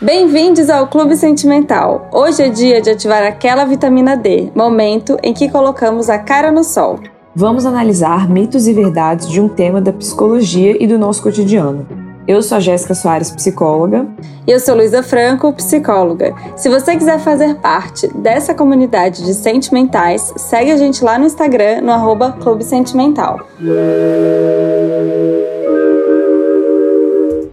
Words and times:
Bem-vindos 0.00 0.70
ao 0.70 0.86
Clube 0.86 1.16
Sentimental. 1.16 2.08
Hoje 2.12 2.44
é 2.44 2.48
dia 2.48 2.80
de 2.80 2.90
ativar 2.90 3.24
aquela 3.24 3.64
vitamina 3.64 4.16
D, 4.16 4.52
momento 4.54 5.16
em 5.24 5.34
que 5.34 5.48
colocamos 5.48 6.08
a 6.08 6.20
cara 6.20 6.52
no 6.52 6.62
sol. 6.62 7.00
Vamos 7.34 7.66
analisar 7.66 8.28
mitos 8.30 8.68
e 8.68 8.72
verdades 8.72 9.28
de 9.28 9.40
um 9.40 9.48
tema 9.48 9.80
da 9.80 9.92
psicologia 9.92 10.80
e 10.80 10.86
do 10.86 10.96
nosso 10.96 11.20
cotidiano. 11.20 12.05
Eu 12.28 12.42
sou 12.42 12.56
a 12.56 12.60
Jéssica 12.60 12.92
Soares, 12.92 13.30
psicóloga. 13.30 14.04
E 14.46 14.50
eu 14.50 14.58
sou 14.58 14.74
Luísa 14.74 15.00
Franco, 15.00 15.52
psicóloga. 15.52 16.34
Se 16.56 16.68
você 16.68 16.96
quiser 16.96 17.20
fazer 17.20 17.54
parte 17.56 18.08
dessa 18.08 18.52
comunidade 18.52 19.24
de 19.24 19.32
sentimentais, 19.32 20.32
segue 20.36 20.72
a 20.72 20.76
gente 20.76 21.04
lá 21.04 21.20
no 21.20 21.26
Instagram, 21.26 21.82
no 21.82 21.92
arroba 21.92 22.32
Clube 22.32 22.64
Sentimental. 22.64 23.46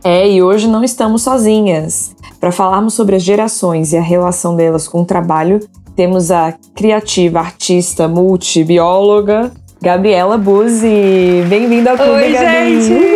É, 0.04 0.28
e 0.28 0.42
hoje 0.42 0.68
não 0.68 0.84
estamos 0.84 1.22
sozinhas. 1.22 2.16
Para 2.40 2.52
falarmos 2.52 2.96
sobre 2.96 3.16
as 3.16 3.22
gerações 3.22 3.94
e 3.94 3.98
a 3.98 4.02
relação 4.02 4.56
delas 4.56 4.88
com 4.88 5.04
o 5.04 5.06
trabalho, 5.06 5.60
temos 5.96 6.32
a 6.32 6.52
criativa, 6.74 7.40
artista, 7.40 8.08
multi, 8.08 8.64
bióloga, 8.64 9.52
Gabriela 9.80 10.36
Buzzi. 10.36 11.44
Bem-vinda 11.48 11.92
ao 11.92 11.98
Clube, 11.98 12.12
Oi, 12.12 12.32
Gabi. 12.32 12.82
gente! 12.82 13.13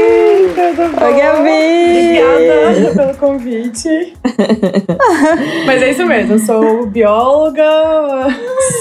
Tudo 0.77 0.95
bom? 0.95 1.05
Oi, 1.05 1.13
Gabi! 1.13 2.19
Obrigada 2.21 2.93
pelo 3.17 3.17
convite. 3.17 4.13
Mas 5.65 5.81
é 5.81 5.89
isso 5.89 6.05
mesmo, 6.05 6.33
eu 6.33 6.39
sou 6.39 6.85
bióloga. 6.85 7.63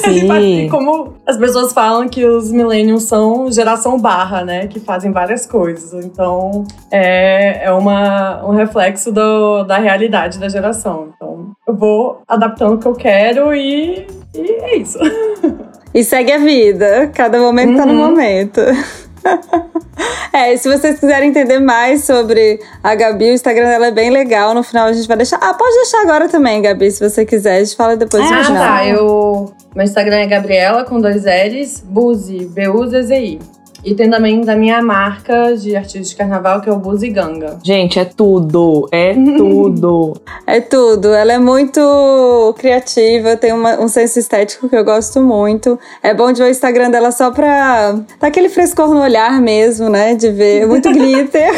Sim. 0.04 0.68
Como 0.70 1.14
as 1.26 1.38
pessoas 1.38 1.72
falam 1.72 2.06
que 2.06 2.22
os 2.22 2.52
millennials 2.52 3.04
são 3.04 3.50
geração 3.50 3.98
barra, 3.98 4.44
né? 4.44 4.66
Que 4.66 4.78
fazem 4.78 5.10
várias 5.10 5.46
coisas. 5.46 6.04
Então, 6.04 6.66
é, 6.90 7.64
é 7.64 7.72
uma, 7.72 8.44
um 8.46 8.50
reflexo 8.50 9.10
do, 9.10 9.62
da 9.64 9.78
realidade 9.78 10.38
da 10.38 10.50
geração. 10.50 11.08
Então, 11.16 11.52
eu 11.66 11.74
vou 11.74 12.20
adaptando 12.28 12.74
o 12.74 12.78
que 12.78 12.86
eu 12.88 12.94
quero 12.94 13.54
e, 13.54 14.06
e 14.34 14.50
é 14.60 14.76
isso. 14.76 14.98
E 15.94 16.04
segue 16.04 16.30
a 16.30 16.36
vida. 16.38 17.10
Cada 17.14 17.38
momento 17.38 17.74
tá 17.78 17.86
no 17.86 17.94
Uhum. 17.94 18.10
momento. 18.10 18.60
É, 20.32 20.54
se 20.58 20.68
vocês 20.68 21.00
quiserem 21.00 21.30
entender 21.30 21.58
mais 21.58 22.04
sobre 22.04 22.60
a 22.84 22.94
Gabi, 22.94 23.30
o 23.30 23.32
Instagram 23.32 23.66
dela 23.70 23.86
é 23.86 23.90
bem 23.90 24.10
legal. 24.10 24.52
No 24.52 24.62
final 24.62 24.86
a 24.88 24.92
gente 24.92 25.08
vai 25.08 25.16
deixar. 25.16 25.38
Ah, 25.40 25.54
pode 25.54 25.74
deixar 25.76 26.02
agora 26.02 26.28
também, 26.28 26.60
Gabi, 26.60 26.90
se 26.90 27.08
você 27.08 27.24
quiser. 27.24 27.56
A 27.56 27.64
gente 27.64 27.74
fala 27.74 27.96
depois 27.96 28.22
no 28.22 28.36
Ah, 28.36 28.44
final. 28.44 28.62
tá. 28.62 28.86
Eu, 28.86 29.52
meu 29.74 29.84
Instagram 29.84 30.16
é 30.16 30.26
Gabriela 30.26 30.84
com 30.84 31.00
dois 31.00 31.24
L's, 31.24 31.80
Buzi, 31.80 32.44
B-U-Z-Z-I. 32.52 33.40
E 33.84 33.94
tem 33.94 34.10
também 34.10 34.40
da 34.40 34.56
minha 34.56 34.82
marca 34.82 35.56
de 35.56 35.76
artista 35.76 36.00
de 36.00 36.16
carnaval, 36.16 36.60
que 36.60 36.68
é 36.68 36.72
o 36.72 36.76
Buzi 36.78 37.08
Ganga. 37.10 37.58
Gente, 37.62 37.98
é 37.98 38.04
tudo, 38.04 38.88
é 38.90 39.14
tudo. 39.36 40.14
É 40.46 40.60
tudo. 40.60 41.12
Ela 41.12 41.34
é 41.34 41.38
muito 41.38 42.54
criativa, 42.58 43.36
tem 43.36 43.52
uma- 43.52 43.80
um 43.80 43.88
senso 43.88 44.18
estético 44.18 44.68
que 44.68 44.76
eu 44.76 44.84
gosto 44.84 45.20
muito. 45.20 45.78
É 46.02 46.12
bom 46.14 46.32
de 46.32 46.42
ver 46.42 46.48
o 46.48 46.50
Instagram 46.50 46.90
dela 46.90 47.12
só 47.12 47.30
pra 47.30 47.92
dar 48.20 48.26
aquele 48.28 48.48
frescor 48.48 48.88
no 48.92 49.00
olhar 49.00 49.40
mesmo, 49.40 49.88
né? 49.88 50.14
De 50.14 50.30
ver 50.30 50.66
muito 50.66 50.90
glitter. 50.92 51.52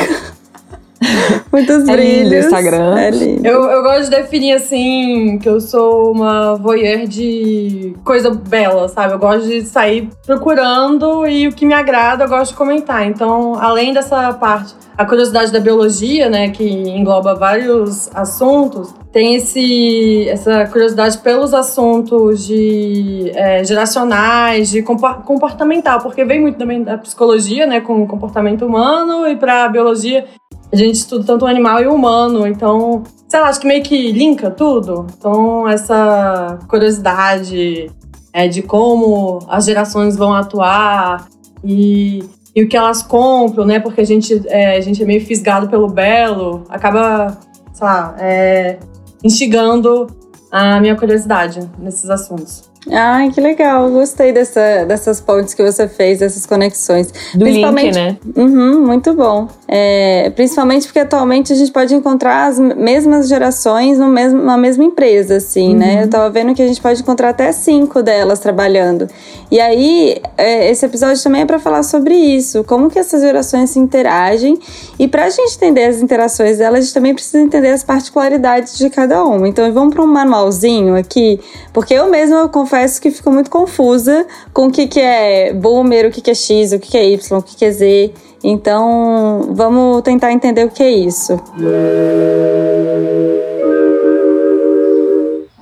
Muitos 1.53 1.89
É 1.89 1.97
lindo 1.97 2.27
o 2.27 2.29
brilhos. 2.29 2.47
Instagram. 2.47 2.99
É 2.99 3.11
lindo. 3.11 3.47
Eu, 3.47 3.65
eu 3.65 3.83
gosto 3.83 4.05
de 4.05 4.11
definir 4.11 4.53
assim 4.53 5.39
que 5.39 5.49
eu 5.49 5.61
sou 5.61 6.13
uma 6.13 6.57
voyeur 6.57 7.07
de 7.07 7.95
coisa 8.05 8.31
bela, 8.31 8.89
sabe? 8.89 9.15
Eu 9.15 9.19
gosto 9.19 9.47
de 9.47 9.63
sair 9.63 10.09
procurando 10.27 11.27
e 11.27 11.49
o 11.49 11.53
que 11.53 11.65
me 11.65 11.75
agrada 11.75 12.25
eu 12.25 12.29
gosto 12.29 12.53
de 12.53 12.57
comentar. 12.57 13.07
Então, 13.07 13.55
além 13.61 13.93
dessa 13.93 14.33
parte, 14.35 14.75
a 14.97 15.05
curiosidade 15.07 15.53
da 15.53 15.61
biologia, 15.61 16.29
né, 16.29 16.51
que 16.51 16.65
engloba 16.65 17.35
vários 17.35 18.11
assuntos, 18.13 18.93
tem 19.13 19.37
esse, 19.37 20.29
essa 20.29 20.67
curiosidade 20.67 21.19
pelos 21.19 21.55
assuntos 21.55 22.45
de 22.45 23.31
é, 23.35 23.63
geracionais, 23.63 24.71
de 24.71 24.83
comportamental, 24.83 26.01
porque 26.01 26.25
vem 26.25 26.41
muito 26.41 26.59
também 26.59 26.83
da 26.83 26.99
psicologia, 26.99 27.65
né, 27.65 27.81
com 27.81 28.03
o 28.03 28.07
comportamento 28.09 28.67
humano 28.67 29.27
e 29.29 29.37
para 29.37 29.65
a 29.65 29.69
biologia 29.69 30.27
a 30.73 30.77
gente 30.77 30.97
estuda 30.97 31.25
tanto 31.25 31.45
o 31.45 31.49
animal 31.49 31.83
e 31.83 31.87
o 31.87 31.95
humano, 31.95 32.47
então, 32.47 33.03
sei 33.27 33.41
lá, 33.41 33.49
acho 33.49 33.61
que 33.61 33.67
meio 33.67 33.83
que 33.83 34.13
linka 34.13 34.51
tudo. 34.51 35.07
Então, 35.17 35.69
essa 35.69 36.59
curiosidade 36.69 37.91
é, 38.33 38.47
de 38.49 38.63
como 38.63 39.41
as 39.49 39.65
gerações 39.65 40.17
vão 40.17 40.35
atuar 40.35 41.27
e, 41.65 42.23
e 42.55 42.63
o 42.63 42.69
que 42.69 42.77
elas 42.77 43.03
compram, 43.03 43.65
né? 43.65 43.81
Porque 43.81 44.01
a 44.01 44.07
gente 44.07 44.43
é, 44.47 44.77
a 44.77 44.81
gente 44.81 45.03
é 45.03 45.07
meio 45.07 45.25
fisgado 45.25 45.69
pelo 45.69 45.89
belo, 45.89 46.65
acaba, 46.69 47.39
sei 47.73 47.87
lá, 47.87 48.15
é, 48.19 48.79
instigando 49.25 50.07
a 50.53 50.81
minha 50.81 50.97
curiosidade 50.97 51.69
nesses 51.79 52.11
assuntos. 52.11 52.68
Ai, 52.91 53.31
que 53.31 53.41
legal. 53.41 53.91
Gostei 53.91 54.33
dessa, 54.33 54.85
dessas 54.87 55.21
pontes 55.21 55.55
que 55.55 55.63
você 55.63 55.89
fez, 55.89 56.21
dessas 56.21 56.47
conexões. 56.47 57.13
Do 57.35 57.45
link, 57.45 57.95
né? 57.95 58.17
Uhum, 58.37 58.87
muito 58.87 59.13
bom. 59.15 59.49
É, 59.67 60.31
principalmente 60.31 60.87
porque 60.87 61.01
atualmente 61.01 61.53
a 61.53 61.57
gente 61.57 61.71
pode 61.71 61.95
encontrar 61.95 62.47
as 62.47 62.59
mesmas 62.59 63.29
gerações 63.29 63.99
no 63.99 64.09
mesmo, 64.09 64.43
na 64.43 64.57
mesma 64.57 64.85
empresa, 64.85 65.37
assim, 65.37 65.75
né? 65.75 66.05
Eu 66.05 66.09
tava 66.09 66.31
vendo 66.31 66.55
que 66.55 66.63
a 66.63 66.67
gente 66.67 66.81
pode 66.81 67.03
encontrar 67.03 67.31
até 67.31 67.53
cinco 67.53 68.03
delas 68.03 68.39
trabalhando. 68.39 69.09
E 69.51 69.61
aí, 69.61 70.17
é, 70.37 70.71
esse 70.71 70.87
episódio 70.87 71.23
também 71.23 71.43
é 71.43 71.47
para 71.47 71.59
falar 71.59 71.83
sobre 71.83 72.15
isso, 72.15 72.65
como 72.65 72.89
que 72.91 72.99
essas 72.99 73.21
gerações 73.21 73.71
se 73.71 73.79
interagem. 73.79 74.59
E 74.99 75.07
pra 75.07 75.29
gente 75.29 75.57
entender 75.57 75.85
as 75.85 76.01
interações 76.01 76.59
delas, 76.59 76.79
a 76.79 76.83
gente 76.83 76.95
também 76.95 77.15
precisa 77.15 77.43
entender 77.43 77.71
as 77.71 77.83
particularidades 77.83 78.79
de 78.79 78.89
cada 78.89 79.25
uma. 79.25 79.47
Então, 79.47 79.71
vamos 79.73 79.95
para 79.95 80.03
um 80.03 80.07
manualzinho 80.07 80.97
aqui, 80.97 81.41
porque 81.73 81.93
eu 81.93 82.09
mesma 82.09 82.39
eu 82.39 82.49
confesso 82.69 83.01
que 83.01 83.11
fico 83.11 83.31
muito 83.31 83.49
confusa 83.49 84.27
com 84.53 84.67
o 84.67 84.71
que, 84.71 84.87
que 84.87 85.01
é 85.01 85.55
boomer, 85.55 86.07
o 86.07 86.11
que, 86.11 86.21
que 86.21 86.31
é 86.31 86.35
X, 86.35 86.73
o 86.73 86.79
que, 86.79 86.91
que 86.91 86.99
é 86.99 87.11
Y, 87.13 87.39
o 87.39 87.43
que, 87.43 87.57
que 87.57 87.65
é 87.65 87.71
Z. 87.71 88.13
Então, 88.45 89.49
vamos 89.53 90.03
tentar 90.03 90.31
entender 90.33 90.67
o 90.67 90.71
que 90.71 90.83
é 90.83 90.91
isso. 90.91 91.41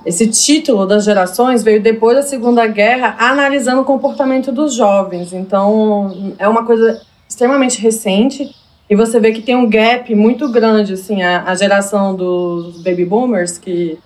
Esse 0.05 0.27
título 0.27 0.85
das 0.85 1.05
gerações 1.05 1.63
veio 1.63 1.81
depois 1.81 2.17
da 2.17 2.23
Segunda 2.23 2.67
Guerra, 2.67 3.15
analisando 3.17 3.81
o 3.81 3.85
comportamento 3.85 4.51
dos 4.51 4.73
jovens. 4.73 5.31
Então, 5.31 6.33
é 6.37 6.47
uma 6.47 6.65
coisa 6.65 7.01
extremamente 7.27 7.81
recente. 7.81 8.53
E 8.89 8.95
você 8.95 9.19
vê 9.19 9.31
que 9.31 9.41
tem 9.41 9.55
um 9.55 9.69
gap 9.69 10.13
muito 10.13 10.49
grande, 10.49 10.93
assim, 10.93 11.21
a, 11.21 11.43
a 11.43 11.55
geração 11.55 12.15
dos 12.15 12.81
baby 12.81 13.05
boomers, 13.05 13.57
que 13.57 13.97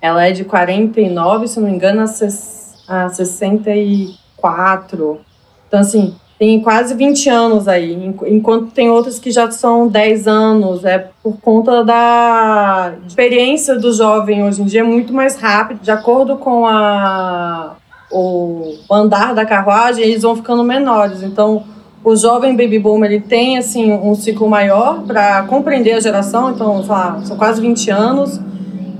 ela 0.00 0.26
é 0.26 0.32
de 0.32 0.44
49, 0.44 1.46
se 1.48 1.60
não 1.60 1.68
me 1.68 1.74
engano, 1.74 2.02
a, 2.02 2.06
ses, 2.06 2.74
a 2.88 3.08
64. 3.08 5.20
Então, 5.68 5.80
assim, 5.80 6.14
tem 6.38 6.60
quase 6.60 6.94
20 6.94 7.28
anos 7.28 7.68
aí, 7.68 7.92
enqu- 7.92 8.26
enquanto 8.26 8.72
tem 8.72 8.88
outros 8.90 9.18
que 9.18 9.30
já 9.30 9.50
são 9.50 9.88
10 9.88 10.26
anos. 10.26 10.84
É 10.84 11.10
por 11.22 11.36
conta 11.40 11.84
da 11.84 12.94
experiência 13.06 13.78
do 13.78 13.92
jovem 13.92 14.42
hoje 14.42 14.62
em 14.62 14.64
dia 14.64 14.80
é 14.80 14.84
muito 14.84 15.12
mais 15.12 15.36
rápido, 15.36 15.80
de 15.82 15.90
acordo 15.90 16.36
com 16.38 16.66
a, 16.66 17.76
o 18.10 18.74
andar 18.90 19.34
da 19.34 19.44
carruagem, 19.44 20.04
eles 20.04 20.22
vão 20.22 20.34
ficando 20.34 20.64
menores. 20.64 21.22
Então, 21.22 21.62
o 22.02 22.16
jovem 22.16 22.56
baby 22.56 22.78
boomer 22.78 23.12
ele 23.12 23.20
tem 23.20 23.58
assim 23.58 23.92
um 23.92 24.14
ciclo 24.14 24.48
maior 24.48 25.02
para 25.02 25.42
compreender 25.42 25.92
a 25.92 26.00
geração, 26.00 26.50
então, 26.50 26.80
sei 26.82 26.90
lá, 26.90 27.20
são 27.22 27.36
quase 27.36 27.60
20 27.60 27.90
anos. 27.90 28.40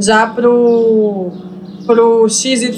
Já 0.00 0.26
pro 0.26 1.30
pro 1.86 2.28
XYZ 2.28 2.76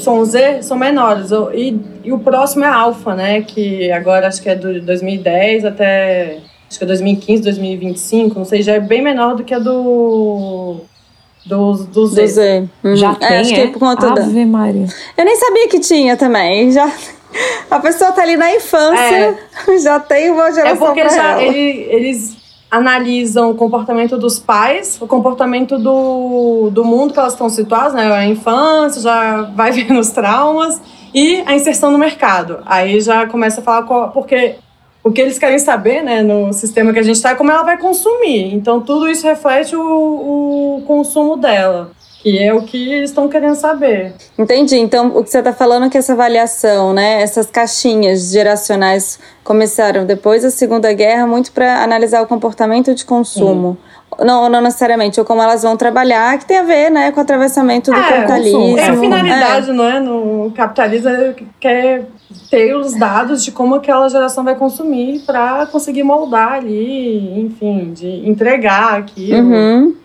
são 0.63 0.77
menores. 0.77 1.31
E, 1.55 1.79
e 2.05 2.13
o 2.13 2.19
próximo 2.19 2.65
é 2.65 2.69
alfa, 2.69 3.15
né? 3.15 3.43
Que 3.43 3.91
agora 3.93 4.27
acho 4.29 4.41
que 4.43 4.49
é 4.49 4.55
do 4.55 4.81
2010 4.81 5.65
até 5.65 6.39
acho 6.69 6.79
que 6.79 6.85
é 6.85 6.87
2015, 6.87 7.43
2025, 7.43 8.39
não 8.39 8.45
sei, 8.47 8.63
já 8.63 8.73
é 8.73 8.81
bem 8.81 9.03
menor 9.03 9.37
do 9.37 9.45
que 9.45 9.53
a 9.53 9.59
do 9.59 10.77
dos 11.45 11.85
do 11.87 12.07
Z. 12.07 12.23
Do 12.23 12.29
Z. 12.29 12.69
Uhum. 12.85 12.97
Já 12.97 13.11
É, 13.21 13.27
tem, 13.29 13.37
acho 13.39 13.55
que 13.55 13.61
é? 13.61 13.65
é 13.65 13.67
por 13.69 13.79
conta 13.81 14.11
da. 14.15 14.23
Ave 14.23 14.45
Maria. 14.47 14.87
Eu 15.17 15.25
nem 15.25 15.37
sabia 15.37 15.69
que 15.69 15.81
tinha 15.81 16.17
também. 16.17 16.71
Já... 16.73 16.91
A 17.71 17.81
pessoa 17.81 18.13
tá 18.13 18.23
ali 18.23 18.37
na 18.37 18.55
infância, 18.55 19.39
já 19.83 19.99
tem 19.99 20.31
uma 20.31 20.49
É 20.49 20.53
geração 20.53 20.87
porque 20.87 21.01
pra 21.01 21.09
já 21.15 21.31
ela. 21.33 21.43
ele- 21.43 21.87
eles 21.91 22.37
analisam 22.73 23.51
o 23.51 23.55
comportamento 23.55 24.17
dos 24.17 24.39
pais, 24.39 24.97
o 24.99 25.07
comportamento 25.07 25.79
do, 25.79 26.71
do 26.71 26.83
mundo 26.83 27.13
que 27.13 27.19
elas 27.19 27.35
estão 27.35 27.51
situadas, 27.51 27.93
né? 27.93 28.11
A 28.11 28.25
infância, 28.25 29.03
já 29.03 29.43
vai 29.43 29.71
vendo 29.77 30.01
os 30.01 30.09
traumas 30.11 30.81
e 31.15 31.43
a 31.45 31.55
inserção 31.55 31.91
no 31.91 31.99
mercado. 31.99 32.61
Aí 32.65 32.99
já 33.03 33.27
começa 33.27 33.61
a 33.61 33.63
falar 33.63 33.83
qual, 33.83 34.11
porque 34.11 34.57
o 35.05 35.13
que 35.13 35.21
eles 35.21 35.39
querem 35.39 35.59
saber, 35.59 36.03
né, 36.03 36.23
no 36.23 36.51
sistema 36.55 36.95
que 36.95 36.99
a 36.99 37.03
gente 37.03 37.17
está, 37.17 37.33
é 37.33 37.35
como 37.35 37.51
ela 37.51 37.63
vai 37.63 37.77
consumir. 37.77 38.55
Então 38.55 38.81
tudo 38.81 39.07
isso 39.07 39.27
reflete 39.27 39.77
o, 39.77 40.79
o 40.79 40.83
consumo 40.87 41.37
dela. 41.37 41.91
Que 42.23 42.39
é 42.39 42.55
o 42.55 42.63
que 42.63 42.93
eles 42.93 43.11
estão 43.11 43.29
querendo 43.29 43.57
saber. 43.57 44.15
Entendi. 44.39 44.79
Então, 44.79 45.09
o 45.09 45.25
que 45.25 45.31
você 45.31 45.41
está 45.41 45.53
falando 45.53 45.87
é 45.87 45.91
que 45.91 45.99
essa 45.99 46.13
avaliação, 46.13 46.93
né, 46.93 47.21
essas 47.21 47.51
caixinhas 47.51 48.31
geracionais 48.31 49.19
começaram 49.43 50.07
depois 50.07 50.45
da 50.45 50.51
Segunda 50.51 50.93
Guerra 50.93 51.27
muito 51.27 51.51
para 51.51 51.83
analisar 51.83 52.23
o 52.23 52.27
comportamento 52.27 52.95
de 52.95 53.05
consumo. 53.05 53.77
Sim. 53.77 54.25
Não, 54.25 54.49
não 54.49 54.61
necessariamente, 54.61 55.19
ou 55.19 55.27
como 55.27 55.43
elas 55.43 55.63
vão 55.63 55.77
trabalhar, 55.77 56.39
que 56.39 56.45
tem 56.45 56.59
a 56.59 56.63
ver 56.63 56.91
né, 56.91 57.11
com 57.11 57.19
o 57.19 57.23
atravessamento 57.23 57.91
do 57.91 57.97
é, 57.97 58.09
capitalismo. 58.09 58.79
É 58.79 58.89
a 58.89 58.97
finalidade, 58.97 59.71
é. 59.71 59.73
não 59.73 59.85
é? 59.85 59.99
No 59.99 60.53
capitalismo 60.55 61.11
quer 61.59 62.07
ter 62.51 62.77
os 62.77 62.95
dados 62.95 63.43
de 63.43 63.51
como 63.51 63.75
aquela 63.75 64.09
geração 64.09 64.45
vai 64.45 64.55
consumir 64.55 65.21
para 65.21 65.67
conseguir 65.67 66.03
moldar 66.03 66.53
ali, 66.53 67.41
enfim, 67.41 67.93
de 67.95 68.29
entregar 68.29 68.99
aquilo. 68.99 69.49
Uhum. 69.49 70.02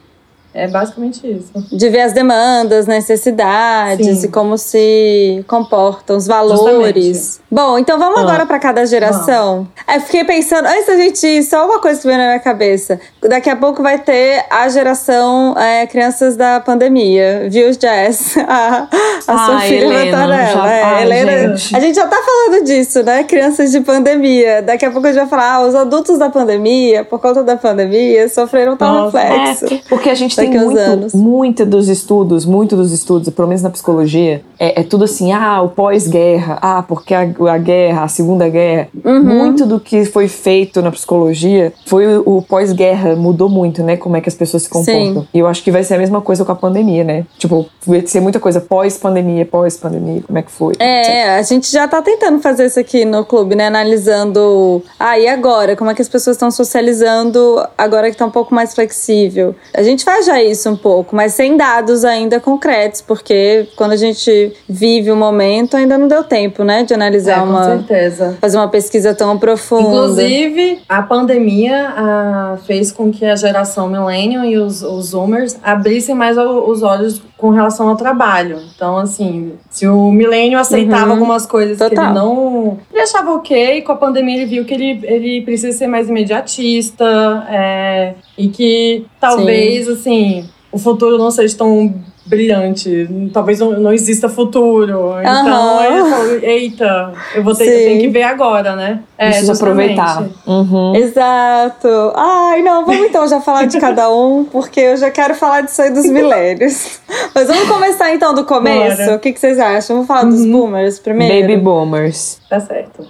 É 0.57 0.68
basicamente 0.68 1.21
isso. 1.30 1.51
De 1.71 1.88
ver 1.88 2.01
as 2.01 2.13
demandas, 2.13 2.88
necessidades 2.88 4.21
Sim. 4.21 4.25
e 4.25 4.30
como 4.30 4.57
se 4.57 5.45
comportam, 5.48 6.18
os 6.18 6.25
valores. 6.25 7.15
Justamente. 7.15 7.42
Bom, 7.51 7.77
então 7.77 8.00
vamos 8.00 8.18
ah. 8.18 8.24
agora 8.24 8.45
para 8.48 8.57
cada 8.57 8.83
geração. 8.88 9.68
Ah. 9.86 10.00
fiquei 10.00 10.24
pensando, 10.24 10.65
antes 10.65 10.88
da 10.88 10.98
gente 10.98 11.27
ir, 11.27 11.44
só 11.44 11.63
uma 11.68 11.80
coisa 11.80 12.01
que 12.01 12.07
veio 12.07 12.18
na 12.18 12.25
minha 12.25 12.39
cabeça. 12.39 13.00
Daqui 13.21 13.51
a 13.51 13.56
pouco 13.56 13.83
vai 13.83 14.00
ter 14.00 14.45
a 14.50 14.68
geração 14.68 15.56
é, 15.56 15.86
crianças 15.86 16.36
da 16.36 16.60
pandemia, 16.60 17.48
viu, 17.51 17.71
Jess? 17.71 18.36
A, 18.50 18.88
a 19.27 19.37
sua 19.45 19.59
filha 19.61 19.85
Helena, 19.85 20.17
Mattarella. 20.17 20.71
É, 20.71 20.83
Ai, 20.83 21.03
Helena, 21.03 21.57
gente. 21.57 21.75
A 21.75 21.79
gente 21.79 21.95
já 21.95 22.07
tá 22.07 22.17
falando 22.17 22.63
disso, 22.63 23.03
né? 23.03 23.23
Crianças 23.23 23.71
de 23.71 23.81
pandemia. 23.81 24.61
Daqui 24.61 24.85
a 24.85 24.91
pouco 24.91 25.07
a 25.07 25.11
gente 25.11 25.19
vai 25.19 25.29
falar, 25.29 25.55
ah, 25.55 25.67
os 25.67 25.75
adultos 25.75 26.17
da 26.17 26.29
pandemia, 26.29 27.03
por 27.03 27.19
conta 27.19 27.43
da 27.43 27.55
pandemia, 27.55 28.27
sofreram 28.27 28.75
tal 28.75 29.05
reflexo. 29.05 29.73
É, 29.73 29.81
porque 29.87 30.09
a 30.09 30.15
gente 30.15 30.35
tem 30.35 30.47
tem 30.51 30.59
muito, 30.59 30.79
anos. 30.79 31.13
muito 31.13 31.65
dos 31.65 31.87
estudos, 31.87 32.45
muito 32.45 32.75
dos 32.75 32.91
estudos, 32.91 33.29
pelo 33.29 33.47
menos 33.47 33.61
na 33.61 33.69
psicologia, 33.69 34.41
é, 34.59 34.81
é 34.81 34.83
tudo 34.83 35.03
assim, 35.03 35.31
ah, 35.31 35.61
o 35.61 35.69
pós-guerra, 35.69 36.57
ah, 36.61 36.83
porque 36.83 37.13
a, 37.13 37.21
a, 37.21 37.57
guerra, 37.57 38.03
a 38.03 38.07
segunda 38.07 38.47
guerra. 38.49 38.87
Uhum. 39.03 39.23
Muito 39.23 39.65
do 39.65 39.79
que 39.79 40.05
foi 40.05 40.27
feito 40.27 40.81
na 40.81 40.91
psicologia 40.91 41.73
foi 41.85 42.17
o, 42.17 42.37
o 42.37 42.41
pós-guerra, 42.41 43.15
mudou 43.15 43.49
muito, 43.49 43.83
né, 43.83 43.97
como 43.97 44.17
é 44.17 44.21
que 44.21 44.29
as 44.29 44.35
pessoas 44.35 44.63
se 44.63 44.69
comportam. 44.69 45.21
Sim. 45.21 45.27
E 45.33 45.39
eu 45.39 45.47
acho 45.47 45.63
que 45.63 45.71
vai 45.71 45.83
ser 45.83 45.95
a 45.95 45.97
mesma 45.97 46.21
coisa 46.21 46.43
com 46.45 46.51
a 46.51 46.55
pandemia, 46.55 47.03
né? 47.03 47.25
Tipo, 47.37 47.67
vai 47.85 48.05
ser 48.05 48.19
muita 48.19 48.39
coisa 48.39 48.59
pós-pandemia, 48.59 49.06
pós-pandemia, 49.45 50.24
como 50.25 50.38
é 50.38 50.42
que 50.42 50.51
foi. 50.51 50.74
É, 50.80 51.38
a 51.38 51.42
gente 51.42 51.71
já 51.71 51.88
tá 51.88 52.01
tentando 52.01 52.39
fazer 52.39 52.65
isso 52.65 52.80
aqui 52.80 53.06
no 53.06 53.25
clube, 53.25 53.56
né, 53.56 53.68
analisando, 53.68 54.83
ah, 55.00 55.18
e 55.18 55.27
agora? 55.27 55.75
Como 55.75 55.89
é 55.89 55.94
que 55.94 56.01
as 56.01 56.09
pessoas 56.09 56.36
estão 56.36 56.51
socializando 56.51 57.65
agora 57.77 58.09
que 58.12 58.18
tá 58.18 58.25
um 58.25 58.31
pouco 58.31 58.54
mais 58.54 58.74
flexível? 58.74 59.56
A 59.74 59.83
gente 59.83 60.04
faz 60.04 60.25
já 60.25 60.42
isso 60.42 60.69
um 60.69 60.75
pouco, 60.75 61.15
mas 61.15 61.33
sem 61.33 61.57
dados 61.57 62.04
ainda 62.04 62.39
concretos, 62.39 63.01
porque 63.01 63.68
quando 63.75 63.92
a 63.92 63.98
gente 63.98 64.54
vive 64.68 65.12
o 65.12 65.15
momento, 65.15 65.77
ainda 65.77 65.98
não 65.98 66.07
deu 66.07 66.24
tempo, 66.24 66.63
né, 66.63 66.83
de 66.83 66.94
analisar 66.94 67.39
é, 67.39 67.42
uma. 67.42 67.65
certeza. 67.65 68.38
Fazer 68.39 68.57
uma 68.57 68.69
pesquisa 68.69 69.13
tão 69.13 69.38
profunda. 69.38 69.88
Inclusive, 69.88 70.81
a 70.88 71.01
pandemia 71.01 71.89
a, 71.89 72.57
fez 72.65 72.92
com 72.92 73.12
que 73.12 73.25
a 73.25 73.36
geração 73.36 73.88
millennial 73.88 74.45
e 74.45 74.57
os, 74.57 74.81
os 74.81 75.07
Zoomers 75.07 75.57
abrissem 75.63 76.15
mais 76.15 76.38
os 76.38 76.83
olhos 76.83 77.21
com 77.38 77.51
relação 77.51 77.88
ao 77.88 77.95
trabalho. 77.95 78.60
Então, 78.75 78.96
assim, 78.97 79.53
se 79.69 79.88
o 79.88 80.11
milênio 80.11 80.59
aceitava 80.59 81.05
uhum. 81.05 81.11
algumas 81.13 81.45
coisas 81.45 81.77
Total. 81.77 81.89
que 81.89 82.01
ele 82.01 82.13
não. 82.13 82.77
Ele 82.91 83.01
achava 83.01 83.31
ok, 83.31 83.81
com 83.81 83.91
a 83.91 83.95
pandemia 83.95 84.35
ele 84.35 84.45
viu 84.45 84.65
que 84.65 84.73
ele, 84.73 84.99
ele 85.03 85.41
precisa 85.41 85.77
ser 85.77 85.88
mais 85.88 86.09
imediatista 86.09 87.05
é, 87.49 88.13
e 88.38 88.47
que 88.49 89.05
talvez, 89.19 89.85
Sim. 89.85 89.94
assim, 89.94 90.49
o 90.71 90.77
futuro 90.77 91.17
não 91.17 91.31
seja 91.31 91.57
tão 91.57 91.94
brilhante. 92.27 93.09
Talvez 93.33 93.59
não, 93.59 93.79
não 93.79 93.94
exista 93.94 94.29
futuro. 94.29 95.12
Uhum. 95.12 95.19
Então 95.19 95.45
falou, 95.45 96.39
eita, 96.41 97.13
eu 97.35 97.44
vou 97.44 97.56
ter 97.56 97.68
eu 97.68 97.89
tenho 97.89 98.01
que 98.01 98.07
ver 98.09 98.24
agora, 98.24 98.75
né? 98.75 99.00
É, 99.18 99.29
Preciso 99.29 99.53
aproveitar. 99.53 100.27
Uhum. 100.45 100.95
Exato. 100.95 101.88
Ai, 102.15 102.62
não, 102.62 102.85
vamos 102.85 103.07
então 103.07 103.27
já 103.27 103.41
falar 103.41 103.65
de 103.65 103.79
cada 103.79 104.09
um, 104.12 104.44
porque 104.45 104.79
eu 104.79 104.97
já 104.97 105.09
quero 105.09 105.35
falar 105.35 105.62
disso 105.62 105.81
aí 105.81 105.91
dos 105.91 106.06
milênios. 106.06 107.00
Mas 107.33 107.47
vamos 107.47 107.68
começar 107.68 108.13
então 108.13 108.33
do 108.33 108.45
começo. 108.45 108.97
Bora. 108.97 109.15
O 109.15 109.19
que, 109.19 109.33
que 109.33 109.39
vocês 109.39 109.59
acham? 109.59 109.97
Vamos 109.97 110.07
falar 110.07 110.24
uhum. 110.25 110.29
dos 110.29 110.45
boomers 110.45 111.00
primeiro? 111.00 111.47
Baby 111.47 111.57
boomers. 111.62 112.39
Tá 112.50 112.59
certo. 112.59 113.07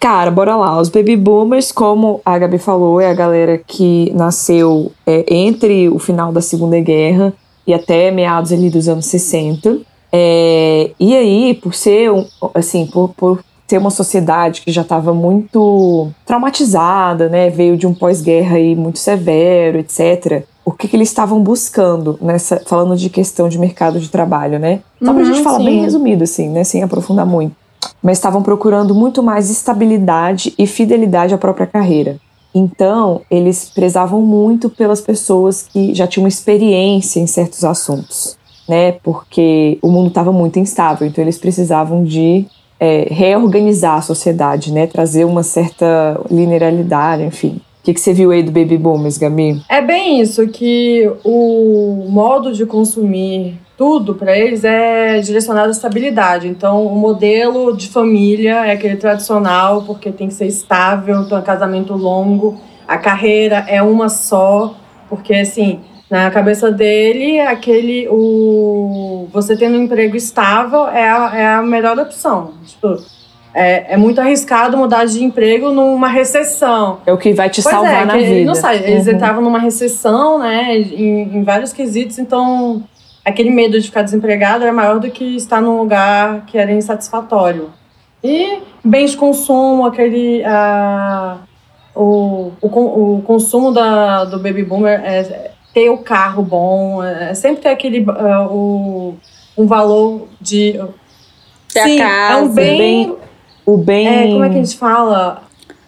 Cara, 0.00 0.30
bora 0.30 0.56
lá. 0.56 0.80
Os 0.80 0.88
baby 0.88 1.14
boomers, 1.14 1.70
como 1.70 2.22
a 2.24 2.38
Gabi 2.38 2.56
falou, 2.56 2.98
é 2.98 3.10
a 3.10 3.14
galera 3.14 3.58
que 3.58 4.10
nasceu 4.14 4.90
é, 5.06 5.26
entre 5.28 5.90
o 5.90 5.98
final 5.98 6.32
da 6.32 6.40
Segunda 6.40 6.80
Guerra 6.80 7.34
e 7.66 7.74
até 7.74 8.10
meados 8.10 8.50
ali 8.50 8.70
dos 8.70 8.88
anos 8.88 9.04
60. 9.04 9.78
É, 10.10 10.90
e 10.98 11.14
aí, 11.14 11.52
por 11.52 11.74
ser, 11.74 12.10
assim, 12.54 12.86
por, 12.86 13.10
por 13.10 13.44
ter 13.68 13.76
uma 13.76 13.90
sociedade 13.90 14.62
que 14.62 14.72
já 14.72 14.80
estava 14.80 15.12
muito 15.12 16.08
traumatizada, 16.24 17.28
né, 17.28 17.50
veio 17.50 17.76
de 17.76 17.86
um 17.86 17.92
pós-guerra 17.92 18.56
aí 18.56 18.74
muito 18.74 18.98
severo, 18.98 19.78
etc. 19.78 20.44
O 20.64 20.72
que, 20.72 20.88
que 20.88 20.96
eles 20.96 21.08
estavam 21.08 21.42
buscando 21.42 22.18
nessa, 22.22 22.62
falando 22.64 22.96
de 22.96 23.10
questão 23.10 23.50
de 23.50 23.58
mercado 23.58 24.00
de 24.00 24.08
trabalho, 24.08 24.58
né? 24.58 24.80
Só 24.98 25.12
pra 25.12 25.22
uhum, 25.22 25.24
gente 25.26 25.42
falar 25.42 25.58
sim. 25.58 25.64
bem 25.66 25.80
resumido, 25.82 26.24
assim, 26.24 26.48
né, 26.48 26.64
sem 26.64 26.82
aprofundar 26.82 27.26
muito 27.26 27.59
mas 28.02 28.18
estavam 28.18 28.42
procurando 28.42 28.94
muito 28.94 29.22
mais 29.22 29.50
estabilidade 29.50 30.54
e 30.58 30.66
fidelidade 30.66 31.34
à 31.34 31.38
própria 31.38 31.66
carreira. 31.66 32.16
Então, 32.54 33.20
eles 33.30 33.70
prezavam 33.72 34.20
muito 34.20 34.68
pelas 34.68 35.00
pessoas 35.00 35.62
que 35.62 35.94
já 35.94 36.06
tinham 36.06 36.26
experiência 36.26 37.20
em 37.20 37.26
certos 37.26 37.64
assuntos, 37.64 38.36
né? 38.68 38.92
Porque 39.04 39.78
o 39.80 39.88
mundo 39.88 40.08
estava 40.08 40.32
muito 40.32 40.58
instável, 40.58 41.06
então 41.06 41.22
eles 41.22 41.38
precisavam 41.38 42.02
de 42.02 42.46
é, 42.80 43.06
reorganizar 43.10 43.98
a 43.98 44.02
sociedade, 44.02 44.72
né? 44.72 44.86
Trazer 44.86 45.24
uma 45.24 45.42
certa 45.42 46.20
linearidade, 46.30 47.22
enfim. 47.22 47.60
O 47.80 47.82
que, 47.84 47.94
que 47.94 48.00
você 48.00 48.12
viu 48.12 48.30
aí 48.30 48.42
do 48.42 48.50
Baby 48.50 48.76
Boomers, 48.76 49.16
Gabi? 49.16 49.62
É 49.68 49.80
bem 49.80 50.20
isso, 50.20 50.46
que 50.48 51.10
o 51.24 52.06
modo 52.08 52.52
de 52.52 52.66
consumir 52.66 53.58
tudo 53.80 54.14
para 54.14 54.36
eles 54.36 54.62
é 54.62 55.20
direcionado 55.20 55.68
à 55.68 55.70
estabilidade. 55.70 56.46
Então, 56.46 56.84
o 56.84 56.94
modelo 56.94 57.74
de 57.74 57.88
família 57.88 58.66
é 58.66 58.72
aquele 58.72 58.96
tradicional, 58.96 59.84
porque 59.84 60.12
tem 60.12 60.28
que 60.28 60.34
ser 60.34 60.46
estável, 60.46 61.22
então 61.22 61.38
é 61.38 61.40
um 61.40 61.44
casamento 61.44 61.94
longo, 61.94 62.60
a 62.86 62.98
carreira 62.98 63.64
é 63.66 63.82
uma 63.82 64.10
só, 64.10 64.74
porque 65.08 65.32
assim, 65.32 65.80
na 66.10 66.30
cabeça 66.30 66.70
dele, 66.70 67.40
aquele 67.40 68.06
o 68.10 69.26
você 69.32 69.56
tendo 69.56 69.78
um 69.78 69.84
emprego 69.84 70.14
estável 70.14 70.86
é 70.86 71.08
a, 71.08 71.32
é 71.34 71.46
a 71.54 71.62
melhor 71.62 71.98
opção. 71.98 72.52
Tipo, 72.66 73.02
é, 73.54 73.94
é 73.94 73.96
muito 73.96 74.20
arriscado 74.20 74.76
mudar 74.76 75.06
de 75.06 75.24
emprego 75.24 75.70
numa 75.70 76.08
recessão. 76.08 76.98
É 77.06 77.14
o 77.14 77.16
que 77.16 77.32
vai 77.32 77.48
te 77.48 77.62
pois 77.62 77.74
salvar 77.74 78.02
é, 78.02 78.04
na 78.04 78.16
vida. 78.18 78.44
Não 78.44 78.54
sai. 78.54 78.76
Eles 78.84 79.06
uhum. 79.06 79.14
entravam 79.14 79.42
numa 79.42 79.58
recessão, 79.58 80.38
né, 80.38 80.76
em, 80.76 81.38
em 81.38 81.42
vários 81.42 81.72
quesitos, 81.72 82.18
então 82.18 82.84
aquele 83.30 83.50
medo 83.50 83.78
de 83.78 83.86
ficar 83.86 84.02
desempregado 84.02 84.64
era 84.64 84.72
maior 84.72 84.98
do 84.98 85.10
que 85.10 85.36
estar 85.36 85.60
num 85.60 85.78
lugar 85.78 86.44
que 86.46 86.58
era 86.58 86.72
insatisfatório. 86.72 87.70
E 88.22 88.60
bens 88.84 89.12
de 89.12 89.16
consumo, 89.16 89.86
aquele. 89.86 90.42
Uh, 90.42 91.38
o, 91.94 92.52
o, 92.60 93.16
o 93.16 93.22
consumo 93.22 93.72
da, 93.72 94.24
do 94.24 94.38
baby 94.38 94.62
boomer 94.62 95.00
é 95.04 95.50
ter 95.72 95.88
o 95.88 95.98
carro 95.98 96.42
bom, 96.42 97.02
é 97.02 97.34
sempre 97.34 97.62
ter 97.62 97.70
aquele. 97.70 98.02
Uh, 98.02 98.46
o, 98.50 99.16
um 99.56 99.66
valor 99.66 100.28
de. 100.40 100.80
Ter 101.72 101.82
sim, 101.84 102.00
a 102.00 102.04
casa, 102.04 102.40
é 102.40 102.42
um 102.42 102.48
bem. 102.48 103.16
O 103.64 103.76
bem. 103.76 104.08
É, 104.08 104.32
como 104.32 104.44
é 104.44 104.48
que 104.48 104.58
a 104.58 104.62
gente 104.62 104.76
fala? 104.76 105.42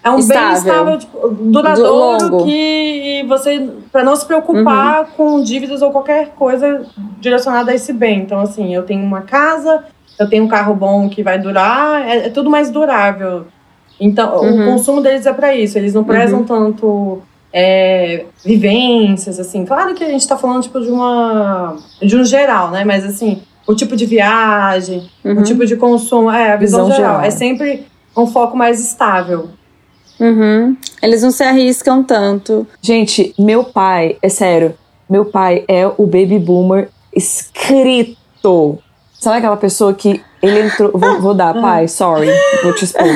É 0.05 0.11
um 0.11 0.19
estável. 0.19 0.49
bem 0.49 0.57
estável, 0.57 0.99
tipo, 0.99 1.29
duradouro 1.29 2.45
que 2.45 3.25
você 3.29 3.69
para 3.93 4.03
não 4.03 4.17
se 4.17 4.27
preocupar 4.27 5.03
uhum. 5.03 5.07
com 5.17 5.43
dívidas 5.43 5.81
ou 5.81 5.93
qualquer 5.93 6.31
coisa 6.31 6.85
direcionada 7.21 7.71
a 7.71 7.75
esse 7.75 7.93
bem. 7.93 8.21
Então 8.21 8.41
assim, 8.41 8.75
eu 8.75 8.83
tenho 8.83 9.05
uma 9.05 9.23
casa, 9.23 9.85
eu 10.19 10.29
tenho 10.29 10.45
um 10.45 10.49
carro 10.49 10.75
bom 10.75 11.09
que 11.09 11.23
vai 11.23 11.39
durar, 11.39 12.03
é, 12.03 12.27
é 12.27 12.31
tudo 12.31 12.51
mais 12.51 12.71
durável. 12.71 13.47
Então 14.01 14.41
uhum. 14.41 14.63
o 14.63 14.73
consumo 14.73 15.01
deles 15.01 15.25
é 15.25 15.33
para 15.33 15.55
isso. 15.55 15.79
Eles 15.79 15.95
não 15.95 16.03
prezam 16.03 16.41
uhum. 16.41 16.47
tanto 16.47 17.23
é, 17.53 18.25
vivências 18.45 19.39
assim. 19.39 19.65
Claro 19.65 19.95
que 19.95 20.03
a 20.03 20.09
gente 20.09 20.23
está 20.23 20.37
falando 20.37 20.63
tipo 20.63 20.81
de 20.81 20.91
uma 20.91 21.77
de 22.01 22.17
um 22.17 22.25
geral, 22.25 22.73
né? 22.73 22.85
Mas 22.85 23.05
assim 23.05 23.41
o 23.67 23.75
tipo 23.75 23.95
de 23.95 24.07
viagem, 24.07 25.09
o 25.25 25.29
uhum. 25.29 25.43
tipo 25.43 25.65
de 25.65 25.77
consumo, 25.77 26.31
é 26.31 26.53
a 26.53 26.57
visão, 26.57 26.87
visão 26.87 26.97
geral. 26.97 27.13
geral. 27.15 27.27
É 27.27 27.31
sempre 27.31 27.87
um 28.17 28.27
foco 28.27 28.57
mais 28.57 28.81
estável. 28.81 29.51
Uhum. 30.21 30.77
Eles 31.03 31.23
não 31.23 31.31
se 31.31 31.43
arriscam 31.43 32.03
tanto. 32.03 32.67
Gente, 32.81 33.35
meu 33.39 33.65
pai, 33.65 34.17
é 34.23 34.29
sério, 34.29 34.75
meu 35.09 35.25
pai 35.25 35.65
é 35.67 35.87
o 35.87 36.07
baby 36.07 36.39
boomer 36.39 36.89
escrito. 37.15 38.79
Sabe 39.19 39.39
aquela 39.39 39.57
pessoa 39.57 39.93
que 39.95 40.21
ele 40.43 40.61
entrou. 40.61 40.91
Vou, 40.95 41.21
vou 41.21 41.35
dar, 41.35 41.55
pai, 41.61 41.87
sorry, 41.89 42.29
vou 42.63 42.75
te 42.75 42.85
expor. 42.85 43.07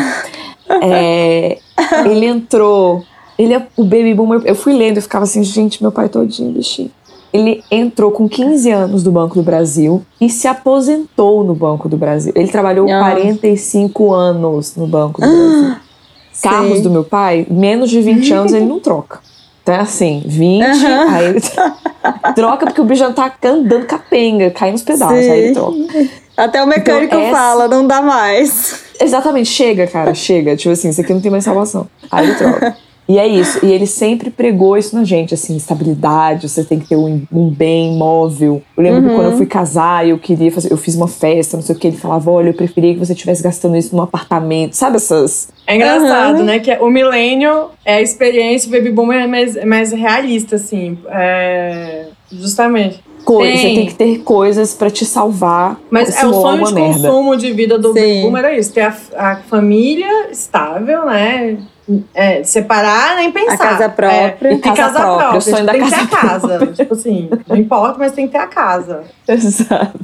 É, 0.83 1.59
ele 2.05 2.27
entrou 2.27 3.05
Ele 3.39 3.55
é 3.55 3.67
o 3.77 3.85
baby 3.85 4.15
boomer. 4.15 4.41
Eu 4.45 4.55
fui 4.55 4.73
lendo 4.73 4.99
e 4.99 5.01
ficava 5.01 5.25
assim, 5.25 5.43
gente, 5.43 5.83
meu 5.83 5.93
pai 5.93 6.09
todinho, 6.09 6.53
bichinho. 6.53 6.91
Ele 7.33 7.63
entrou 7.71 8.11
com 8.11 8.29
15 8.29 8.71
anos 8.71 9.05
no 9.05 9.13
Banco 9.13 9.35
do 9.35 9.43
Brasil 9.43 10.03
e 10.21 10.31
se 10.31 10.49
aposentou 10.49 11.45
no 11.45 11.55
Banco 11.55 11.89
do 11.89 11.97
Brasil. 11.97 12.33
Ele 12.35 12.49
trabalhou 12.49 12.91
Ah. 12.91 12.99
45 13.01 14.13
anos 14.15 14.75
no 14.75 14.87
Banco 14.87 15.21
do 15.21 15.27
Brasil. 15.27 15.77
Carros 16.43 16.81
do 16.81 16.91
meu 16.91 17.05
pai, 17.05 17.47
menos 17.51 17.91
de 17.91 18.01
20 18.01 18.33
anos 18.33 18.53
ele 18.53 18.65
não 18.67 18.79
troca. 18.81 19.21
Então 19.63 19.75
é 19.75 19.79
assim, 19.81 20.23
20, 20.27 20.63
Aham. 20.65 21.11
aí 21.15 21.27
ele 21.27 21.41
troca 22.37 22.67
porque 22.67 22.81
o 22.81 22.85
bicho 22.85 23.01
já 23.01 23.13
tá 23.13 23.33
andando 23.45 23.85
capenga, 23.87 24.51
cai 24.51 24.71
nos 24.71 24.83
pedaços, 24.83 25.17
aí 25.17 25.41
ele 25.47 25.55
troca. 25.55 25.77
Até 26.37 26.63
o 26.63 26.67
mecânico 26.67 27.07
Então, 27.07 27.21
essa- 27.21 27.37
fala, 27.37 27.67
não 27.67 27.87
dá 27.87 28.01
mais. 28.03 28.81
Exatamente, 29.01 29.49
chega, 29.51 29.87
cara, 29.87 30.15
chega. 30.15 30.55
Tipo 30.57 30.71
assim, 30.73 30.91
isso 30.91 31.01
aqui 31.01 31.13
não 31.13 31.21
tem 31.21 31.31
mais 31.31 31.45
salvação. 31.45 31.89
Aí 32.13 32.27
ele 32.29 32.35
troca. 32.37 32.77
E 33.09 33.19
é 33.19 33.27
isso. 33.27 33.65
E 33.65 33.71
ele 33.71 33.87
sempre 33.87 34.31
pregou 34.31 34.77
isso 34.77 34.95
na 34.97 35.05
gente, 35.05 35.33
assim, 35.33 35.57
estabilidade, 35.57 36.49
você 36.49 36.65
tem 36.65 36.79
que 36.79 36.89
ter 36.89 36.97
um, 36.97 37.23
um 37.33 37.49
bem 37.49 37.95
imóvel. 37.95 38.63
Eu 38.77 38.83
lembro 38.83 39.09
que 39.09 39.15
quando 39.15 39.31
eu 39.31 39.37
fui 39.37 39.47
casar, 39.47 40.09
eu 40.09 40.19
queria 40.19 40.51
fazer, 40.51 40.73
eu 40.73 40.77
fiz 40.77 40.97
uma 40.97 41.07
festa, 41.07 41.57
não 41.57 41.63
sei 41.63 41.77
o 41.77 41.79
que, 41.79 41.87
ele 41.87 41.97
falava, 41.97 42.31
olha, 42.31 42.49
eu 42.51 42.55
preferia 42.55 42.95
que 42.95 42.99
você 42.99 43.13
estivesse 43.13 43.43
gastando 43.43 43.77
isso 43.77 43.95
num 43.95 44.03
apartamento. 44.03 44.75
Sabe 44.75 44.97
essas? 44.97 45.49
É 45.67 45.77
engraçado, 45.77 46.37
Aham. 46.37 46.45
né? 46.45 46.59
Que 46.59 46.73
o 46.79 46.91
milênio 46.91 47.67
é 47.85 47.97
a 47.97 48.03
experiência, 48.03 48.69
o 48.69 48.73
baby 48.73 48.91
boomer 48.91 49.23
é 49.23 49.27
mais, 49.27 49.57
é 49.57 49.65
mais 49.65 49.93
realista, 49.93 50.57
assim. 50.57 50.99
É, 51.09 52.07
justamente. 52.33 53.01
Coisas, 53.25 53.61
Tem. 53.61 53.71
você 53.71 53.75
tem 53.75 53.87
que 53.87 53.95
ter 53.95 54.19
coisas 54.19 54.75
pra 54.75 54.89
te 54.89 55.05
salvar. 55.05 55.81
Mas 55.91 56.17
é 56.17 56.25
o 56.25 56.33
sonho 56.33 56.65
de 56.65 56.75
merda. 56.75 57.09
consumo 57.09 57.37
de 57.37 57.53
vida 57.53 57.77
do 57.77 57.93
Sim. 57.93 57.95
baby 57.95 58.21
boomer 58.23 58.45
é 58.45 58.59
isso. 58.59 58.73
Ter 58.73 58.83
a, 58.83 58.97
a 59.17 59.37
família 59.49 60.31
estável, 60.31 61.07
né? 61.07 61.59
É, 62.15 62.43
separar 62.43 63.15
nem 63.17 63.31
pensar. 63.31 63.55
A 63.55 63.59
casa 63.59 63.89
própria. 63.89 64.49
É, 64.49 64.53
E 64.55 64.59
casa 64.59 65.01
própria, 65.01 65.39
o 65.39 65.41
sonho 65.41 65.65
da 65.65 65.73
tem 65.73 65.83
que 65.85 65.91
ter 65.91 66.07
casa 66.09 66.55
a 66.55 66.59
casa. 66.59 66.67
tipo 66.73 66.95
assim, 66.95 67.31
não 67.47 67.57
importa, 67.57 67.97
mas 67.99 68.13
tem 68.13 68.27
que 68.27 68.33
ter 68.33 68.39
a 68.39 68.47
casa. 68.49 69.03
Exato. 69.29 70.01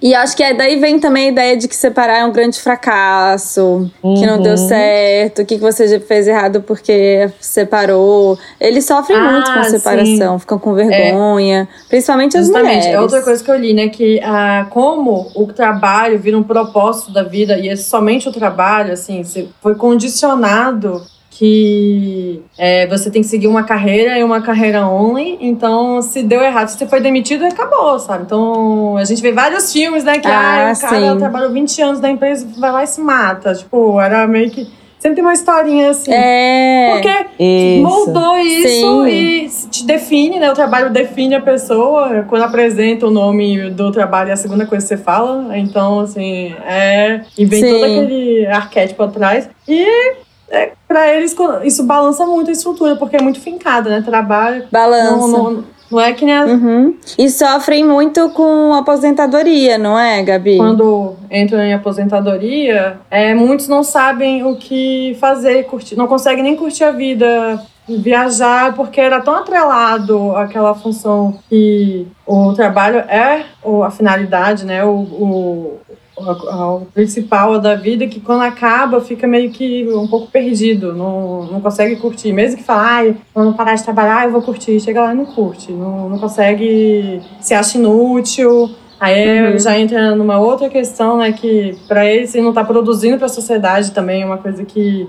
E 0.00 0.14
acho 0.14 0.36
que 0.36 0.42
é, 0.42 0.52
daí 0.52 0.78
vem 0.78 1.00
também 1.00 1.28
a 1.28 1.32
ideia 1.32 1.56
de 1.56 1.66
que 1.66 1.74
separar 1.74 2.18
é 2.18 2.24
um 2.24 2.30
grande 2.30 2.60
fracasso, 2.60 3.90
que 4.02 4.26
não 4.26 4.40
deu 4.40 4.52
Uhum. 4.52 4.68
certo, 4.68 5.40
o 5.42 5.46
que 5.46 5.56
que 5.56 5.60
você 5.60 5.88
já 5.88 5.98
fez 5.98 6.28
errado 6.28 6.60
porque 6.60 7.28
separou. 7.40 8.38
Eles 8.60 8.84
sofrem 8.84 9.18
Ah, 9.18 9.32
muito 9.32 9.50
com 9.52 9.58
a 9.58 9.64
separação, 9.64 10.38
ficam 10.38 10.58
com 10.58 10.74
vergonha, 10.74 11.66
principalmente 11.88 12.36
as 12.36 12.44
Justamente, 12.44 12.74
mulheres. 12.76 12.94
é 12.94 13.00
outra 13.00 13.22
coisa 13.22 13.42
que 13.42 13.50
eu 13.50 13.56
li, 13.56 13.72
né? 13.72 13.88
Que 13.88 14.20
ah, 14.22 14.66
como 14.70 15.32
o 15.34 15.46
trabalho 15.46 16.18
vira 16.18 16.36
um 16.36 16.42
propósito 16.42 17.10
da 17.10 17.22
vida 17.24 17.58
e 17.58 17.70
é 17.70 17.74
somente 17.74 18.28
o 18.28 18.32
trabalho, 18.32 18.92
assim, 18.92 19.24
você 19.24 19.48
foi 19.62 19.74
condicionado 19.76 21.02
que 21.38 22.42
é, 22.56 22.86
você 22.86 23.10
tem 23.10 23.20
que 23.20 23.28
seguir 23.28 23.46
uma 23.46 23.62
carreira 23.62 24.18
e 24.18 24.24
uma 24.24 24.40
carreira 24.40 24.86
only. 24.88 25.36
Então, 25.40 26.00
se 26.00 26.22
deu 26.22 26.42
errado, 26.42 26.68
se 26.68 26.78
você 26.78 26.86
foi 26.86 27.00
demitido, 27.00 27.44
acabou, 27.44 27.98
sabe? 27.98 28.24
Então, 28.24 28.96
a 28.96 29.04
gente 29.04 29.20
vê 29.20 29.32
vários 29.32 29.70
filmes, 29.70 30.02
né? 30.02 30.18
Que 30.18 30.26
Ah, 30.26 30.68
ah, 30.68 30.72
o 30.72 30.80
cara 30.80 31.12
sim. 31.12 31.18
trabalhou 31.18 31.50
20 31.52 31.82
anos 31.82 32.00
na 32.00 32.10
empresa, 32.10 32.46
vai 32.58 32.72
lá 32.72 32.82
e 32.84 32.86
se 32.86 33.00
mata. 33.00 33.54
Tipo, 33.54 34.00
era 34.00 34.26
meio 34.26 34.50
que. 34.50 34.66
Sempre 34.98 35.16
tem 35.16 35.24
uma 35.24 35.34
historinha 35.34 35.90
assim. 35.90 36.10
É. 36.10 36.92
Porque 36.92 37.26
Isso. 37.38 37.82
moldou 37.82 38.38
isso 38.38 39.04
Sim. 39.04 39.06
e 39.06 39.48
te 39.70 39.84
define, 39.86 40.38
né? 40.40 40.50
O 40.50 40.54
trabalho 40.54 40.88
define 40.90 41.34
a 41.34 41.40
pessoa. 41.40 42.24
Quando 42.26 42.42
apresenta 42.42 43.06
o 43.06 43.10
nome 43.10 43.70
do 43.70 43.92
trabalho, 43.92 44.30
é 44.30 44.32
a 44.32 44.36
segunda 44.36 44.64
coisa 44.64 44.82
que 44.84 44.88
você 44.88 44.96
fala. 44.96 45.56
Então, 45.58 46.00
assim, 46.00 46.54
é. 46.66 47.20
E 47.36 47.44
vem 47.44 47.62
Sim. 47.62 47.72
todo 47.72 47.84
aquele 47.84 48.46
arquétipo 48.46 49.02
atrás. 49.02 49.48
E 49.68 50.14
é, 50.50 50.72
pra 50.86 51.12
eles, 51.14 51.34
isso 51.64 51.84
balança 51.84 52.24
muito 52.26 52.48
a 52.48 52.52
estrutura, 52.52 52.96
porque 52.96 53.16
é 53.16 53.22
muito 53.22 53.40
fincado, 53.40 53.88
né? 53.90 54.02
Trabalho. 54.04 54.64
Balança. 54.70 55.16
Não, 55.16 55.28
não, 55.50 55.64
não 55.90 56.00
é 56.00 56.12
que 56.12 56.24
nem 56.24 56.36
a- 56.36 56.44
Uhum. 56.44 56.96
E 57.18 57.28
sofrem 57.30 57.84
muito 57.84 58.28
com 58.30 58.72
aposentadoria, 58.74 59.78
não 59.78 59.98
é, 59.98 60.22
Gabi? 60.22 60.56
quando 60.56 61.14
entram 61.30 61.60
em 61.60 61.74
aposentadoria, 61.74 62.98
é, 63.10 63.34
muitos 63.34 63.68
não 63.68 63.82
sabem 63.82 64.44
o 64.44 64.56
que 64.56 65.16
fazer, 65.20 65.64
curtir, 65.66 65.96
não 65.96 66.06
conseguem 66.06 66.42
nem 66.42 66.56
curtir 66.56 66.84
a 66.84 66.90
vida, 66.92 67.60
viajar, 67.88 68.74
porque 68.74 69.00
era 69.00 69.20
tão 69.20 69.34
atrelado 69.36 70.34
àquela 70.36 70.74
função 70.74 71.38
que 71.48 72.06
o 72.26 72.52
trabalho 72.52 72.98
é 72.98 73.44
a 73.84 73.90
finalidade, 73.90 74.64
né? 74.66 74.84
O, 74.84 74.90
o, 74.90 75.78
o, 76.16 76.76
o 76.76 76.86
principal 76.86 77.58
da 77.60 77.74
vida, 77.74 78.06
que 78.06 78.20
quando 78.20 78.42
acaba 78.42 79.00
fica 79.00 79.26
meio 79.26 79.50
que 79.50 79.86
um 79.92 80.06
pouco 80.06 80.28
perdido, 80.28 80.94
não, 80.94 81.44
não 81.44 81.60
consegue 81.60 81.96
curtir. 81.96 82.32
Mesmo 82.32 82.56
que 82.56 82.64
fale, 82.64 83.16
quando 83.34 83.54
parar 83.54 83.74
de 83.74 83.84
trabalhar, 83.84 84.24
eu 84.24 84.32
vou 84.32 84.42
curtir. 84.42 84.80
Chega 84.80 85.02
lá 85.02 85.12
e 85.12 85.16
não 85.16 85.26
curte, 85.26 85.70
não, 85.72 86.08
não 86.08 86.18
consegue, 86.18 87.20
se 87.40 87.54
acha 87.54 87.78
inútil. 87.78 88.70
Aí 88.98 89.52
Uhum. 89.52 89.58
já 89.58 89.78
entra 89.78 90.14
numa 90.16 90.38
outra 90.38 90.70
questão, 90.70 91.18
né? 91.18 91.30
Que 91.32 91.76
para 91.86 92.06
ele, 92.06 92.26
se 92.26 92.40
não 92.40 92.52
tá 92.52 92.64
produzindo 92.64 93.18
para 93.18 93.26
a 93.26 93.28
sociedade 93.28 93.92
também, 93.92 94.22
é 94.22 94.26
uma 94.26 94.38
coisa 94.38 94.64
que 94.64 95.06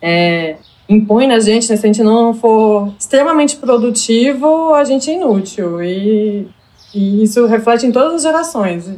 é, 0.00 0.56
impõe 0.88 1.26
na 1.26 1.38
gente, 1.38 1.68
né? 1.68 1.76
Se 1.76 1.84
a 1.84 1.88
gente 1.88 2.02
não 2.02 2.32
for 2.32 2.90
extremamente 2.98 3.56
produtivo, 3.56 4.72
a 4.72 4.84
gente 4.84 5.10
é 5.10 5.14
inútil. 5.14 5.82
E, 5.82 6.48
e 6.94 7.22
isso 7.22 7.44
reflete 7.44 7.84
em 7.84 7.92
todas 7.92 8.14
as 8.14 8.22
gerações. 8.22 8.90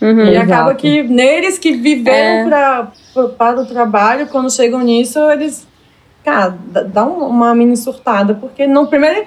Uhum. 0.00 0.20
E 0.24 0.30
Exato. 0.30 0.52
acaba 0.52 0.74
que 0.74 1.02
neles 1.02 1.58
que 1.58 1.72
viveram 1.72 2.16
É. 2.16 2.48
pra, 2.48 2.88
para 3.36 3.60
o 3.60 3.66
trabalho, 3.66 4.26
quando 4.28 4.50
chegam 4.50 4.80
nisso, 4.80 5.18
eles. 5.30 5.66
Cara, 6.24 6.54
dá- 6.86 7.04
um- 7.04 7.26
uma 7.26 7.54
mini 7.54 7.76
surtada, 7.76 8.34
porque 8.34 8.66
não. 8.66 8.86
Primeiro. 8.86 9.24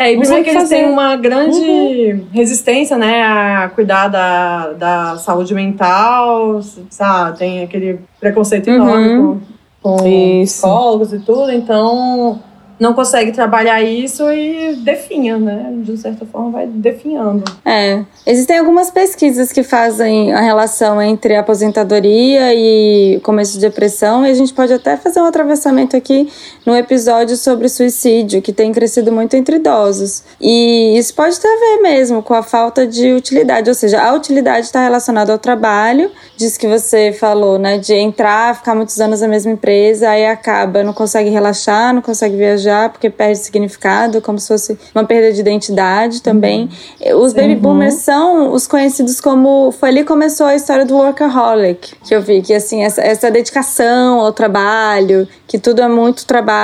É, 0.00 0.12
e 0.12 0.16
primeiro 0.18 0.44
que 0.44 0.50
que 0.50 0.56
eles 0.56 0.68
têm 0.68 0.86
uma 0.88 1.16
grande 1.16 2.22
resistência, 2.32 2.96
né, 2.96 3.20
a 3.22 3.68
cuidar 3.68 4.06
da, 4.06 4.68
da 4.72 5.16
saúde 5.18 5.52
mental, 5.54 6.60
sabe? 6.88 7.36
Tem 7.38 7.62
aquele 7.64 7.98
preconceito 8.20 8.70
enorme 8.70 9.08
Uhum. 9.18 9.40
com, 9.82 9.96
com 9.96 10.42
psicólogos 10.44 11.12
e 11.12 11.18
tudo, 11.18 11.50
então 11.50 12.40
não 12.78 12.94
consegue 12.94 13.32
trabalhar 13.32 13.82
isso 13.82 14.30
e 14.30 14.76
definha, 14.76 15.36
né? 15.36 15.72
De 15.78 15.96
certa 15.96 16.24
forma 16.24 16.50
vai 16.50 16.66
definhando. 16.66 17.44
É. 17.64 18.04
Existem 18.26 18.58
algumas 18.58 18.90
pesquisas 18.90 19.50
que 19.50 19.62
fazem 19.62 20.32
a 20.32 20.40
relação 20.40 21.00
entre 21.02 21.36
aposentadoria 21.36 22.54
e 22.54 23.20
começo 23.22 23.54
de 23.54 23.60
depressão, 23.60 24.26
e 24.26 24.30
a 24.30 24.34
gente 24.34 24.52
pode 24.52 24.72
até 24.72 24.96
fazer 24.96 25.20
um 25.20 25.24
atravessamento 25.24 25.96
aqui 25.96 26.28
no 26.68 26.76
episódio 26.76 27.34
sobre 27.34 27.66
suicídio, 27.66 28.42
que 28.42 28.52
tem 28.52 28.70
crescido 28.72 29.10
muito 29.10 29.32
entre 29.34 29.56
idosos. 29.56 30.22
E 30.38 30.98
isso 30.98 31.14
pode 31.14 31.40
ter 31.40 31.48
a 31.48 31.58
ver 31.58 31.80
mesmo 31.80 32.22
com 32.22 32.34
a 32.34 32.42
falta 32.42 32.86
de 32.86 33.10
utilidade, 33.14 33.70
ou 33.70 33.74
seja, 33.74 34.02
a 34.02 34.12
utilidade 34.12 34.66
está 34.66 34.82
relacionada 34.82 35.32
ao 35.32 35.38
trabalho, 35.38 36.10
diz 36.36 36.58
que 36.58 36.68
você 36.68 37.10
falou, 37.10 37.58
né, 37.58 37.78
de 37.78 37.94
entrar, 37.94 38.54
ficar 38.54 38.74
muitos 38.74 39.00
anos 39.00 39.22
na 39.22 39.28
mesma 39.28 39.52
empresa, 39.52 40.10
aí 40.10 40.26
acaba, 40.26 40.84
não 40.84 40.92
consegue 40.92 41.30
relaxar, 41.30 41.94
não 41.94 42.02
consegue 42.02 42.36
viajar, 42.36 42.90
porque 42.90 43.08
perde 43.08 43.38
significado, 43.38 44.20
como 44.20 44.38
se 44.38 44.48
fosse 44.48 44.78
uma 44.94 45.04
perda 45.04 45.32
de 45.32 45.40
identidade 45.40 46.20
também. 46.20 46.68
Os 47.16 47.32
baby 47.32 47.56
boomers 47.56 47.94
são 47.94 48.52
os 48.52 48.66
conhecidos 48.66 49.22
como. 49.22 49.72
Foi 49.72 49.88
ali 49.88 50.00
que 50.00 50.08
começou 50.08 50.46
a 50.46 50.54
história 50.54 50.84
do 50.84 50.96
workaholic, 50.96 51.94
que 52.04 52.14
eu 52.14 52.20
vi, 52.20 52.42
que 52.42 52.52
assim, 52.52 52.84
essa, 52.84 53.00
essa 53.00 53.30
dedicação 53.30 54.20
ao 54.20 54.32
trabalho, 54.34 55.26
que 55.46 55.58
tudo 55.58 55.80
é 55.80 55.88
muito 55.88 56.26
trabalho, 56.26 56.57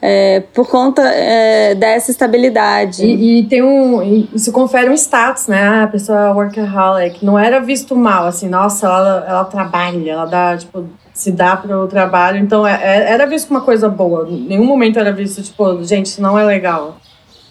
é, 0.00 0.40
por 0.54 0.68
conta 0.68 1.02
é, 1.02 1.74
dessa 1.74 2.10
estabilidade. 2.10 3.04
E, 3.04 3.40
e 3.40 3.42
tem 3.44 3.62
um. 3.62 4.02
e 4.02 4.28
Isso 4.34 4.52
confere 4.52 4.88
um 4.88 4.94
status, 4.94 5.46
né? 5.48 5.62
Ah, 5.62 5.82
a 5.84 5.88
pessoa 5.88 6.18
é 6.18 6.30
workaholic. 6.30 7.24
Não 7.24 7.38
era 7.38 7.60
visto 7.60 7.96
mal, 7.96 8.26
assim, 8.26 8.48
nossa, 8.48 8.86
ela, 8.86 9.24
ela 9.28 9.44
trabalha, 9.44 10.10
ela 10.12 10.24
dá, 10.26 10.56
tipo, 10.56 10.84
se 11.12 11.32
dá 11.32 11.56
para 11.56 11.76
o 11.78 11.86
trabalho. 11.88 12.38
Então 12.38 12.66
é- 12.66 12.80
é- 12.80 13.12
era 13.12 13.26
visto 13.26 13.48
como 13.48 13.58
uma 13.58 13.64
coisa 13.64 13.88
boa. 13.88 14.28
Em 14.28 14.46
nenhum 14.46 14.64
momento 14.64 14.98
era 14.98 15.12
visto, 15.12 15.42
tipo, 15.42 15.82
gente, 15.82 16.06
isso 16.06 16.22
não 16.22 16.38
é 16.38 16.44
legal. 16.44 16.96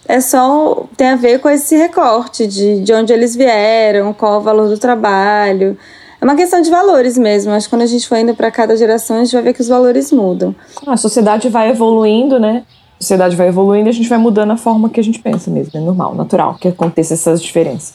É 0.06 0.20
só. 0.20 0.84
tem 0.96 1.08
a 1.10 1.16
ver 1.16 1.38
com 1.40 1.50
esse 1.50 1.76
recorte 1.76 2.46
de, 2.46 2.80
de 2.80 2.92
onde 2.94 3.12
eles 3.12 3.36
vieram, 3.36 4.14
qual 4.14 4.38
o 4.38 4.42
valor 4.42 4.68
do 4.68 4.78
trabalho. 4.78 5.76
É 6.20 6.24
uma 6.24 6.34
questão 6.34 6.60
de 6.60 6.68
valores 6.68 7.16
mesmo. 7.16 7.52
Acho 7.52 7.66
que 7.66 7.70
quando 7.70 7.82
a 7.82 7.86
gente 7.86 8.08
for 8.08 8.16
indo 8.16 8.34
para 8.34 8.50
cada 8.50 8.76
geração, 8.76 9.16
a 9.18 9.24
gente 9.24 9.32
vai 9.34 9.42
ver 9.42 9.54
que 9.54 9.60
os 9.60 9.68
valores 9.68 10.10
mudam. 10.10 10.54
A 10.84 10.96
sociedade 10.96 11.48
vai 11.48 11.70
evoluindo, 11.70 12.40
né? 12.40 12.64
A 12.98 13.02
sociedade 13.02 13.36
vai 13.36 13.46
evoluindo 13.48 13.88
e 13.88 13.90
a 13.90 13.92
gente 13.92 14.08
vai 14.08 14.18
mudando 14.18 14.50
a 14.50 14.56
forma 14.56 14.88
que 14.88 14.98
a 14.98 15.04
gente 15.04 15.20
pensa 15.20 15.48
mesmo. 15.48 15.78
É 15.78 15.80
normal, 15.80 16.16
natural 16.16 16.56
que 16.60 16.66
aconteça 16.66 17.14
essas 17.14 17.40
diferenças. 17.40 17.94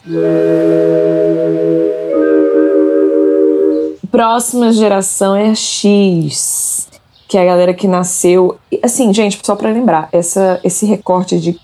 Próxima 4.10 4.72
geração 4.72 5.36
é 5.36 5.50
a 5.50 5.56
X, 5.56 6.88
que 7.28 7.38
é 7.38 7.42
a 7.42 7.46
galera 7.46 7.74
que 7.74 7.90
nasceu. 7.90 8.58
Assim, 8.82 9.14
gente, 9.14 9.38
só 9.44 9.56
pra 9.56 9.70
lembrar, 9.70 10.08
essa, 10.14 10.62
esse 10.64 10.86
recorte 10.86 11.38
de 11.38 11.60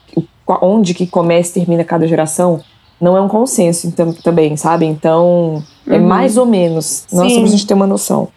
onde 0.61 0.93
que 0.93 1.07
começa 1.07 1.51
e 1.51 1.61
termina 1.61 1.85
cada 1.85 2.05
geração 2.05 2.59
não 2.99 3.15
é 3.15 3.21
um 3.21 3.27
consenso 3.27 3.87
então, 3.87 4.13
também, 4.13 4.57
sabe? 4.57 4.85
Então, 4.85 5.63
é 5.87 5.97
mais 5.97 6.37
ou 6.37 6.45
menos. 6.45 7.05
Não 7.11 7.25
é 7.25 7.29
só 7.29 7.35
Sim. 7.35 7.41
pra 7.41 7.51
gente 7.51 7.67
ter 7.67 7.73
uma 7.73 7.87
noção. 7.87 8.27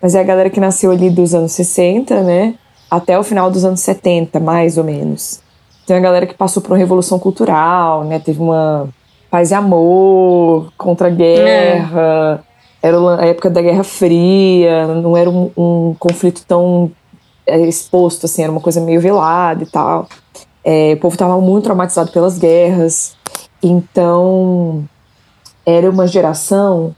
Mas 0.00 0.14
é 0.14 0.20
a 0.20 0.24
galera 0.24 0.50
que 0.50 0.60
nasceu 0.60 0.90
ali 0.90 1.10
dos 1.10 1.34
anos 1.34 1.52
60, 1.52 2.22
né? 2.22 2.54
até 2.90 3.16
o 3.18 3.22
final 3.22 3.50
dos 3.50 3.64
anos 3.64 3.80
70, 3.80 4.40
mais 4.40 4.76
ou 4.76 4.82
menos. 4.82 5.40
Tem 5.86 5.96
uma 5.96 6.02
galera 6.02 6.26
que 6.26 6.34
passou 6.34 6.60
por 6.60 6.72
uma 6.72 6.78
revolução 6.78 7.18
cultural, 7.18 8.04
né? 8.04 8.18
Teve 8.18 8.40
uma 8.40 8.88
paz 9.30 9.52
e 9.52 9.54
amor 9.54 10.72
contra 10.76 11.06
a 11.06 11.10
guerra. 11.10 12.44
É. 12.82 12.88
Era 12.88 13.20
a 13.20 13.26
época 13.26 13.50
da 13.50 13.60
Guerra 13.60 13.84
Fria, 13.84 14.86
não 14.86 15.16
era 15.16 15.28
um, 15.28 15.50
um 15.56 15.94
conflito 15.98 16.42
tão 16.48 16.90
é, 17.46 17.60
exposto, 17.60 18.24
assim, 18.24 18.42
era 18.42 18.50
uma 18.50 18.60
coisa 18.60 18.80
meio 18.80 19.00
velada 19.00 19.62
e 19.62 19.66
tal. 19.66 20.08
É, 20.64 20.94
o 20.94 20.96
povo 20.96 21.14
estava 21.14 21.38
muito 21.40 21.64
traumatizado 21.64 22.10
pelas 22.10 22.38
guerras. 22.38 23.14
Então, 23.62 24.84
era 25.64 25.90
uma 25.90 26.06
geração 26.06 26.94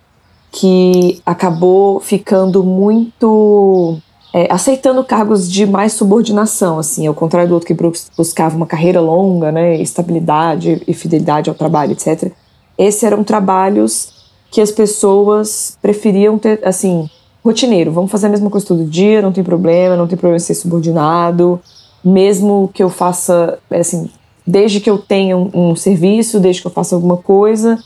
que 0.50 1.20
acabou 1.24 1.98
ficando 1.98 2.62
muito 2.62 3.98
é, 4.34 4.50
aceitando 4.50 5.04
cargos 5.04 5.50
de 5.50 5.66
mais 5.66 5.92
subordinação, 5.92 6.78
assim, 6.78 7.06
ao 7.06 7.14
contrário 7.14 7.48
do 7.48 7.54
outro 7.54 7.66
que 7.66 7.92
buscava 8.16 8.56
uma 8.56 8.66
carreira 8.66 9.00
longa, 9.00 9.52
né, 9.52 9.76
estabilidade 9.76 10.82
e 10.86 10.94
fidelidade 10.94 11.50
ao 11.50 11.54
trabalho, 11.54 11.92
etc. 11.92 12.32
Esses 12.78 13.02
eram 13.02 13.22
trabalhos 13.22 14.30
que 14.50 14.60
as 14.60 14.70
pessoas 14.70 15.76
preferiam 15.82 16.38
ter, 16.38 16.60
assim, 16.64 17.10
rotineiro. 17.44 17.92
Vamos 17.92 18.10
fazer 18.10 18.26
a 18.26 18.30
mesma 18.30 18.48
coisa 18.48 18.66
todo 18.66 18.84
dia, 18.84 19.20
não 19.20 19.32
tem 19.32 19.44
problema, 19.44 19.96
não 19.96 20.06
tem 20.06 20.16
problema 20.16 20.38
ser 20.38 20.54
subordinado, 20.54 21.60
mesmo 22.02 22.70
que 22.72 22.82
eu 22.82 22.88
faça, 22.88 23.58
assim, 23.70 24.10
desde 24.46 24.80
que 24.80 24.90
eu 24.90 24.98
tenha 24.98 25.36
um, 25.36 25.50
um 25.54 25.76
serviço, 25.76 26.40
desde 26.40 26.62
que 26.62 26.66
eu 26.66 26.72
faça 26.72 26.94
alguma 26.94 27.16
coisa, 27.16 27.78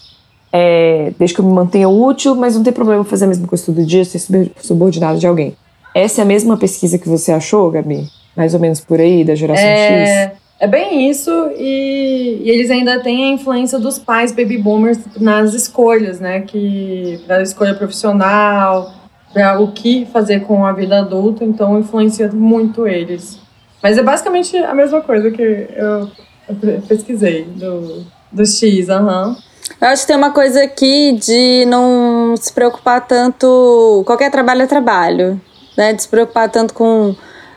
é, 0.52 1.12
desde 1.18 1.34
que 1.34 1.40
eu 1.40 1.44
me 1.44 1.52
mantenha 1.52 1.88
útil, 1.88 2.34
mas 2.34 2.56
não 2.56 2.62
tem 2.62 2.72
problema 2.72 3.04
fazer 3.04 3.25
a 3.26 3.28
mesma 3.28 3.46
coisa 3.46 3.64
todo 3.64 3.84
dia, 3.84 4.04
ser 4.04 4.20
subordinado 4.60 5.18
de 5.18 5.26
alguém. 5.26 5.56
Essa 5.94 6.20
é 6.20 6.22
a 6.22 6.26
mesma 6.26 6.56
pesquisa 6.56 6.98
que 6.98 7.08
você 7.08 7.32
achou, 7.32 7.70
Gabi? 7.70 8.08
Mais 8.36 8.54
ou 8.54 8.60
menos 8.60 8.80
por 8.80 9.00
aí, 9.00 9.25
da 9.25 9.34
geração 9.34 9.64
é... 9.64 10.26
X? 10.26 10.46
É 10.58 10.66
bem 10.66 11.10
isso, 11.10 11.30
e, 11.58 12.40
e, 12.42 12.50
eles 12.50 12.70
ainda 12.70 12.98
têm 13.00 13.25
a 13.25 13.28
influência 13.34 13.78
dos 13.78 13.98
pais 13.98 14.32
baby 14.32 14.56
boomers 14.56 14.98
nas 15.20 15.52
escolhas, 15.52 16.18
né? 16.18 16.40
Que 16.40 17.20
da 17.26 17.42
escolha 17.42 17.75
profissional, 17.75 18.90
para 19.34 19.60
o 19.60 19.72
que 19.72 20.06
fazer 20.06 20.40
com 20.40 20.64
a 20.64 20.72
vida 20.72 21.00
adulta, 21.00 21.44
então 21.44 21.78
influencia 21.78 22.28
muito 22.32 22.86
eles. 22.86 23.38
Mas 23.82 23.98
é 23.98 24.02
basicamente 24.02 24.56
a 24.56 24.75
mesma 24.75 25.02
coisa 25.02 25.30
que 25.30 25.42
eu, 25.42 26.10
eu 26.48 26.82
pesquisei 26.82 27.44
do, 27.44 28.04
do 28.32 28.46
X, 28.46 28.88
aham. 28.88 29.28
Uhum. 29.28 29.36
Eu 29.80 29.88
acho 29.88 30.02
que 30.02 30.08
tem 30.08 30.16
uma 30.16 30.30
coisa 30.30 30.62
aqui 30.62 31.12
de 31.12 31.64
não 31.66 32.34
se 32.36 32.52
preocupar 32.52 33.06
tanto. 33.06 34.02
Qualquer 34.06 34.30
trabalho 34.30 34.62
é 34.62 34.66
trabalho 34.66 35.40
né? 35.76 35.92
De 35.92 36.02
se 36.02 36.08
preocupar 36.08 36.48
tanto 36.48 36.72
com 36.72 37.14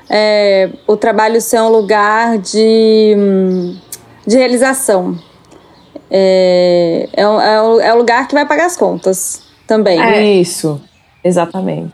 é, 0.09 0.69
o 0.85 0.97
trabalho 0.97 1.39
ser 1.39 1.61
um 1.61 1.69
lugar 1.69 2.37
de, 2.37 3.15
de 4.27 4.37
realização. 4.37 5.17
É, 6.11 7.07
é, 7.13 7.21
é, 7.21 7.87
é 7.87 7.93
o 7.93 7.97
lugar 7.97 8.27
que 8.27 8.33
vai 8.33 8.45
pagar 8.45 8.65
as 8.65 8.75
contas 8.75 9.43
também. 9.65 10.01
É 10.01 10.21
isso, 10.33 10.81
exatamente. 11.23 11.93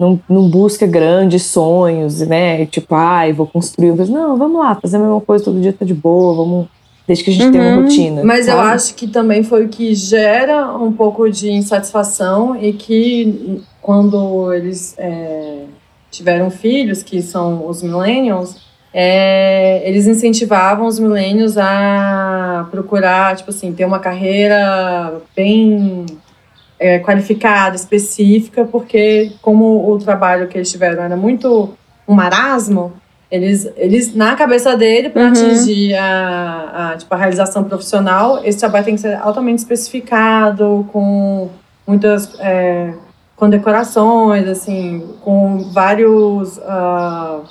Não, 0.00 0.18
não 0.26 0.48
busca 0.48 0.86
grandes 0.86 1.42
sonhos, 1.44 2.20
né? 2.20 2.64
Tipo, 2.64 2.94
ai, 2.94 3.30
ah, 3.30 3.34
vou 3.34 3.46
construir. 3.46 3.94
Não, 4.08 4.38
vamos 4.38 4.58
lá, 4.58 4.74
fazer 4.74 4.96
a 4.96 5.00
mesma 5.00 5.20
coisa 5.20 5.44
todo 5.44 5.60
dia 5.60 5.74
tá 5.74 5.84
de 5.84 5.92
boa, 5.92 6.34
vamos 6.34 6.68
desde 7.06 7.24
que 7.24 7.30
a 7.30 7.32
gente 7.32 7.46
uhum. 7.46 7.52
tenha 7.52 7.64
uma 7.64 7.82
rotina. 7.82 8.24
Mas 8.24 8.46
sabe? 8.46 8.56
eu 8.56 8.62
acho 8.62 8.94
que 8.94 9.08
também 9.08 9.42
foi 9.42 9.66
o 9.66 9.68
que 9.68 9.94
gera 9.94 10.74
um 10.74 10.92
pouco 10.92 11.28
de 11.28 11.50
insatisfação 11.50 12.56
e 12.56 12.72
que 12.72 13.62
quando 13.82 14.52
eles 14.54 14.94
é, 14.96 15.64
tiveram 16.10 16.50
filhos, 16.50 17.02
que 17.02 17.20
são 17.20 17.66
os 17.66 17.82
millennials, 17.82 18.56
é, 18.92 19.82
eles 19.88 20.06
incentivavam 20.06 20.86
os 20.86 20.98
millennials 20.98 21.56
a 21.56 22.66
procurar, 22.70 23.36
tipo 23.36 23.50
assim, 23.50 23.72
ter 23.72 23.84
uma 23.84 23.98
carreira 23.98 25.20
bem 25.36 26.06
é, 26.80 26.98
qualificada, 26.98 27.76
específica, 27.76 28.64
porque 28.64 29.32
como 29.42 29.92
o 29.92 29.98
trabalho 29.98 30.48
que 30.48 30.56
eles 30.56 30.70
tiveram 30.70 31.02
era 31.02 31.16
muito 31.16 31.74
um 32.08 32.14
marasmo, 32.14 32.94
eles, 33.30 33.70
eles 33.76 34.14
na 34.14 34.34
cabeça 34.34 34.76
dele, 34.76 35.10
para 35.10 35.22
uhum. 35.22 35.28
atingir 35.28 35.94
a, 35.94 36.92
a, 36.92 36.96
tipo, 36.96 37.14
a 37.14 37.18
realização 37.18 37.62
profissional, 37.62 38.40
esse 38.42 38.58
trabalho 38.58 38.84
tem 38.86 38.94
que 38.94 39.02
ser 39.02 39.14
altamente 39.14 39.58
especificado, 39.58 40.88
com 40.90 41.50
muitas 41.86 42.34
é, 42.40 42.94
condecorações, 43.36 44.48
assim, 44.48 45.06
com 45.20 45.70
vários 45.72 46.56
uh, 46.58 47.44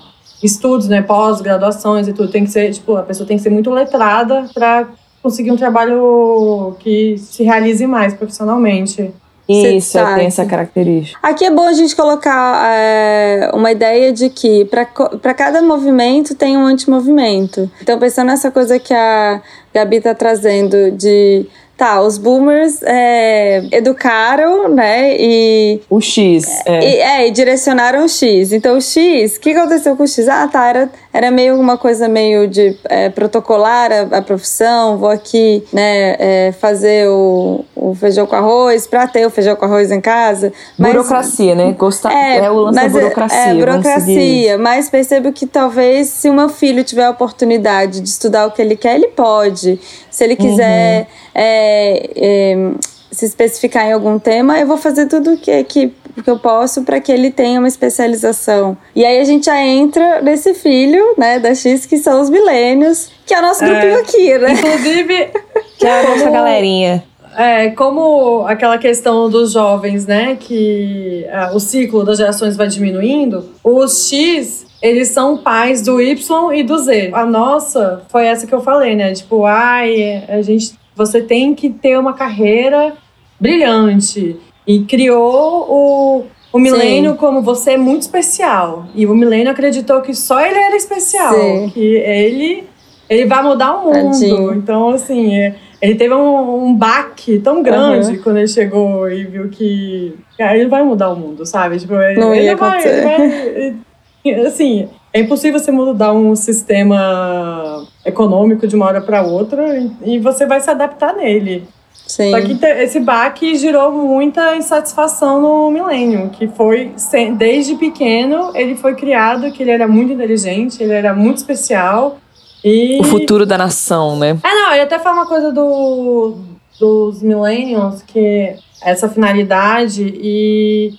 estudos, 0.43 0.88
né, 0.88 1.01
pós-graduações 1.01 2.08
e 2.08 2.13
tudo. 2.13 2.32
Tem 2.32 2.43
que 2.43 2.51
ser, 2.51 2.71
tipo, 2.73 2.97
a 2.97 3.04
pessoa 3.04 3.27
tem 3.27 3.38
que 3.38 3.43
ser 3.43 3.49
muito 3.49 3.69
letrada 3.69 4.49
para 4.54 4.88
conseguir 5.21 5.51
um 5.51 5.58
trabalho 5.58 6.75
que 6.79 7.17
se 7.17 7.43
realize 7.43 7.86
mais 7.86 8.13
profissionalmente. 8.13 9.12
Isso, 9.47 9.97
tem 10.15 10.27
essa 10.27 10.45
característica. 10.45 11.17
Aqui 11.23 11.43
é 11.43 11.49
bom 11.49 11.67
a 11.67 11.73
gente 11.73 11.95
colocar 11.95 12.63
é, 12.71 13.49
uma 13.51 13.71
ideia 13.71 14.13
de 14.13 14.29
que 14.29 14.65
para 14.65 15.34
cada 15.34 15.60
movimento 15.63 16.36
tem 16.36 16.55
um 16.55 16.65
antimovimento. 16.65 17.69
Então, 17.82 17.97
pensando 17.97 18.27
nessa 18.27 18.51
coisa 18.51 18.77
que 18.77 18.93
a 18.93 19.41
Gabi 19.73 19.97
está 19.97 20.13
trazendo 20.13 20.91
de 20.91 21.47
Tá, 21.80 22.02
os 22.02 22.18
boomers 22.18 22.84
é, 22.84 23.63
educaram, 23.72 24.68
né? 24.68 25.15
E. 25.18 25.80
O 25.89 26.02
X. 26.02 26.46
É. 26.65 26.80
E, 26.84 26.98
é, 26.98 27.28
e 27.30 27.32
direcionaram 27.32 28.04
o 28.04 28.10
X. 28.10 28.52
Então, 28.52 28.78
o 28.78 28.82
X, 28.82 29.38
o 29.38 29.39
que 29.39 29.52
aconteceu 29.52 29.96
com 29.96 30.04
o 30.04 30.08
X? 30.08 30.28
Ah, 30.28 30.46
tá, 30.46 30.68
era, 30.68 30.89
era 31.13 31.32
meio 31.32 31.58
uma 31.58 31.78
coisa 31.78 32.10
meio 32.10 32.50
de 32.50 32.78
é, 32.84 33.08
protocolar 33.08 33.94
a, 33.94 34.18
a, 34.18 34.22
profissão, 34.22 34.98
vou 34.98 35.10
aqui, 35.10 35.63
né, 35.72 36.18
é, 36.20 36.52
fazer 36.60 37.08
o, 37.08 37.63
o 37.74 37.96
feijão 37.96 38.28
com 38.28 38.36
arroz, 38.36 38.86
pra 38.86 39.08
ter 39.08 39.26
o 39.26 39.30
feijão 39.30 39.56
com 39.56 39.63
arroz 39.63 39.89
em 39.89 40.02
casa. 40.02 40.52
Mas, 40.78 40.92
burocracia, 40.92 41.56
né? 41.56 41.74
Gostar, 41.80 42.12
é, 42.12 42.39
é 42.39 42.52
o 42.52 42.56
lance 42.56 42.76
da 42.78 42.89
burocracia. 42.89 43.39
É, 43.39 43.56
burocracia. 43.56 44.58
Mas 44.58 44.89
percebo 44.89 45.32
que 45.32 45.48
talvez 45.48 46.08
se 46.08 46.30
o 46.30 46.34
meu 46.34 46.50
filho 46.50 46.84
tiver 46.84 47.06
a 47.06 47.12
oportunidade 47.12 48.02
de 48.02 48.10
estudar 48.10 48.48
o 48.48 48.52
que 48.52 48.62
ele 48.62 48.76
quer, 48.76 48.96
ele 48.96 49.08
pode. 49.08 49.80
Se 50.12 50.26
ele 50.26 50.36
quiser. 50.36 51.04
Uhum 51.04 51.30
é, 51.69 52.10
é, 52.15 52.71
se 53.12 53.25
especificar 53.25 53.86
em 53.86 53.93
algum 53.93 54.17
tema, 54.17 54.60
eu 54.60 54.67
vou 54.67 54.77
fazer 54.77 55.08
tudo 55.08 55.38
que, 55.38 55.63
que, 55.63 55.93
que 56.23 56.29
eu 56.29 56.39
posso 56.39 56.84
para 56.84 56.99
que 56.99 57.12
ele 57.12 57.32
tenha 57.32 57.60
uma 57.60 57.67
especialização. 57.67 58.77
E 58.95 59.05
aí 59.05 59.19
a 59.19 59.23
gente 59.23 59.45
já 59.45 59.60
entra 59.62 60.21
nesse 60.21 60.53
filho, 60.53 61.15
né, 61.17 61.39
da 61.39 61.53
X, 61.53 61.86
que 61.86 61.97
são 61.97 62.21
os 62.21 62.29
milênios, 62.29 63.12
que 63.25 63.34
é 63.34 63.39
o 63.39 63.41
nosso 63.41 63.63
é, 63.63 63.67
grupinho 63.67 63.99
aqui, 63.99 64.38
né? 64.38 64.53
Inclusive, 64.53 65.29
que 65.77 65.86
é 65.86 65.99
a 65.99 66.10
nossa 66.10 66.29
galerinha. 66.29 67.03
É, 67.38 67.69
como 67.69 68.45
aquela 68.47 68.77
questão 68.77 69.29
dos 69.29 69.53
jovens, 69.53 70.05
né, 70.05 70.36
que 70.39 71.25
ah, 71.32 71.51
o 71.53 71.60
ciclo 71.60 72.03
das 72.03 72.17
gerações 72.17 72.58
vai 72.58 72.67
diminuindo, 72.67 73.49
os 73.63 74.10
X 74.10 74.67
eles 74.82 75.10
são 75.10 75.38
pais 75.38 75.82
do 75.82 76.01
Y 76.01 76.53
e 76.53 76.63
do 76.63 76.77
Z. 76.77 77.10
A 77.13 77.25
nossa 77.25 78.01
foi 78.10 78.25
essa 78.25 78.47
que 78.47 78.53
eu 78.53 78.62
falei, 78.62 78.95
né? 78.95 79.13
Tipo, 79.13 79.45
ai, 79.45 80.23
a 80.27 80.41
gente 80.41 80.73
você 80.99 81.21
tem 81.21 81.55
que 81.55 81.69
ter 81.69 81.97
uma 81.97 82.12
carreira 82.12 82.93
brilhante. 83.39 84.35
E 84.67 84.81
criou 84.81 85.65
o, 85.69 86.25
o 86.51 86.59
milênio 86.59 87.15
como 87.15 87.41
você 87.41 87.71
é 87.71 87.77
muito 87.77 88.01
especial. 88.01 88.85
E 88.93 89.05
o 89.05 89.15
milênio 89.15 89.49
acreditou 89.49 90.01
que 90.01 90.13
só 90.13 90.41
ele 90.41 90.57
era 90.57 90.75
especial. 90.75 91.33
Sim. 91.33 91.69
Que 91.73 91.95
ele, 91.95 92.65
ele 93.09 93.25
vai 93.25 93.41
mudar 93.41 93.77
o 93.77 93.85
mundo. 93.85 94.12
Tadinho. 94.12 94.53
Então, 94.53 94.89
assim, 94.89 95.35
é, 95.35 95.55
ele 95.81 95.95
teve 95.95 96.13
um, 96.13 96.65
um 96.65 96.75
baque 96.75 97.39
tão 97.39 97.63
grande 97.63 98.17
uhum. 98.17 98.21
quando 98.21 98.38
ele 98.38 98.47
chegou 98.49 99.09
e 99.09 99.23
viu 99.23 99.49
que 99.49 100.13
cara, 100.38 100.57
ele 100.57 100.67
vai 100.67 100.83
mudar 100.83 101.09
o 101.09 101.15
mundo, 101.15 101.45
sabe? 101.45 101.79
Tipo, 101.79 101.95
ele, 101.95 102.19
Não 102.19 102.35
ele 102.35 102.45
ia 102.45 102.57
vai, 102.57 102.85
ele 102.85 103.77
vai, 104.25 104.45
assim, 104.45 104.89
é 105.13 105.19
impossível 105.19 105.60
você 105.60 105.72
mudar 105.72 106.13
um 106.13 106.36
sistema 106.36 107.86
econômico 108.06 108.67
de 108.67 108.76
uma 108.76 108.86
hora 108.86 109.02
para 109.02 109.22
outra 109.22 109.63
e 110.06 110.19
você 110.19 110.45
vai 110.45 110.62
se 110.62 110.69
adaptar 110.69 111.13
nele. 111.15 111.67
Sim. 112.06 112.32
Só 112.32 112.41
que 112.41 112.58
esse 112.65 113.00
baque 113.00 113.56
gerou 113.56 113.91
muita 113.91 114.56
insatisfação 114.56 115.39
no 115.41 115.69
milênio, 115.69 116.30
que 116.30 116.48
foi 116.48 116.91
desde 117.38 117.76
pequeno 117.76 118.52
ele 118.56 118.76
foi 118.76 118.95
criado 118.95 119.52
que 119.52 119.62
ele 119.62 119.69
era 119.69 119.88
muito 119.88 120.13
inteligente, 120.13 120.82
ele 120.82 120.93
era 120.93 121.13
muito 121.13 121.38
especial 121.38 122.17
e 122.63 123.00
o 123.00 123.04
futuro 123.04 123.45
da 123.45 123.58
nação, 123.58 124.17
né? 124.17 124.38
É, 124.43 124.56
não, 124.56 124.72
ele 124.74 124.82
até 124.82 125.00
fala 125.00 125.17
uma 125.17 125.28
coisa 125.28 125.52
do 125.52 126.36
dos 126.80 127.22
millennials 127.22 128.02
que 128.02 128.56
essa 128.82 129.10
finalidade 129.10 130.04
e 130.04 130.93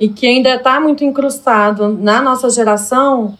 e 0.00 0.08
que 0.08 0.26
ainda 0.26 0.54
está 0.54 0.80
muito 0.80 1.04
incrustado 1.04 1.88
na 1.88 2.20
nossa 2.20 2.50
geração 2.50 3.36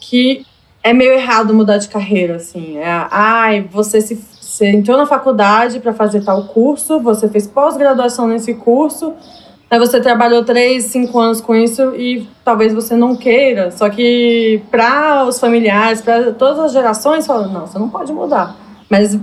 que 0.00 0.46
é 0.82 0.92
meio 0.92 1.12
errado 1.12 1.52
mudar 1.52 1.78
de 1.78 1.88
carreira, 1.88 2.36
assim. 2.36 2.78
É, 2.78 3.06
ai, 3.10 3.68
você 3.70 4.00
se 4.00 4.14
você 4.14 4.70
entrou 4.70 4.96
na 4.96 5.04
faculdade 5.04 5.80
para 5.80 5.92
fazer 5.92 6.24
tal 6.24 6.44
curso, 6.44 7.00
você 7.00 7.28
fez 7.28 7.44
pós-graduação 7.46 8.28
nesse 8.28 8.54
curso, 8.54 9.12
Aí 9.70 9.78
você 9.80 10.00
trabalhou 10.00 10.44
três, 10.44 10.84
cinco 10.84 11.18
anos 11.18 11.40
com 11.40 11.52
isso 11.52 11.96
e 11.96 12.28
talvez 12.44 12.72
você 12.72 12.94
não 12.94 13.16
queira. 13.16 13.72
Só 13.72 13.88
que 13.90 14.62
para 14.70 15.24
os 15.24 15.40
familiares, 15.40 16.00
para 16.00 16.32
todas 16.32 16.60
as 16.60 16.72
gerações, 16.72 17.26
falam, 17.26 17.52
não, 17.52 17.66
você 17.66 17.76
não 17.76 17.88
pode 17.88 18.12
mudar. 18.12 18.54
Mas 18.88 19.18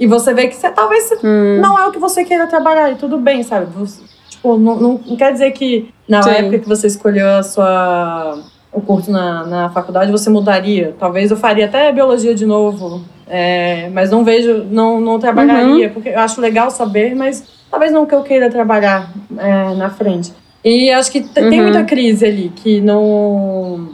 e 0.00 0.06
você 0.08 0.34
vê 0.34 0.48
que 0.48 0.56
você 0.56 0.70
talvez 0.70 1.08
hum. 1.22 1.60
não 1.60 1.78
é 1.78 1.86
o 1.86 1.92
que 1.92 2.00
você 2.00 2.24
queira 2.24 2.48
trabalhar 2.48 2.90
e 2.90 2.96
tudo 2.96 3.16
bem, 3.16 3.44
sabe? 3.44 3.66
Você, 3.76 4.02
tipo, 4.42 4.58
não, 4.58 4.76
não, 4.76 5.00
não, 5.06 5.16
quer 5.16 5.32
dizer 5.32 5.52
que 5.52 5.88
na 6.08 6.20
Sim. 6.22 6.30
época 6.30 6.58
que 6.58 6.68
você 6.68 6.88
escolheu 6.88 7.28
a 7.28 7.42
sua 7.42 8.38
o 8.72 8.80
curso 8.80 9.10
na, 9.10 9.46
na 9.46 9.70
faculdade 9.70 10.10
você 10.10 10.30
mudaria. 10.30 10.94
Talvez 10.98 11.30
eu 11.30 11.36
faria 11.36 11.66
até 11.66 11.92
biologia 11.92 12.34
de 12.34 12.46
novo, 12.46 13.02
é, 13.28 13.88
mas 13.90 14.10
não 14.10 14.24
vejo, 14.24 14.64
não, 14.70 15.00
não 15.00 15.18
trabalharia, 15.18 15.88
uhum. 15.88 15.92
porque 15.92 16.08
eu 16.08 16.18
acho 16.18 16.40
legal 16.40 16.70
saber, 16.70 17.14
mas 17.14 17.44
talvez 17.70 17.92
não 17.92 18.06
que 18.06 18.14
eu 18.14 18.22
queira 18.22 18.50
trabalhar 18.50 19.12
é, 19.38 19.74
na 19.74 19.90
frente. 19.90 20.32
E 20.64 20.90
acho 20.90 21.12
que 21.12 21.18
uhum. 21.18 21.50
tem 21.50 21.60
muita 21.62 21.84
crise 21.84 22.24
ali, 22.24 22.52
que 22.56 22.80
não. 22.80 23.90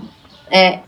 É, 0.51 0.79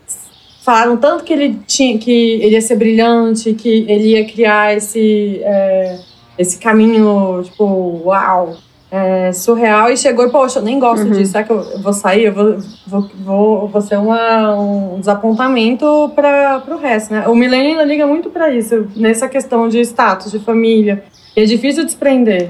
falaram 0.61 0.95
tanto 0.95 1.23
que 1.23 1.33
ele 1.33 1.59
tinha 1.67 1.97
que 1.97 2.11
ele 2.41 2.53
ia 2.53 2.61
ser 2.61 2.77
brilhante, 2.77 3.53
que 3.53 3.85
ele 3.89 4.11
ia 4.11 4.25
criar 4.25 4.75
esse, 4.75 5.41
é, 5.43 5.99
esse 6.37 6.57
caminho, 6.59 7.41
tipo, 7.43 8.01
uau, 8.05 8.55
é, 8.91 9.31
surreal, 9.31 9.89
e 9.89 9.95
chegou 9.95 10.27
e, 10.27 10.29
poxa, 10.29 10.59
eu 10.59 10.63
nem 10.63 10.77
gosto 10.77 11.05
uhum. 11.05 11.11
disso, 11.11 11.31
será 11.31 11.45
que 11.45 11.51
eu 11.51 11.79
vou 11.81 11.93
sair? 11.93 12.25
Eu 12.25 12.33
vou, 12.33 12.57
vou, 12.85 13.09
vou, 13.23 13.67
vou 13.69 13.81
ser 13.81 13.97
uma, 13.97 14.53
um 14.53 14.99
desapontamento 14.99 16.11
para 16.13 16.61
o 16.69 16.77
resto, 16.77 17.13
né? 17.13 17.25
O 17.27 17.33
milênio 17.33 17.81
liga 17.83 18.05
muito 18.05 18.29
para 18.29 18.51
isso, 18.51 18.87
nessa 18.95 19.29
questão 19.29 19.69
de 19.69 19.79
status, 19.79 20.29
de 20.29 20.39
família. 20.39 21.03
E 21.35 21.41
é 21.41 21.45
difícil 21.45 21.85
desprender. 21.85 22.49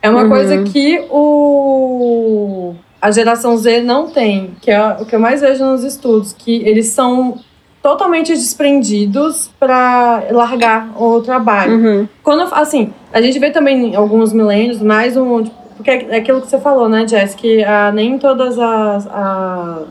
É 0.00 0.08
uma 0.08 0.22
uhum. 0.22 0.30
coisa 0.30 0.62
que 0.62 1.04
o 1.10 2.74
a 3.00 3.10
geração 3.10 3.56
Z 3.56 3.82
não 3.82 4.08
tem, 4.08 4.52
que 4.60 4.70
é 4.70 4.80
o 5.00 5.04
que 5.04 5.16
eu 5.16 5.20
mais 5.20 5.40
vejo 5.40 5.64
nos 5.64 5.82
estudos, 5.82 6.32
que 6.32 6.62
eles 6.64 6.86
são 6.86 7.36
totalmente 7.82 8.32
desprendidos 8.32 9.50
para 9.58 10.22
largar 10.30 10.90
o 10.96 11.20
trabalho. 11.20 11.74
Uhum. 11.74 12.08
Quando 12.22 12.42
assim, 12.54 12.92
a 13.12 13.20
gente 13.20 13.40
vê 13.40 13.50
também 13.50 13.96
alguns 13.96 14.32
milênios 14.32 14.80
mais 14.80 15.16
um 15.16 15.42
porque 15.76 15.90
é 15.90 16.16
aquilo 16.16 16.40
que 16.40 16.48
você 16.48 16.60
falou, 16.60 16.88
né, 16.88 17.06
Jess, 17.06 17.34
que 17.34 17.62
ah, 17.64 17.90
nem 17.92 18.18
todas 18.18 18.58
as 18.58 19.06
a, 19.06 19.82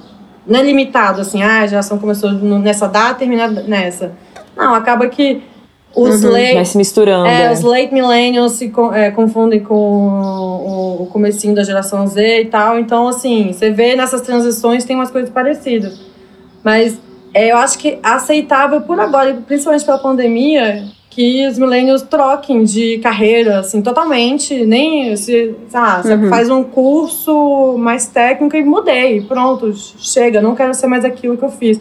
não 0.45 0.59
é 0.59 0.63
limitado 0.63 1.21
assim, 1.21 1.41
ah, 1.43 1.61
a 1.61 1.67
geração 1.67 1.97
começou 1.97 2.31
nessa 2.31 2.87
data, 2.87 3.15
termina 3.15 3.47
nessa. 3.47 4.13
Não, 4.55 4.73
acaba 4.73 5.07
que 5.07 5.43
os 5.95 6.23
uhum, 6.23 6.31
late, 6.31 6.53
vai 6.53 6.65
se 6.65 6.77
misturando. 6.77 7.27
É, 7.27 7.45
é. 7.45 7.51
Os 7.51 7.61
late 7.61 7.93
millennials 7.93 8.53
se 8.53 8.71
é, 8.93 9.11
confundem 9.11 9.59
com 9.59 9.75
o, 9.75 11.03
o 11.03 11.05
comecinho 11.07 11.53
da 11.53 11.63
geração 11.63 12.07
Z 12.07 12.41
e 12.41 12.45
tal. 12.45 12.79
Então, 12.79 13.07
assim, 13.07 13.51
você 13.51 13.71
vê 13.71 13.95
nessas 13.95 14.21
transições 14.21 14.85
tem 14.85 14.95
umas 14.95 15.11
coisas 15.11 15.29
parecidas. 15.29 15.99
Mas 16.63 16.97
é, 17.33 17.51
eu 17.51 17.57
acho 17.57 17.77
que 17.77 17.99
aceitável 18.01 18.81
por 18.81 18.99
agora, 18.99 19.33
principalmente 19.45 19.83
pela 19.85 19.97
pandemia, 19.97 20.85
que 21.11 21.45
os 21.45 21.59
millennials 21.59 22.01
troquem 22.01 22.63
de 22.63 22.97
carreira, 22.99 23.59
assim, 23.59 23.81
totalmente. 23.81 24.65
Nem 24.65 25.15
se, 25.17 25.53
ah, 25.73 26.01
uhum. 26.03 26.29
faz 26.29 26.49
um 26.49 26.63
curso 26.63 27.77
mais 27.77 28.07
técnico 28.07 28.55
e 28.55 28.63
mudei. 28.63 29.21
Pronto, 29.21 29.73
chega, 29.99 30.41
não 30.41 30.55
quero 30.55 30.73
ser 30.73 30.87
mais 30.87 31.03
aquilo 31.03 31.37
que 31.37 31.43
eu 31.43 31.51
fiz. 31.51 31.79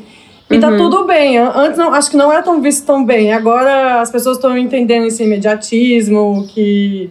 E 0.51 0.59
tá 0.59 0.66
uhum. 0.66 0.73
tá 0.73 0.79
tudo 0.79 1.05
bem. 1.05 1.38
Antes 1.38 1.79
não, 1.79 1.95
acho 1.95 2.11
que 2.11 2.16
não 2.16 2.33
era 2.33 2.43
tão 2.43 2.61
visto 2.61 2.85
tão 2.85 3.05
bem. 3.05 3.33
Agora 3.33 4.01
as 4.01 4.11
pessoas 4.11 4.37
estão 4.37 4.59
entendendo 4.59 5.07
esse 5.07 5.23
imediatismo, 5.23 6.47
que. 6.49 7.09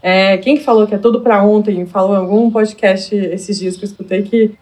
É, 0.00 0.36
quem 0.38 0.56
que 0.56 0.62
falou 0.62 0.86
que 0.86 0.94
é 0.94 0.98
tudo 0.98 1.20
para 1.20 1.42
ontem? 1.42 1.84
Falou 1.84 2.14
em 2.14 2.18
algum 2.18 2.48
podcast 2.48 3.12
esses 3.12 3.58
dias 3.58 3.76
que 3.76 3.84
eu 3.84 3.88
escutei 3.88 4.22
que 4.22 4.52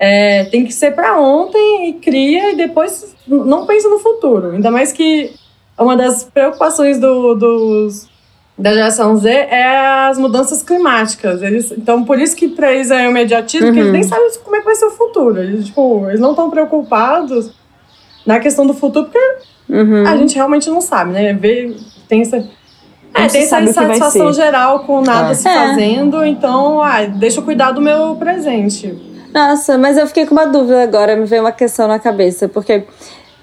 é, 0.00 0.44
tem 0.44 0.64
que 0.64 0.72
ser 0.72 0.92
para 0.92 1.20
ontem 1.20 1.90
e 1.90 1.92
cria 1.94 2.52
e 2.52 2.56
depois 2.56 3.14
não 3.28 3.66
pensa 3.66 3.90
no 3.90 3.98
futuro. 3.98 4.52
Ainda 4.52 4.70
mais 4.70 4.90
que 4.94 5.34
uma 5.82 5.96
das 5.96 6.24
preocupações 6.24 6.98
do, 6.98 7.34
dos, 7.34 8.08
da 8.58 8.72
geração 8.72 9.16
Z 9.16 9.28
é 9.28 10.08
as 10.08 10.18
mudanças 10.18 10.62
climáticas. 10.62 11.42
Eles, 11.42 11.70
então, 11.72 12.04
por 12.04 12.18
isso 12.18 12.34
que 12.34 12.48
para 12.48 12.72
eles 12.72 12.90
é 12.90 13.08
imediatismo, 13.08 13.66
uhum. 13.66 13.72
porque 13.72 13.80
eles 13.80 13.92
nem 13.92 14.02
sabem 14.02 14.30
como 14.42 14.56
é 14.56 14.60
que 14.60 14.64
vai 14.64 14.74
ser 14.74 14.86
o 14.86 14.90
futuro. 14.90 15.38
Eles, 15.38 15.66
tipo, 15.66 16.06
eles 16.08 16.20
não 16.20 16.30
estão 16.30 16.48
preocupados 16.48 17.52
na 18.24 18.40
questão 18.40 18.66
do 18.66 18.74
futuro, 18.74 19.06
porque 19.06 19.38
uhum. 19.68 20.06
a 20.06 20.16
gente 20.16 20.34
realmente 20.34 20.70
não 20.70 20.80
sabe, 20.80 21.12
né? 21.12 21.32
Vê, 21.34 21.76
tem 22.08 22.22
essa. 22.22 22.38
É, 23.14 23.28
tem 23.28 23.42
essa 23.42 23.60
insatisfação 23.62 24.32
geral 24.32 24.80
com 24.80 25.00
nada 25.00 25.30
é. 25.30 25.34
se 25.34 25.44
fazendo, 25.44 26.22
então, 26.24 26.82
ah, 26.82 27.04
deixa 27.06 27.40
eu 27.40 27.44
cuidar 27.44 27.72
do 27.72 27.80
meu 27.80 28.14
presente. 28.16 28.94
Nossa, 29.32 29.78
mas 29.78 29.96
eu 29.96 30.06
fiquei 30.06 30.26
com 30.26 30.34
uma 30.34 30.46
dúvida 30.46 30.82
agora, 30.82 31.16
me 31.16 31.24
veio 31.24 31.42
uma 31.42 31.52
questão 31.52 31.88
na 31.88 31.98
cabeça, 31.98 32.48
porque 32.48 32.84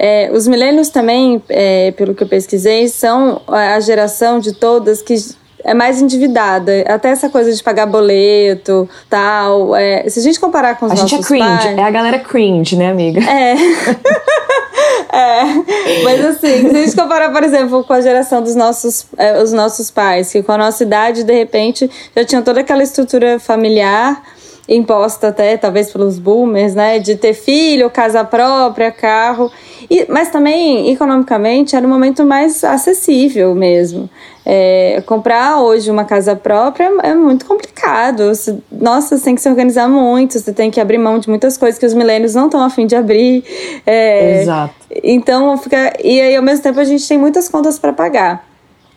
é, 0.06 0.30
os 0.34 0.46
milênios 0.50 0.90
também, 0.90 1.42
é, 1.48 1.92
pelo 1.92 2.14
que 2.14 2.22
eu 2.22 2.28
pesquisei, 2.28 2.90
são 2.90 3.42
a 3.48 3.80
geração 3.80 4.38
de 4.38 4.52
todas 4.52 5.02
que 5.02 5.16
é 5.64 5.74
mais 5.74 6.02
endividada. 6.02 6.84
Até 6.90 7.08
essa 7.08 7.30
coisa 7.30 7.54
de 7.54 7.64
pagar 7.64 7.86
boleto, 7.86 8.90
tal. 9.10 9.74
É, 9.74 10.04
se 10.10 10.20
a 10.20 10.22
gente 10.22 10.42
comparar 10.42 10.78
com 10.78 10.88
os 10.88 10.92
a 10.92 10.96
nossos 10.96 11.10
gente 11.10 11.24
é 11.24 11.26
cringe. 11.26 11.48
Pais, 11.48 11.78
é 11.78 11.84
a 11.84 11.90
galera 11.90 12.20
cringe, 12.20 12.76
né, 12.76 12.90
amiga? 12.92 13.22
É. 13.22 13.56
é. 15.16 16.04
Mas 16.04 16.26
assim, 16.26 16.70
se 16.70 16.76
a 16.76 16.82
gente 16.82 16.96
comparar, 16.98 17.32
por 17.32 17.42
exemplo, 17.42 17.82
com 17.86 17.94
a 17.94 18.02
geração 18.02 18.42
dos 18.42 18.56
nossos, 18.56 19.06
é, 19.18 19.42
os 19.42 19.54
nossos 19.54 19.90
pais, 19.90 20.34
que 20.34 20.44
com 20.44 20.52
a 20.52 20.58
nossa 20.58 20.84
idade, 20.84 21.24
de 21.24 21.34
repente, 21.34 21.90
já 22.14 22.26
tinham 22.26 22.44
toda 22.44 22.60
aquela 22.60 22.84
estrutura 22.84 23.40
familiar 23.40 24.22
imposta 24.68 25.28
até, 25.28 25.58
talvez 25.58 25.92
pelos 25.92 26.18
boomers, 26.18 26.74
né? 26.74 27.00
De 27.00 27.16
ter 27.16 27.34
filho, 27.34 27.90
casa 27.90 28.24
própria, 28.24 28.92
carro. 28.92 29.52
E, 29.90 30.06
mas 30.10 30.30
também, 30.30 30.90
economicamente, 30.92 31.76
era 31.76 31.86
um 31.86 31.90
momento 31.90 32.26
mais 32.26 32.64
acessível 32.64 33.54
mesmo. 33.54 34.10
É, 34.46 35.02
comprar 35.06 35.62
hoje 35.62 35.90
uma 35.90 36.04
casa 36.04 36.36
própria 36.36 36.92
é 37.02 37.14
muito 37.14 37.46
complicado. 37.46 38.32
Nossa, 38.72 39.18
você 39.18 39.24
tem 39.24 39.36
que 39.36 39.42
se 39.42 39.50
organizar 39.50 39.88
muito, 39.90 40.40
você 40.40 40.54
tem 40.54 40.72
que 40.72 40.80
abrir 40.80 40.98
mão 40.98 41.20
de 41.20 41.30
muitas 41.30 41.58
coisas 41.58 41.80
que 41.80 41.86
os 41.86 41.94
milênios 41.94 42.34
não 42.34 42.46
estão 42.46 42.62
afim 42.62 42.86
de 42.86 42.96
abrir. 42.96 43.44
É, 43.86 44.42
Exato. 44.42 44.74
Então, 45.04 45.58
fica. 45.58 45.94
E 46.04 46.22
aí, 46.22 46.36
ao 46.36 46.44
mesmo 46.44 46.64
tempo, 46.64 46.80
a 46.80 46.84
gente 46.84 47.08
tem 47.08 47.18
muitas 47.18 47.50
contas 47.50 47.78
para 47.78 47.92
pagar. 47.92 48.53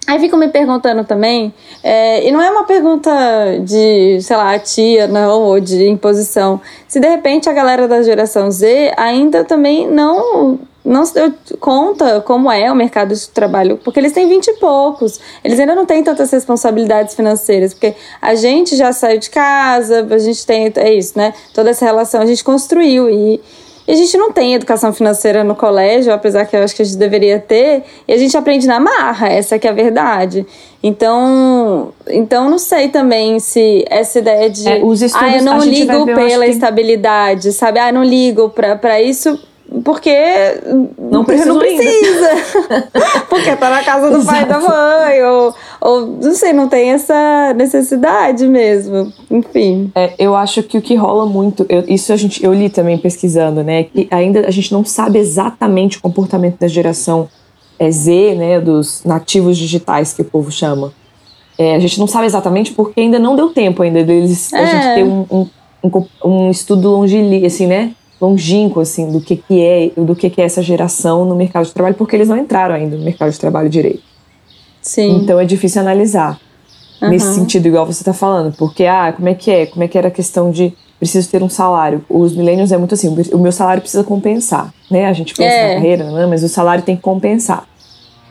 Aí 0.06 0.20
ficam 0.20 0.38
me 0.38 0.48
perguntando 0.48 1.02
também, 1.02 1.52
é, 1.82 2.26
e 2.26 2.30
não 2.30 2.40
é 2.40 2.48
uma 2.48 2.64
pergunta 2.64 3.10
de, 3.60 4.20
sei 4.22 4.36
lá, 4.36 4.56
tia, 4.58 5.08
não, 5.08 5.42
ou 5.42 5.58
de 5.58 5.88
imposição. 5.88 6.60
Se 6.86 7.00
de 7.00 7.08
repente 7.08 7.48
a 7.50 7.52
galera 7.52 7.88
da 7.88 8.02
geração 8.02 8.48
Z 8.50 8.92
ainda 8.96 9.44
também 9.44 9.88
não 9.88 10.60
não 10.84 11.04
se 11.04 11.14
deu 11.14 11.34
conta 11.58 12.20
como 12.20 12.50
é 12.50 12.70
o 12.70 12.74
mercado 12.76 13.12
de 13.12 13.28
trabalho, 13.30 13.76
porque 13.82 13.98
eles 13.98 14.12
têm 14.12 14.28
vinte 14.28 14.46
e 14.46 14.52
poucos, 14.54 15.20
eles 15.42 15.58
ainda 15.58 15.74
não 15.74 15.84
têm 15.84 16.04
tantas 16.04 16.30
responsabilidades 16.30 17.14
financeiras, 17.16 17.74
porque 17.74 17.96
a 18.22 18.36
gente 18.36 18.76
já 18.76 18.92
saiu 18.92 19.18
de 19.18 19.28
casa, 19.28 20.06
a 20.08 20.18
gente 20.18 20.46
tem, 20.46 20.72
é 20.76 20.94
isso, 20.94 21.18
né? 21.18 21.34
Toda 21.52 21.70
essa 21.70 21.84
relação 21.84 22.20
a 22.20 22.26
gente 22.26 22.44
construiu 22.44 23.10
e 23.10 23.40
e 23.87 23.92
a 23.92 23.94
gente 23.94 24.16
não 24.16 24.33
tem 24.33 24.55
educação 24.55 24.92
financeira 24.92 25.44
no 25.44 25.55
colégio, 25.55 26.12
apesar 26.12 26.44
que 26.44 26.57
eu 26.57 26.62
acho 26.62 26.75
que 26.75 26.83
a 26.83 26.85
gente 26.85 26.96
deveria 26.96 27.38
ter, 27.38 27.85
e 28.07 28.12
a 28.12 28.18
gente 28.18 28.37
aprende 28.37 28.66
na 28.66 28.81
marra, 28.81 29.29
essa 29.29 29.59
que 29.59 29.66
é 29.66 29.70
a 29.70 29.75
verdade. 29.75 30.46
Então, 30.83 31.92
então 32.09 32.51
não 32.51 32.59
sei 32.59 32.88
também 32.88 33.38
se 33.38 33.85
essa 33.88 34.18
ideia 34.18 34.51
de 34.51 34.68
é, 34.68 34.83
os 34.83 35.03
estudos, 35.03 35.29
ah, 35.29 35.37
eu 35.37 35.42
não 35.42 35.61
ligo 35.61 36.05
ver, 36.05 36.14
pela 36.14 36.46
estabilidade, 36.46 37.53
sabe? 37.53 37.79
Ah, 37.79 37.92
não 37.92 38.05
ligo 38.05 38.51
para 38.51 39.01
isso 39.01 39.38
porque 39.83 40.14
não 40.98 41.24
precisa. 41.24 41.52
Não 41.52 41.59
precisa. 41.59 42.88
porque 43.29 43.57
tá 43.57 43.70
na 43.70 43.83
casa 43.83 44.11
do 44.16 44.24
pai 44.24 44.42
e 44.42 44.46
da 44.46 44.61
mãe, 44.61 45.22
ou, 45.24 45.55
ou 45.81 46.07
não 46.07 46.35
sei, 46.35 46.52
não 46.52 46.68
tem 46.68 46.90
essa 46.90 47.52
necessidade 47.55 48.46
mesmo. 48.46 49.12
Enfim. 49.31 49.90
É, 49.94 50.14
eu 50.18 50.37
acho 50.37 50.62
que 50.62 50.79
o 50.79 50.83
que 50.83 50.94
rola 50.94 51.26
muito, 51.26 51.66
eu, 51.68 51.85
isso 51.88 52.12
a 52.12 52.16
gente, 52.16 52.44
eu 52.44 52.55
li 52.55 52.70
também 52.70 52.96
pesquisando, 52.96 53.62
né? 53.62 53.85
Que 53.85 54.07
ainda 54.11 54.46
a 54.46 54.50
gente 54.50 54.72
não 54.72 54.85
sabe 54.85 55.18
exatamente 55.18 55.98
o 55.98 56.00
comportamento 56.00 56.59
da 56.59 56.68
geração 56.68 57.29
é, 57.79 57.90
Z, 57.90 58.35
né? 58.37 58.61
Dos 58.61 59.02
nativos 59.05 59.59
digitais 59.59 60.12
que 60.12 60.22
o 60.22 60.24
povo 60.24 60.50
chama. 60.50 60.92
É, 61.59 61.74
a 61.74 61.79
gente 61.79 61.98
não 61.98 62.07
sabe 62.07 62.26
exatamente 62.26 62.72
porque 62.72 63.00
ainda 63.00 63.18
não 63.18 63.35
deu 63.35 63.48
tempo 63.48 63.83
ainda 63.83 64.05
deles 64.05 64.52
é. 64.52 64.59
a 64.59 64.66
gente 64.66 64.94
ter 64.94 65.05
um, 65.05 65.26
um, 65.31 65.48
um, 65.83 66.07
um 66.24 66.50
estudo 66.50 66.90
longilíneo, 66.90 67.46
assim, 67.46 67.66
né? 67.66 67.92
Longínquo 68.20 68.81
assim 68.81 69.11
do 69.11 69.20
que 69.20 69.37
que 69.37 69.62
é 69.62 69.90
do 69.96 70.14
que 70.14 70.31
que 70.31 70.40
é 70.40 70.44
essa 70.44 70.62
geração 70.62 71.24
no 71.24 71.35
mercado 71.35 71.66
de 71.66 71.72
trabalho 71.72 71.94
porque 71.94 72.16
eles 72.16 72.29
não 72.29 72.37
entraram 72.37 72.74
ainda 72.74 72.96
no 72.96 73.05
mercado 73.05 73.31
de 73.31 73.38
trabalho 73.38 73.68
direito 73.68 74.02
sim 74.81 75.18
então 75.18 75.38
é 75.38 75.44
difícil 75.44 75.81
analisar 75.81 76.40
uhum. 77.02 77.11
nesse 77.11 77.35
sentido 77.35 77.66
igual 77.66 77.85
você 77.85 78.02
está 78.02 78.12
falando 78.12 78.55
porque 78.57 78.85
ah 78.85 79.12
como 79.12 79.29
é 79.29 79.35
que 79.35 79.50
é 79.50 79.66
como 79.66 79.85
é 79.85 79.88
que 79.88 79.98
era 79.98 80.09
a 80.09 80.11
questão 80.11 80.50
de 80.50 80.72
preciso 80.98 81.31
ter 81.31 81.42
um 81.42 81.48
salário 81.48 82.02
os 82.09 82.35
milênios 82.35 82.72
é 82.72 82.79
muito 82.79 82.94
assim 82.94 83.14
o 83.33 83.38
meu 83.38 83.52
salário 83.52 83.83
precisa 83.83 84.02
compensar 84.02 84.72
né 84.90 85.07
a 85.07 85.12
gente 85.12 85.35
pensa 85.35 85.55
é. 85.55 85.68
na 85.68 85.74
carreira 85.74 86.11
né? 86.11 86.26
mas 86.26 86.42
o 86.42 86.48
salário 86.48 86.83
tem 86.83 86.96
que 86.96 87.02
compensar 87.02 87.68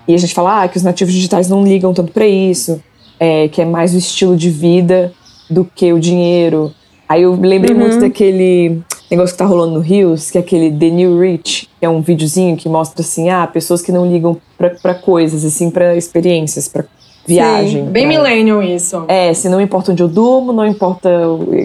e 0.08 0.14
a 0.14 0.18
gente 0.18 0.34
fala 0.34 0.64
ah, 0.64 0.68
que 0.68 0.78
os 0.78 0.84
nativos 0.84 1.14
digitais 1.14 1.50
não 1.50 1.64
ligam 1.64 1.94
tanto 1.94 2.12
para 2.12 2.28
isso 2.28 2.82
é, 3.20 3.48
que 3.48 3.62
é 3.62 3.66
mais 3.66 3.94
o 3.94 3.98
estilo 3.98 4.36
de 4.36 4.50
vida 4.50 5.14
do 5.50 5.64
que 5.64 5.94
o 5.94 6.00
dinheiro 6.00 6.74
Aí 7.08 7.22
eu 7.22 7.36
lembrei 7.36 7.76
uhum. 7.76 7.82
muito 7.82 8.00
daquele 8.00 8.82
negócio 9.10 9.34
que 9.34 9.38
tá 9.38 9.46
rolando 9.46 9.74
no 9.76 9.80
Rios, 9.80 10.32
que 10.32 10.38
é 10.38 10.42
aquele 10.42 10.72
The 10.72 10.90
New 10.90 11.20
Rich, 11.20 11.70
que 11.80 11.86
é 11.86 11.90
um 11.90 12.02
videozinho 12.02 12.58
que 12.58 12.68
mostra 12.68 13.02
assim, 13.02 13.30
ah, 13.30 13.46
pessoas 13.46 13.82
que 13.82 13.92
não 13.92 14.06
ligam 14.06 14.38
para 14.58 14.96
coisas, 14.96 15.46
assim, 15.46 15.70
para 15.70 15.96
experiências, 15.96 16.68
para 16.68 16.86
viagem. 17.28 17.86
Sim, 17.86 17.92
bem 17.92 18.08
pra... 18.08 18.18
millennial 18.18 18.62
isso. 18.64 19.06
É, 19.08 19.34
se 19.34 19.50
não 19.50 19.60
importa 19.60 19.92
onde 19.92 20.02
eu 20.02 20.08
durmo, 20.08 20.54
não 20.54 20.66
importa 20.66 21.10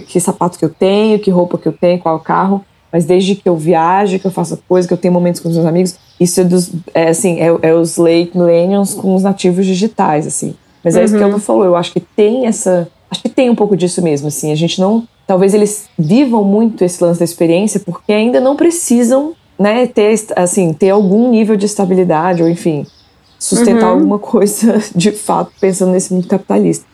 que 0.07 0.19
sapato 0.19 0.57
que 0.57 0.65
eu 0.65 0.69
tenho, 0.69 1.19
que 1.19 1.29
roupa 1.29 1.57
que 1.57 1.67
eu 1.67 1.73
tenho, 1.73 1.99
qual 1.99 2.19
carro, 2.19 2.63
mas 2.91 3.05
desde 3.05 3.35
que 3.35 3.47
eu 3.47 3.55
viaje, 3.55 4.19
que 4.19 4.27
eu 4.27 4.31
faça 4.31 4.59
coisa, 4.67 4.87
que 4.87 4.93
eu 4.93 4.97
tenha 4.97 5.11
momentos 5.11 5.39
com 5.39 5.49
os 5.49 5.55
meus 5.55 5.67
amigos, 5.67 5.95
isso 6.19 6.41
é 6.41 6.43
dos, 6.43 6.71
é 6.93 7.09
assim, 7.09 7.39
é, 7.39 7.47
é 7.61 7.73
os 7.73 7.97
late 7.97 8.31
millennials 8.35 8.93
com 8.93 9.15
os 9.15 9.23
nativos 9.23 9.65
digitais, 9.65 10.27
assim. 10.27 10.55
Mas 10.83 10.95
é 10.95 10.99
uhum. 10.99 11.05
isso 11.05 11.17
que 11.17 11.23
ela 11.23 11.39
falou, 11.39 11.63
eu 11.63 11.75
acho 11.75 11.93
que 11.93 11.99
tem 11.99 12.47
essa, 12.47 12.87
acho 13.11 13.21
que 13.21 13.29
tem 13.29 13.49
um 13.49 13.55
pouco 13.55 13.75
disso 13.75 14.01
mesmo, 14.01 14.29
assim, 14.29 14.51
a 14.51 14.55
gente 14.55 14.79
não, 14.79 15.03
talvez 15.27 15.53
eles 15.53 15.89
vivam 15.99 16.43
muito 16.43 16.83
esse 16.83 17.03
lance 17.03 17.19
da 17.19 17.25
experiência 17.25 17.79
porque 17.79 18.13
ainda 18.13 18.39
não 18.39 18.55
precisam, 18.55 19.33
né, 19.59 19.85
ter, 19.85 20.17
assim, 20.35 20.73
ter 20.73 20.89
algum 20.89 21.29
nível 21.29 21.57
de 21.57 21.65
estabilidade 21.65 22.41
ou 22.41 22.49
enfim, 22.49 22.87
sustentar 23.37 23.87
uhum. 23.87 23.99
alguma 23.99 24.17
coisa 24.19 24.81
de 24.95 25.11
fato 25.11 25.51
pensando 25.59 25.91
nesse 25.91 26.13
mundo 26.13 26.27
capitalista. 26.27 26.85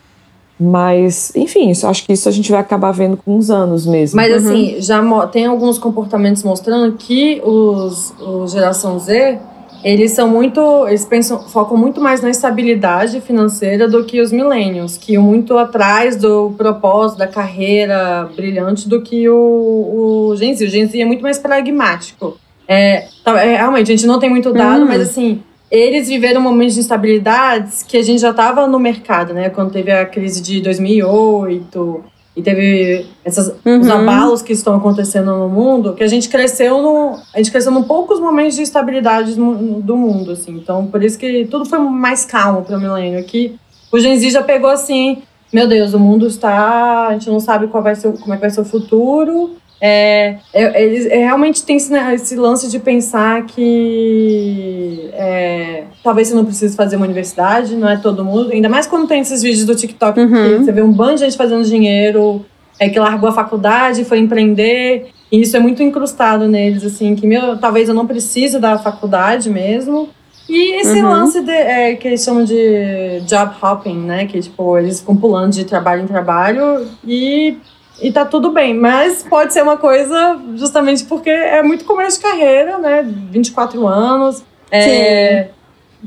Mas, 0.60 1.30
enfim, 1.36 1.70
isso, 1.70 1.86
acho 1.86 2.04
que 2.04 2.12
isso 2.12 2.28
a 2.28 2.32
gente 2.32 2.50
vai 2.50 2.60
acabar 2.60 2.90
vendo 2.90 3.16
com 3.16 3.36
uns 3.36 3.48
anos 3.48 3.86
mesmo. 3.86 4.16
Mas, 4.16 4.44
uhum. 4.44 4.50
assim, 4.50 4.76
já 4.80 5.26
tem 5.28 5.46
alguns 5.46 5.78
comportamentos 5.78 6.42
mostrando 6.42 6.96
que 6.96 7.40
os, 7.44 8.12
os 8.18 8.50
geração 8.50 8.98
Z, 8.98 9.38
eles 9.82 10.12
são 10.12 10.28
muito. 10.28 10.86
Eles 10.88 11.04
pensam, 11.04 11.48
focam 11.48 11.76
muito 11.76 12.00
mais 12.00 12.20
na 12.20 12.30
estabilidade 12.30 13.20
financeira 13.20 13.88
do 13.88 14.04
que 14.04 14.20
os 14.20 14.32
millennials, 14.32 14.96
que 14.96 15.12
iam 15.12 15.22
muito 15.22 15.56
atrás 15.56 16.16
do 16.16 16.52
propósito, 16.56 17.18
da 17.18 17.26
carreira 17.26 18.28
brilhante 18.34 18.88
do 18.88 19.02
que 19.02 19.28
o, 19.28 20.30
o 20.30 20.36
Gen 20.36 20.54
Z. 20.54 20.64
O 20.64 20.68
Gen 20.68 20.86
Z 20.86 21.00
é 21.00 21.04
muito 21.04 21.22
mais 21.22 21.38
pragmático. 21.38 22.38
É, 22.66 23.06
é, 23.24 23.56
realmente, 23.56 23.92
a 23.92 23.96
gente 23.96 24.06
não 24.06 24.18
tem 24.18 24.28
muito 24.28 24.52
dado, 24.52 24.82
uhum. 24.82 24.88
mas 24.88 25.00
assim, 25.00 25.42
eles 25.70 26.08
viveram 26.08 26.40
momentos 26.40 26.74
de 26.74 26.80
instabilidades 26.80 27.82
que 27.82 27.96
a 27.96 28.02
gente 28.02 28.20
já 28.20 28.30
estava 28.30 28.66
no 28.66 28.78
mercado, 28.78 29.32
né? 29.32 29.48
Quando 29.48 29.70
teve 29.70 29.90
a 29.92 30.04
crise 30.04 30.42
de 30.42 30.60
2008 30.60 32.04
e 32.38 32.42
teve 32.42 33.04
esses 33.24 33.52
uhum. 33.66 33.80
os 33.80 33.90
abalos 33.90 34.42
que 34.42 34.52
estão 34.52 34.76
acontecendo 34.76 35.36
no 35.36 35.48
mundo, 35.48 35.94
que 35.94 36.04
a 36.04 36.06
gente 36.06 36.28
cresceu 36.28 36.80
no, 36.80 37.18
a 37.34 37.38
gente 37.38 37.50
cresceu 37.50 37.72
num 37.72 37.82
poucos 37.82 38.20
momentos 38.20 38.54
de 38.54 38.62
instabilidade 38.62 39.34
do 39.34 39.96
mundo, 39.96 40.30
assim. 40.30 40.52
Então, 40.52 40.86
por 40.86 41.02
isso 41.02 41.18
que 41.18 41.46
tudo 41.46 41.64
foi 41.64 41.80
mais 41.80 42.24
calmo 42.24 42.62
para 42.62 42.76
o 42.76 42.80
milênio. 42.80 43.18
Aqui 43.18 43.58
o 43.90 43.98
Gen 43.98 44.16
Z 44.16 44.30
já 44.30 44.42
pegou 44.42 44.70
assim, 44.70 45.20
meu 45.52 45.66
Deus, 45.66 45.94
o 45.94 45.98
mundo 45.98 46.28
está, 46.28 47.08
a 47.08 47.12
gente 47.14 47.28
não 47.28 47.40
sabe 47.40 47.66
qual 47.66 47.82
vai 47.82 47.96
ser, 47.96 48.16
como 48.16 48.32
é 48.32 48.36
que 48.36 48.42
vai 48.42 48.50
ser 48.50 48.60
o 48.60 48.64
futuro. 48.64 49.56
É, 49.80 50.36
é, 50.52 50.82
eles 50.82 51.06
é, 51.06 51.18
realmente 51.18 51.62
tem 51.62 51.76
esse, 51.76 51.92
né, 51.92 52.12
esse, 52.14 52.34
lance 52.34 52.68
de 52.68 52.80
pensar 52.80 53.44
que 53.46 55.08
é, 55.12 55.84
talvez 56.02 56.28
você 56.28 56.34
não 56.34 56.44
precise 56.44 56.76
fazer 56.76 56.96
uma 56.96 57.04
universidade, 57.04 57.76
não 57.76 57.88
é 57.88 57.96
todo 57.96 58.24
mundo. 58.24 58.50
Ainda 58.50 58.68
mais 58.68 58.86
quando 58.86 59.06
tem 59.06 59.20
esses 59.20 59.40
vídeos 59.40 59.64
do 59.64 59.76
TikTok, 59.76 60.18
uhum. 60.18 60.28
que 60.28 60.64
você 60.64 60.72
vê 60.72 60.82
um 60.82 60.92
bando 60.92 61.14
de 61.14 61.20
gente 61.20 61.36
fazendo 61.36 61.64
dinheiro, 61.64 62.44
é, 62.78 62.88
que 62.88 62.98
largou 62.98 63.28
a 63.28 63.32
faculdade, 63.32 64.04
foi 64.04 64.18
empreender. 64.18 65.10
E 65.30 65.42
isso 65.42 65.56
é 65.56 65.60
muito 65.60 65.82
incrustado 65.82 66.48
neles, 66.48 66.84
assim, 66.84 67.14
que 67.14 67.26
meu, 67.26 67.58
talvez 67.58 67.88
eu 67.88 67.94
não 67.94 68.06
precise 68.06 68.58
da 68.58 68.78
faculdade 68.78 69.48
mesmo. 69.48 70.08
E 70.48 70.80
esse 70.80 71.02
uhum. 71.02 71.08
lance 71.10 71.42
de, 71.42 71.52
é, 71.52 71.94
que 71.94 72.08
eles 72.08 72.24
chamam 72.24 72.42
de 72.42 73.20
job 73.26 73.54
hopping, 73.62 73.98
né? 73.98 74.26
Que 74.26 74.40
tipo, 74.40 74.78
eles 74.78 75.00
ficam 75.00 75.14
pulando 75.14 75.52
de 75.52 75.64
trabalho 75.64 76.02
em 76.02 76.06
trabalho 76.06 76.88
e 77.06 77.58
e 78.00 78.12
tá 78.12 78.24
tudo 78.24 78.50
bem, 78.50 78.74
mas 78.74 79.22
pode 79.22 79.52
ser 79.52 79.62
uma 79.62 79.76
coisa 79.76 80.38
justamente 80.54 81.04
porque 81.04 81.30
é 81.30 81.62
muito 81.62 81.84
começo 81.84 82.18
de 82.18 82.22
carreira, 82.24 82.78
né? 82.78 83.04
24 83.30 83.86
anos. 83.86 84.44
É. 84.70 85.48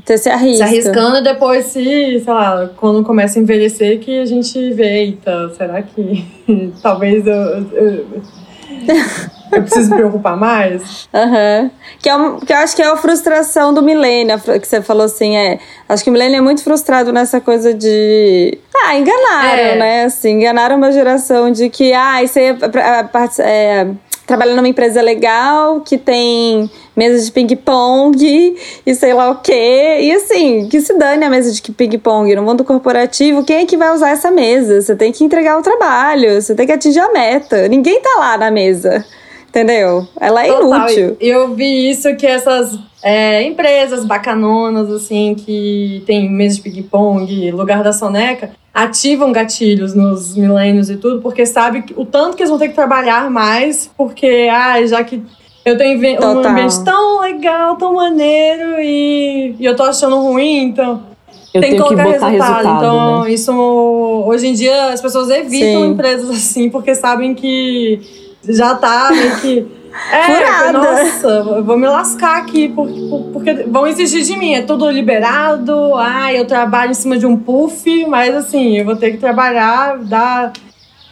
Você 0.04 0.16
se 0.16 0.30
arrisca. 0.30 0.56
Se 0.56 0.62
arriscando 0.62 1.18
e 1.18 1.22
depois 1.22 1.66
se, 1.66 2.20
sei 2.20 2.32
lá, 2.32 2.70
quando 2.76 3.04
começa 3.04 3.38
a 3.38 3.42
envelhecer 3.42 4.00
que 4.00 4.20
a 4.20 4.24
gente 4.24 4.72
vê, 4.72 5.04
eita, 5.04 5.50
será 5.50 5.82
que 5.82 6.24
talvez 6.82 7.26
eu, 7.26 7.34
eu, 7.34 8.06
eu 9.52 9.62
preciso 9.62 9.90
me 9.90 9.96
preocupar 9.96 10.36
mais? 10.36 11.08
Uhum. 11.12 11.70
Que, 12.00 12.08
é 12.08 12.16
um, 12.16 12.40
que 12.40 12.52
eu 12.52 12.56
acho 12.56 12.74
que 12.74 12.82
é 12.82 12.86
a 12.86 12.96
frustração 12.96 13.72
do 13.72 13.82
milênio, 13.82 14.38
que 14.40 14.66
você 14.66 14.80
falou 14.80 15.04
assim, 15.04 15.36
é. 15.36 15.58
Acho 15.88 16.02
que 16.04 16.10
o 16.10 16.12
milênio 16.12 16.38
é 16.38 16.40
muito 16.40 16.62
frustrado 16.64 17.12
nessa 17.12 17.40
coisa 17.40 17.74
de. 17.74 18.58
Ah, 18.74 18.96
enganaram, 18.96 19.62
é. 19.62 19.76
né? 19.76 20.04
Assim, 20.04 20.30
enganaram 20.30 20.76
uma 20.76 20.90
geração 20.90 21.50
de 21.50 21.68
que, 21.68 21.92
ah, 21.92 22.22
isso 22.22 22.38
aí 22.38 22.46
é, 22.46 22.56
é 23.40 23.88
trabalha 24.26 24.54
numa 24.54 24.68
empresa 24.68 25.00
legal 25.00 25.80
que 25.80 25.98
tem 25.98 26.70
mesa 26.96 27.24
de 27.24 27.32
ping-pong 27.32 28.56
e 28.86 28.94
sei 28.94 29.14
lá 29.14 29.30
o 29.30 29.36
quê. 29.36 29.98
E 30.02 30.12
assim, 30.12 30.68
que 30.68 30.80
se 30.80 30.96
dane 30.96 31.24
a 31.24 31.30
mesa 31.30 31.52
de 31.52 31.62
ping-pong. 31.72 32.34
No 32.34 32.42
mundo 32.42 32.64
corporativo, 32.64 33.44
quem 33.44 33.58
é 33.58 33.66
que 33.66 33.76
vai 33.76 33.92
usar 33.92 34.10
essa 34.10 34.30
mesa? 34.30 34.80
Você 34.80 34.96
tem 34.96 35.12
que 35.12 35.24
entregar 35.24 35.58
o 35.58 35.62
trabalho, 35.62 36.40
você 36.40 36.54
tem 36.54 36.66
que 36.66 36.72
atingir 36.72 37.00
a 37.00 37.12
meta. 37.12 37.68
Ninguém 37.68 38.00
tá 38.00 38.16
lá 38.18 38.38
na 38.38 38.50
mesa. 38.50 39.04
Entendeu? 39.52 40.08
Ela 40.18 40.46
é 40.46 40.48
Total. 40.48 40.88
inútil. 40.88 41.16
Eu 41.20 41.54
vi 41.54 41.90
isso 41.90 42.16
que 42.16 42.26
essas 42.26 42.78
é, 43.02 43.42
empresas 43.42 44.02
bacanonas, 44.02 44.90
assim, 44.90 45.34
que 45.34 46.02
tem 46.06 46.30
mesa 46.30 46.56
de 46.56 46.62
ping-pong, 46.62 47.50
lugar 47.50 47.82
da 47.82 47.92
soneca, 47.92 48.52
ativam 48.72 49.30
gatilhos 49.30 49.92
nos 49.92 50.34
milênios 50.34 50.88
e 50.88 50.96
tudo, 50.96 51.20
porque 51.20 51.44
sabe 51.44 51.84
o 51.96 52.06
tanto 52.06 52.34
que 52.34 52.42
eles 52.42 52.48
vão 52.48 52.58
ter 52.58 52.68
que 52.68 52.74
trabalhar 52.74 53.30
mais, 53.30 53.90
porque, 53.94 54.48
ah, 54.50 54.82
já 54.86 55.04
que 55.04 55.22
eu 55.66 55.76
tenho 55.76 56.00
um 56.00 56.38
ambiente 56.38 56.82
tão 56.82 57.20
legal, 57.20 57.76
tão 57.76 57.92
maneiro, 57.92 58.80
e, 58.80 59.54
e 59.60 59.64
eu 59.66 59.76
tô 59.76 59.82
achando 59.82 60.18
ruim, 60.18 60.64
então 60.64 61.02
eu 61.52 61.60
tem 61.60 61.72
que 61.72 61.78
colocar 61.78 62.04
resultado. 62.04 62.32
resultado. 62.32 62.76
Então, 62.78 63.24
né? 63.24 63.30
isso 63.30 63.52
hoje 64.26 64.46
em 64.46 64.54
dia 64.54 64.86
as 64.86 65.02
pessoas 65.02 65.28
evitam 65.28 65.82
Sim. 65.82 65.90
empresas 65.90 66.30
assim, 66.30 66.70
porque 66.70 66.94
sabem 66.94 67.34
que 67.34 68.21
já 68.48 68.74
tá 68.74 69.10
meio 69.10 69.36
que. 69.40 69.82
É, 70.10 70.22
Furada. 70.22 70.72
nossa, 70.72 71.28
eu 71.28 71.64
vou 71.64 71.76
me 71.76 71.86
lascar 71.86 72.38
aqui, 72.38 72.70
porque, 72.70 73.00
porque 73.32 73.52
vão 73.64 73.86
exigir 73.86 74.22
de 74.22 74.36
mim. 74.38 74.54
É 74.54 74.62
tudo 74.62 74.90
liberado, 74.90 75.94
ah, 75.96 76.32
eu 76.32 76.46
trabalho 76.46 76.92
em 76.92 76.94
cima 76.94 77.18
de 77.18 77.26
um 77.26 77.36
puff, 77.36 78.06
mas 78.06 78.34
assim, 78.34 78.78
eu 78.78 78.86
vou 78.86 78.96
ter 78.96 79.10
que 79.10 79.18
trabalhar, 79.18 79.98
dar 79.98 80.52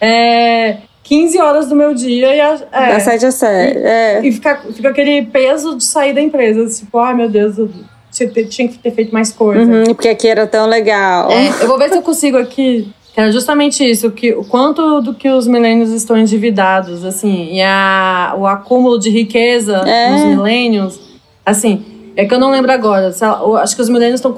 é, 0.00 0.78
15 1.02 1.38
horas 1.38 1.68
do 1.68 1.76
meu 1.76 1.92
dia 1.92 2.34
e. 2.34 2.40
É, 2.40 2.92
da 2.92 3.00
7 3.00 3.26
a 3.26 3.30
7. 3.30 3.78
E, 3.78 3.82
é. 3.82 4.26
e 4.26 4.32
fica, 4.32 4.62
fica 4.74 4.88
aquele 4.88 5.26
peso 5.26 5.76
de 5.76 5.84
sair 5.84 6.14
da 6.14 6.22
empresa. 6.22 6.66
Tipo, 6.66 6.98
ai 6.98 7.14
meu 7.14 7.28
Deus, 7.28 7.58
eu 7.58 7.68
tinha 8.48 8.68
que 8.68 8.78
ter 8.78 8.90
feito 8.92 9.12
mais 9.12 9.30
coisa. 9.30 9.70
Uhum, 9.70 9.94
porque 9.94 10.08
aqui 10.08 10.26
era 10.26 10.46
tão 10.46 10.66
legal. 10.66 11.30
É, 11.30 11.48
eu 11.62 11.66
vou 11.66 11.78
ver 11.78 11.90
se 11.90 11.96
eu 11.96 12.02
consigo 12.02 12.38
aqui 12.38 12.90
era 13.16 13.30
justamente 13.32 13.88
isso, 13.88 14.10
que 14.10 14.32
o 14.32 14.44
quanto 14.44 15.00
do 15.00 15.14
que 15.14 15.28
os 15.28 15.46
milênios 15.46 15.90
estão 15.90 16.16
endividados, 16.16 17.04
assim, 17.04 17.52
e 17.52 17.62
a, 17.62 18.34
o 18.38 18.46
acúmulo 18.46 18.98
de 18.98 19.10
riqueza 19.10 19.78
é. 19.78 20.10
nos 20.10 20.24
milênios, 20.36 21.00
assim, 21.44 21.84
é 22.16 22.24
que 22.24 22.32
eu 22.32 22.38
não 22.38 22.50
lembro 22.50 22.70
agora, 22.70 23.12
acho 23.62 23.76
que 23.76 23.82
os 23.82 23.88
milênios 23.88 24.20
estão 24.20 24.34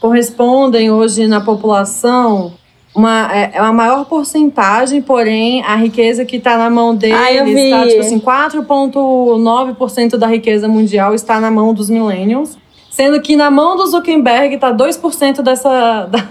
correspondem 0.00 0.90
hoje 0.90 1.26
na 1.26 1.40
população 1.40 2.52
uma, 2.94 3.32
é, 3.32 3.52
é 3.54 3.58
a 3.58 3.72
maior 3.72 4.04
porcentagem, 4.06 5.00
porém, 5.00 5.62
a 5.62 5.76
riqueza 5.76 6.24
que 6.24 6.36
está 6.36 6.56
na 6.56 6.68
mão 6.68 6.94
deles 6.94 7.16
está, 7.16 7.86
tipo 7.86 8.00
assim, 8.00 8.18
4,9% 8.18 10.16
da 10.16 10.26
riqueza 10.26 10.66
mundial 10.66 11.14
está 11.14 11.40
na 11.40 11.50
mão 11.50 11.72
dos 11.72 11.88
millennials, 11.88 12.58
sendo 12.90 13.20
que 13.20 13.36
na 13.36 13.50
mão 13.50 13.76
do 13.76 13.86
Zuckerberg 13.86 14.56
está 14.56 14.74
2% 14.74 15.40
dessa, 15.40 16.06
da, 16.06 16.28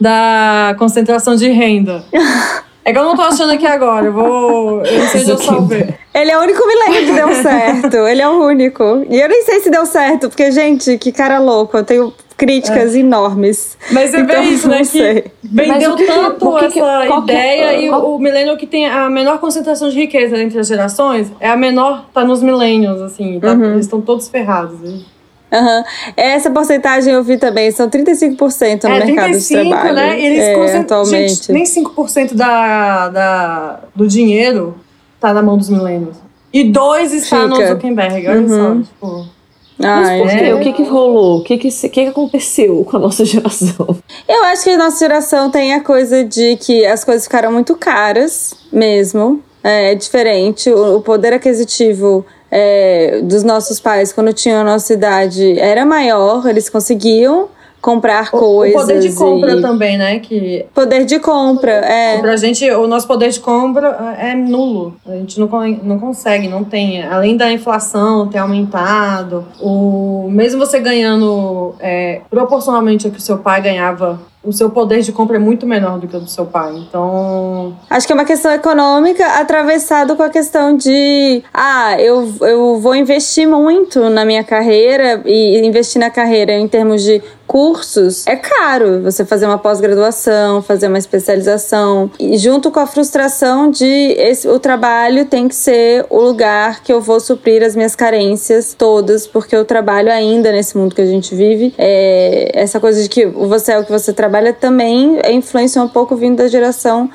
da 0.00 0.74
concentração 0.78 1.36
de 1.36 1.48
renda. 1.48 2.04
É 2.82 2.92
que 2.92 2.98
eu 2.98 3.04
não 3.04 3.14
tô 3.14 3.22
achando 3.22 3.52
aqui 3.52 3.66
agora, 3.66 4.06
eu 4.06 4.12
vou. 4.12 4.84
Eu 4.84 5.00
não 5.00 5.08
sei 5.08 5.20
se 5.22 5.30
eu 5.30 5.36
salvei. 5.36 5.94
Ele 6.14 6.30
é 6.30 6.38
o 6.38 6.40
único 6.40 6.66
milênio 6.66 7.06
que 7.06 7.12
deu 7.12 7.34
certo. 7.42 7.96
Ele 8.08 8.22
é 8.22 8.28
o 8.28 8.42
único. 8.42 9.06
E 9.08 9.20
eu 9.20 9.28
nem 9.28 9.42
sei 9.44 9.60
se 9.60 9.70
deu 9.70 9.84
certo, 9.84 10.28
porque, 10.28 10.50
gente, 10.50 10.96
que 10.96 11.12
cara 11.12 11.38
louco. 11.38 11.76
Eu 11.76 11.84
tenho 11.84 12.12
críticas 12.38 12.94
é. 12.94 13.00
enormes. 13.00 13.76
Mas 13.92 14.10
você 14.10 14.20
então, 14.20 14.42
vê 14.42 14.48
isso, 14.48 14.66
né? 14.66 14.82
Sei. 14.82 15.22
Que 15.22 15.30
vendeu 15.42 15.94
que, 15.94 16.06
tanto 16.06 16.56
que, 16.56 16.64
essa 16.64 17.10
que, 17.12 17.22
ideia 17.22 17.80
e 17.80 17.90
o, 17.90 18.16
o 18.16 18.18
milênio 18.18 18.56
que 18.56 18.66
tem 18.66 18.86
a 18.86 19.10
menor 19.10 19.38
concentração 19.38 19.90
de 19.90 19.96
riqueza 19.96 20.40
entre 20.40 20.58
as 20.58 20.66
gerações 20.66 21.30
é 21.38 21.50
a 21.50 21.56
menor, 21.56 22.06
tá 22.14 22.24
nos 22.24 22.42
milênios, 22.42 23.02
assim. 23.02 23.38
Tá, 23.38 23.52
uhum. 23.52 23.72
Eles 23.72 23.84
estão 23.84 24.00
todos 24.00 24.26
ferrados. 24.28 24.82
Hein? 24.82 25.04
Uhum. 25.52 25.84
Essa 26.16 26.50
porcentagem 26.50 27.12
eu 27.12 27.22
vi 27.24 27.36
também, 27.36 27.70
são 27.72 27.88
35% 27.90 28.84
no 28.84 28.90
é, 28.90 29.04
mercado 29.04 29.30
35, 29.30 29.62
de 29.62 29.68
trabalho. 29.70 29.94
Né? 29.94 30.20
Eles 30.20 30.40
é, 30.40 30.78
atualmente. 30.78 31.34
Gente, 31.34 31.52
nem 31.52 31.64
5% 31.64 32.34
da, 32.34 33.08
da, 33.08 33.80
do 33.94 34.06
dinheiro 34.06 34.76
está 35.16 35.34
na 35.34 35.42
mão 35.42 35.56
dos 35.56 35.68
milênios. 35.68 36.16
E 36.52 36.64
dois 36.64 37.12
está 37.12 37.42
Fica. 37.42 37.48
no 37.48 37.66
Zuckerberg, 37.66 38.28
olha 38.28 38.40
uhum. 38.40 38.48
só. 38.48 38.82
Tipo. 38.82 39.40
Mas 39.78 40.20
por 40.20 40.30
quê? 40.30 40.44
É. 40.44 40.54
O 40.54 40.60
que 40.60 40.72
que 40.74 40.82
rolou? 40.82 41.38
O 41.38 41.44
que 41.44 41.56
que, 41.56 41.70
que 41.70 41.88
que 41.88 42.06
aconteceu 42.06 42.84
com 42.84 42.96
a 42.96 43.00
nossa 43.00 43.24
geração? 43.26 43.96
Eu 44.28 44.44
acho 44.44 44.64
que 44.64 44.70
a 44.70 44.76
nossa 44.76 44.98
geração 44.98 45.50
tem 45.50 45.72
a 45.74 45.82
coisa 45.82 46.22
de 46.22 46.56
que 46.56 46.84
as 46.84 47.02
coisas 47.02 47.24
ficaram 47.24 47.50
muito 47.50 47.74
caras 47.76 48.54
mesmo. 48.72 49.42
É, 49.62 49.94
diferente. 49.94 50.70
O, 50.70 50.96
o 50.96 51.00
poder 51.02 51.32
aquisitivo 51.34 52.24
é, 52.50 53.20
dos 53.22 53.42
nossos 53.42 53.78
pais, 53.78 54.12
quando 54.12 54.32
tinham 54.32 54.60
a 54.60 54.64
nossa 54.64 54.92
idade, 54.92 55.58
era 55.58 55.86
maior, 55.86 56.46
eles 56.46 56.68
conseguiam 56.68 57.48
comprar 57.80 58.28
o, 58.32 58.38
coisas. 58.38 58.76
O 58.76 58.86
poder 58.86 59.00
de 59.00 59.12
compra 59.14 59.52
e... 59.52 59.60
também, 59.60 59.98
né? 59.98 60.18
Que 60.18 60.66
poder 60.74 61.04
de 61.04 61.18
compra, 61.18 61.72
é. 61.72 62.18
Pra 62.18 62.36
gente, 62.36 62.68
o 62.70 62.86
nosso 62.86 63.06
poder 63.06 63.30
de 63.30 63.40
compra 63.40 64.16
é 64.18 64.34
nulo. 64.34 64.96
A 65.06 65.12
gente 65.12 65.38
não, 65.38 65.48
não 65.82 65.98
consegue, 65.98 66.48
não 66.48 66.64
tem. 66.64 67.02
Além 67.02 67.36
da 67.36 67.50
inflação 67.50 68.28
ter 68.28 68.38
aumentado, 68.38 69.44
o 69.60 70.28
mesmo 70.30 70.58
você 70.58 70.78
ganhando 70.78 71.74
é, 71.80 72.20
proporcionalmente 72.30 73.06
ao 73.06 73.12
que 73.12 73.18
o 73.18 73.22
seu 73.22 73.38
pai 73.38 73.60
ganhava 73.60 74.20
o 74.42 74.52
seu 74.52 74.70
poder 74.70 75.02
de 75.02 75.12
compra 75.12 75.36
é 75.36 75.38
muito 75.38 75.66
menor 75.66 75.98
do 75.98 76.08
que 76.08 76.16
o 76.16 76.20
do 76.20 76.28
seu 76.28 76.46
pai. 76.46 76.74
Então. 76.76 77.76
Acho 77.90 78.06
que 78.06 78.12
é 78.12 78.16
uma 78.16 78.24
questão 78.24 78.50
econômica 78.52 79.24
atravessado 79.38 80.16
com 80.16 80.22
a 80.22 80.30
questão 80.30 80.76
de. 80.76 81.42
Ah, 81.52 82.00
eu, 82.00 82.32
eu 82.40 82.80
vou 82.80 82.94
investir 82.94 83.46
muito 83.46 84.08
na 84.08 84.24
minha 84.24 84.42
carreira 84.42 85.22
e 85.26 85.66
investir 85.66 86.00
na 86.00 86.08
carreira 86.08 86.52
em 86.52 86.66
termos 86.66 87.02
de 87.02 87.22
cursos 87.50 88.28
é 88.28 88.36
caro. 88.36 89.02
Você 89.02 89.24
fazer 89.24 89.44
uma 89.44 89.58
pós-graduação, 89.58 90.62
fazer 90.62 90.86
uma 90.86 90.98
especialização. 90.98 92.08
E 92.16 92.38
junto 92.38 92.70
com 92.70 92.78
a 92.78 92.86
frustração 92.86 93.72
de 93.72 94.14
esse, 94.16 94.46
o 94.46 94.60
trabalho 94.60 95.24
tem 95.24 95.48
que 95.48 95.56
ser 95.56 96.06
o 96.08 96.20
lugar 96.20 96.80
que 96.80 96.92
eu 96.92 97.00
vou 97.00 97.18
suprir 97.18 97.64
as 97.64 97.74
minhas 97.74 97.96
carências 97.96 98.72
todas, 98.72 99.26
porque 99.26 99.56
o 99.56 99.64
trabalho 99.64 100.12
ainda 100.12 100.52
nesse 100.52 100.78
mundo 100.78 100.94
que 100.94 101.00
a 101.00 101.06
gente 101.06 101.34
vive, 101.34 101.74
é 101.76 102.52
essa 102.54 102.78
coisa 102.78 103.02
de 103.02 103.08
que 103.08 103.26
você 103.26 103.72
é 103.72 103.80
o 103.80 103.84
que 103.84 103.90
você 103.90 104.12
trabalha 104.12 104.52
também 104.52 105.18
é 105.20 105.32
influência 105.32 105.82
um 105.82 105.88
pouco 105.88 106.14
vindo 106.14 106.36
da 106.36 106.46
geração 106.46 107.10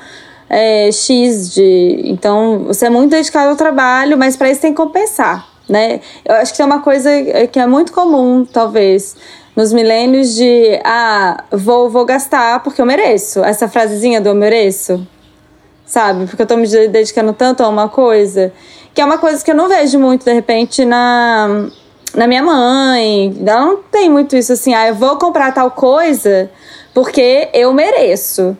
é, 0.50 0.92
X 0.92 1.54
de. 1.54 2.02
Então, 2.04 2.64
você 2.66 2.84
é 2.84 2.90
muito 2.90 3.12
dedicado 3.12 3.48
ao 3.48 3.56
trabalho, 3.56 4.18
mas 4.18 4.36
para 4.36 4.50
isso 4.50 4.60
tem 4.60 4.72
que 4.72 4.76
compensar, 4.76 5.48
né? 5.66 6.00
Eu 6.26 6.34
acho 6.34 6.52
que 6.52 6.58
tem 6.58 6.66
uma 6.66 6.82
coisa 6.82 7.10
que 7.50 7.58
é 7.58 7.66
muito 7.66 7.90
comum, 7.90 8.44
talvez, 8.44 9.16
nos 9.56 9.72
milênios 9.72 10.34
de 10.34 10.78
ah, 10.84 11.42
vou, 11.50 11.88
vou 11.88 12.04
gastar 12.04 12.62
porque 12.62 12.80
eu 12.80 12.86
mereço. 12.86 13.42
Essa 13.42 13.66
frasezinha 13.66 14.20
do 14.20 14.28
eu 14.28 14.34
mereço. 14.34 15.04
Sabe? 15.86 16.26
Porque 16.26 16.42
eu 16.42 16.46
tô 16.46 16.56
me 16.56 16.68
dedicando 16.88 17.32
tanto 17.32 17.62
a 17.62 17.68
uma 17.68 17.88
coisa. 17.88 18.52
Que 18.92 19.00
é 19.00 19.04
uma 19.04 19.16
coisa 19.16 19.42
que 19.42 19.50
eu 19.50 19.54
não 19.54 19.68
vejo 19.68 19.98
muito, 19.98 20.24
de 20.24 20.32
repente, 20.32 20.84
na, 20.84 21.68
na 22.14 22.26
minha 22.26 22.42
mãe. 22.42 23.34
Ela 23.46 23.60
não 23.60 23.76
tem 23.76 24.10
muito 24.10 24.36
isso 24.36 24.52
assim, 24.52 24.74
ah, 24.74 24.88
eu 24.88 24.94
vou 24.94 25.16
comprar 25.16 25.52
tal 25.52 25.70
coisa 25.70 26.50
porque 26.92 27.48
eu 27.54 27.72
mereço. 27.72 28.56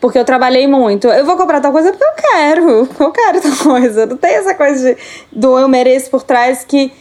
Porque 0.00 0.18
eu 0.18 0.24
trabalhei 0.24 0.66
muito. 0.66 1.06
Eu 1.06 1.24
vou 1.24 1.36
comprar 1.36 1.60
tal 1.60 1.70
coisa 1.70 1.92
porque 1.92 2.04
eu 2.04 2.30
quero. 2.30 2.88
Eu 2.98 3.12
quero 3.12 3.40
tal 3.40 3.56
coisa. 3.56 4.06
Não 4.06 4.16
tem 4.16 4.34
essa 4.34 4.54
coisa 4.54 4.94
de, 4.94 5.00
do 5.30 5.56
eu 5.56 5.68
mereço 5.68 6.10
por 6.10 6.24
trás 6.24 6.64
que 6.64 6.92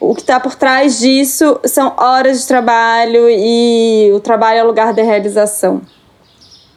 o 0.00 0.14
que 0.14 0.22
está 0.22 0.40
por 0.40 0.54
trás 0.54 0.98
disso 0.98 1.60
são 1.64 1.92
horas 1.98 2.40
de 2.40 2.46
trabalho 2.46 3.28
e 3.28 4.10
o 4.14 4.18
trabalho 4.18 4.58
é 4.58 4.62
lugar 4.62 4.94
de 4.94 5.02
realização. 5.02 5.82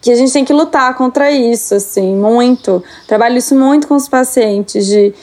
Que 0.02 0.10
a 0.10 0.14
gente 0.14 0.32
tem 0.32 0.44
que 0.44 0.52
lutar 0.52 0.94
contra 0.94 1.32
isso, 1.32 1.74
assim, 1.74 2.14
muito. 2.14 2.84
Trabalho 3.08 3.38
isso 3.38 3.54
muito 3.54 3.88
com 3.88 3.94
os 3.94 4.06
pacientes, 4.06 4.86
de 4.86 5.14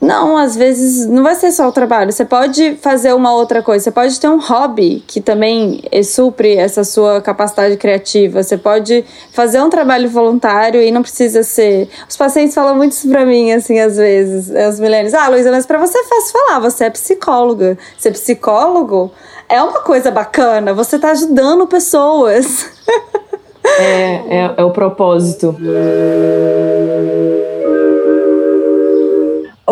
não, 0.00 0.34
às 0.38 0.56
vezes 0.56 1.06
não 1.06 1.22
vai 1.22 1.34
ser 1.34 1.52
só 1.52 1.68
o 1.68 1.72
trabalho. 1.72 2.10
Você 2.10 2.24
pode 2.24 2.76
fazer 2.76 3.12
uma 3.12 3.34
outra 3.34 3.62
coisa. 3.62 3.84
Você 3.84 3.90
pode 3.90 4.18
ter 4.18 4.28
um 4.28 4.40
hobby 4.40 5.04
que 5.06 5.20
também 5.20 5.82
supre 6.02 6.56
essa 6.56 6.84
sua 6.84 7.20
capacidade 7.20 7.76
criativa. 7.76 8.42
Você 8.42 8.56
pode 8.56 9.04
fazer 9.30 9.60
um 9.60 9.68
trabalho 9.68 10.08
voluntário 10.08 10.80
e 10.80 10.90
não 10.90 11.02
precisa 11.02 11.42
ser. 11.42 11.88
Os 12.08 12.16
pacientes 12.16 12.54
falam 12.54 12.74
muito 12.74 12.92
isso 12.92 13.08
pra 13.10 13.26
mim, 13.26 13.52
assim, 13.52 13.78
às 13.78 13.98
vezes. 13.98 14.50
Os 14.70 14.80
milênios. 14.80 15.12
Ah, 15.12 15.28
Luísa, 15.28 15.50
mas 15.50 15.66
pra 15.66 15.78
você 15.78 15.98
é 15.98 16.04
fácil 16.04 16.32
falar. 16.32 16.60
Você 16.60 16.84
é 16.84 16.90
psicóloga. 16.90 17.76
Ser 17.98 18.12
psicólogo 18.12 19.12
é 19.50 19.62
uma 19.62 19.80
coisa 19.80 20.10
bacana. 20.10 20.72
Você 20.72 20.98
tá 20.98 21.10
ajudando 21.10 21.66
pessoas. 21.66 22.70
é, 23.78 24.38
é, 24.38 24.54
é 24.56 24.64
o 24.64 24.70
propósito. 24.70 25.54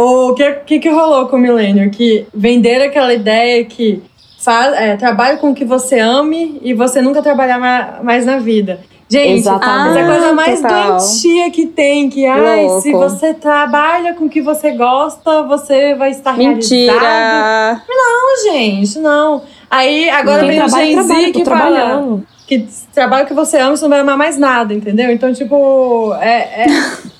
O 0.00 0.32
que, 0.32 0.52
que, 0.64 0.78
que 0.78 0.88
rolou 0.88 1.26
com 1.26 1.34
o 1.34 1.40
Milênio? 1.40 1.90
Que 1.90 2.24
venderam 2.32 2.84
aquela 2.84 3.12
ideia 3.12 3.64
que 3.64 4.00
faz, 4.38 4.72
é, 4.74 4.96
trabalhe 4.96 5.38
com 5.38 5.50
o 5.50 5.54
que 5.54 5.64
você 5.64 5.98
ame 5.98 6.56
e 6.62 6.72
você 6.72 7.02
nunca 7.02 7.20
trabalhar 7.20 7.58
mais 8.00 8.24
na 8.24 8.38
vida. 8.38 8.78
Gente, 9.10 9.40
Exatamente. 9.40 9.88
essa 9.88 9.98
é 9.98 10.02
a 10.02 10.06
coisa 10.06 10.32
mais 10.34 10.60
total. 10.60 10.98
doentia 10.98 11.50
que 11.50 11.66
tem, 11.66 12.08
que 12.08 12.26
ai, 12.26 12.68
se 12.80 12.92
você 12.92 13.34
trabalha 13.34 14.14
com 14.14 14.26
o 14.26 14.28
que 14.28 14.40
você 14.40 14.70
gosta, 14.70 15.42
você 15.42 15.96
vai 15.96 16.10
estar 16.12 16.36
Mentira. 16.36 16.92
realizado. 16.92 17.82
Não, 17.88 18.52
gente, 18.52 18.98
não. 19.00 19.42
Aí 19.68 20.08
agora 20.10 20.46
vem 20.46 20.62
o 20.62 20.68
Gen 20.68 21.02
Z 21.02 21.32
que 21.32 21.44
fala 21.44 22.20
que 22.46 22.68
trabalho 22.94 23.26
que 23.26 23.34
você 23.34 23.58
ama, 23.58 23.76
você 23.76 23.82
não 23.82 23.90
vai 23.90 24.00
amar 24.00 24.16
mais 24.16 24.38
nada, 24.38 24.72
entendeu? 24.72 25.10
Então, 25.10 25.32
tipo, 25.32 26.14
é, 26.20 26.64
é, 26.64 26.66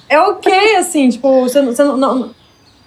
é 0.16 0.20
ok, 0.20 0.76
assim, 0.76 1.08
tipo, 1.08 1.42
você, 1.42 1.60
você 1.60 1.82
não, 1.82 1.96
não 1.96 2.37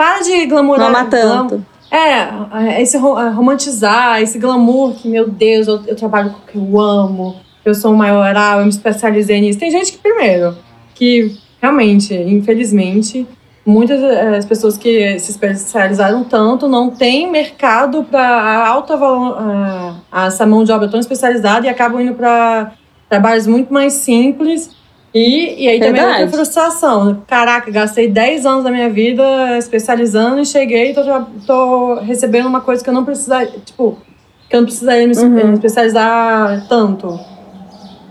para 0.02 0.24
de 0.24 0.48
glamourar. 0.48 0.92
Não 0.92 1.00
ama 1.00 1.08
tanto. 1.08 1.64
É, 1.92 2.74
é, 2.74 2.82
esse 2.82 2.98
romantizar, 2.98 4.20
esse 4.20 4.40
glamour 4.40 4.96
que, 4.96 5.08
meu 5.08 5.30
Deus, 5.30 5.68
eu, 5.68 5.80
eu 5.86 5.96
trabalho 5.96 6.32
com 6.32 6.38
o 6.38 6.42
que 6.52 6.58
eu 6.58 6.80
amo, 6.80 7.36
eu 7.64 7.76
sou 7.76 7.94
maioral, 7.94 8.60
eu 8.60 8.64
me 8.64 8.72
especializei 8.72 9.40
nisso. 9.40 9.60
Tem 9.60 9.70
gente 9.70 9.92
que, 9.92 10.00
primeiro, 10.00 10.58
que 10.96 11.38
realmente, 11.62 12.16
infelizmente, 12.16 13.28
muitas 13.64 14.02
eh, 14.02 14.38
as 14.38 14.46
pessoas 14.46 14.76
que 14.76 15.20
se 15.20 15.30
especializaram 15.30 16.24
tanto 16.24 16.68
não 16.68 16.90
têm 16.90 17.30
mercado 17.30 18.04
para 18.04 18.68
alta 18.68 18.98
valor, 18.98 19.38
essa 20.12 20.48
mão 20.48 20.64
de 20.64 20.72
obra 20.72 20.90
tão 20.90 21.00
especializada 21.00 21.68
e 21.68 21.70
acabam 21.70 22.02
indo 22.02 22.16
para 22.16 22.72
trabalhos 23.08 23.46
muito 23.46 23.72
mais 23.72 23.94
simples 23.94 24.72
e, 25.14 25.66
e 25.66 25.68
aí 25.68 25.80
Verdade. 25.80 26.04
também 26.04 26.24
outra 26.24 26.38
frustração. 26.38 27.22
Caraca, 27.28 27.70
gastei 27.70 28.08
10 28.08 28.46
anos 28.46 28.64
da 28.64 28.72
minha 28.72 28.90
vida 28.90 29.58
especializando 29.58 30.40
e 30.40 30.46
cheguei 30.46 30.92
e 30.92 30.94
tô, 30.94 31.02
tô 31.46 31.96
recebendo 31.96 32.48
uma 32.48 32.62
coisa 32.62 32.84
que 32.84 32.90
eu 32.90 32.94
não 32.94 33.04
precisaria, 33.04 33.60
tipo, 33.66 33.98
que 34.50 34.56
eu 34.56 34.62
não 34.62 34.66
precisaria 34.66 35.08
me 35.08 35.18
uhum. 35.18 35.54
especializar 35.54 36.66
tanto. 36.70 37.08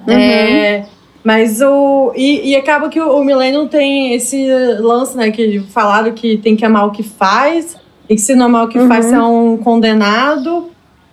Uhum. 0.07 0.13
É, 0.13 0.85
mas 1.25 1.61
o. 1.63 2.13
E, 2.15 2.51
e 2.51 2.57
acaba 2.57 2.89
que 2.89 3.01
o, 3.01 3.17
o 3.17 3.25
Millennium 3.25 3.67
tem 3.67 4.15
esse 4.15 4.49
lance, 4.79 5.17
né? 5.17 5.31
Que 5.31 5.61
falaram 5.61 6.13
que 6.13 6.37
tem 6.39 6.57
que 6.57 6.65
amar 6.65 6.87
o 6.87 6.91
que 6.91 7.03
faz, 7.03 7.77
e 8.09 8.15
que 8.15 8.21
se 8.21 8.35
não 8.35 8.47
amar 8.47 8.65
o 8.65 8.69
que 8.69 8.79
uhum. 8.79 8.89
faz, 8.89 9.07
você 9.07 9.15
é 9.15 9.23
um 9.23 9.57
condenado. 9.57 10.71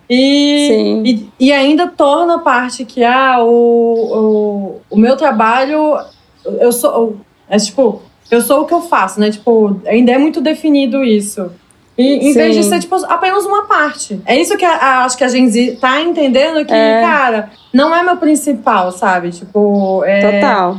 E, 0.08 1.02
e, 1.04 1.30
e, 1.38 1.52
ainda 1.52 1.86
torna 1.86 2.36
a 2.36 2.38
parte 2.38 2.84
que 2.84 3.04
ah, 3.04 3.42
o, 3.42 3.50
o, 3.50 4.80
o 4.90 4.96
meu 4.96 5.16
trabalho, 5.16 5.98
eu 6.44 6.72
sou. 6.72 7.16
É 7.48 7.58
tipo, 7.58 8.00
eu 8.30 8.40
sou 8.40 8.62
o 8.62 8.64
que 8.64 8.72
eu 8.72 8.80
faço, 8.80 9.20
né? 9.20 9.30
Tipo, 9.30 9.80
ainda 9.86 10.12
é 10.12 10.18
muito 10.18 10.40
definido 10.40 11.04
isso. 11.04 11.50
E, 11.96 12.28
em 12.28 12.32
Sim. 12.32 12.38
vez 12.38 12.56
de 12.56 12.64
ser, 12.64 12.78
tipo, 12.78 12.94
apenas 13.06 13.44
uma 13.44 13.64
parte. 13.64 14.20
É 14.24 14.40
isso 14.40 14.56
que 14.56 14.64
a, 14.64 14.76
a, 14.76 15.04
acho 15.04 15.18
que 15.18 15.24
a 15.24 15.28
gente 15.28 15.76
tá 15.76 16.00
entendendo 16.00 16.64
que, 16.64 16.72
é. 16.72 17.02
cara, 17.02 17.50
não 17.72 17.94
é 17.94 18.02
meu 18.02 18.16
principal, 18.16 18.92
sabe? 18.92 19.30
Tipo. 19.30 20.04
É, 20.04 20.20
Total. 20.20 20.78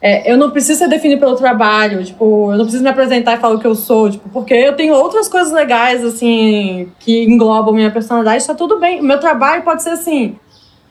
É, 0.00 0.30
eu 0.30 0.36
não 0.36 0.50
preciso 0.50 0.78
ser 0.78 0.88
definido 0.88 1.20
pelo 1.20 1.36
trabalho, 1.36 2.04
tipo, 2.04 2.52
eu 2.52 2.56
não 2.56 2.64
preciso 2.64 2.82
me 2.82 2.90
apresentar 2.90 3.34
e 3.36 3.40
falar 3.40 3.54
o 3.54 3.58
que 3.58 3.66
eu 3.66 3.74
sou, 3.74 4.10
tipo, 4.10 4.28
porque 4.28 4.52
eu 4.52 4.74
tenho 4.74 4.94
outras 4.94 5.26
coisas 5.26 5.52
legais, 5.52 6.04
assim, 6.04 6.92
que 7.00 7.24
englobam 7.24 7.74
minha 7.74 7.90
personalidade, 7.90 8.46
tá 8.46 8.54
tudo 8.54 8.78
bem. 8.78 9.02
Meu 9.02 9.18
trabalho 9.18 9.62
pode 9.62 9.82
ser, 9.82 9.90
assim, 9.90 10.36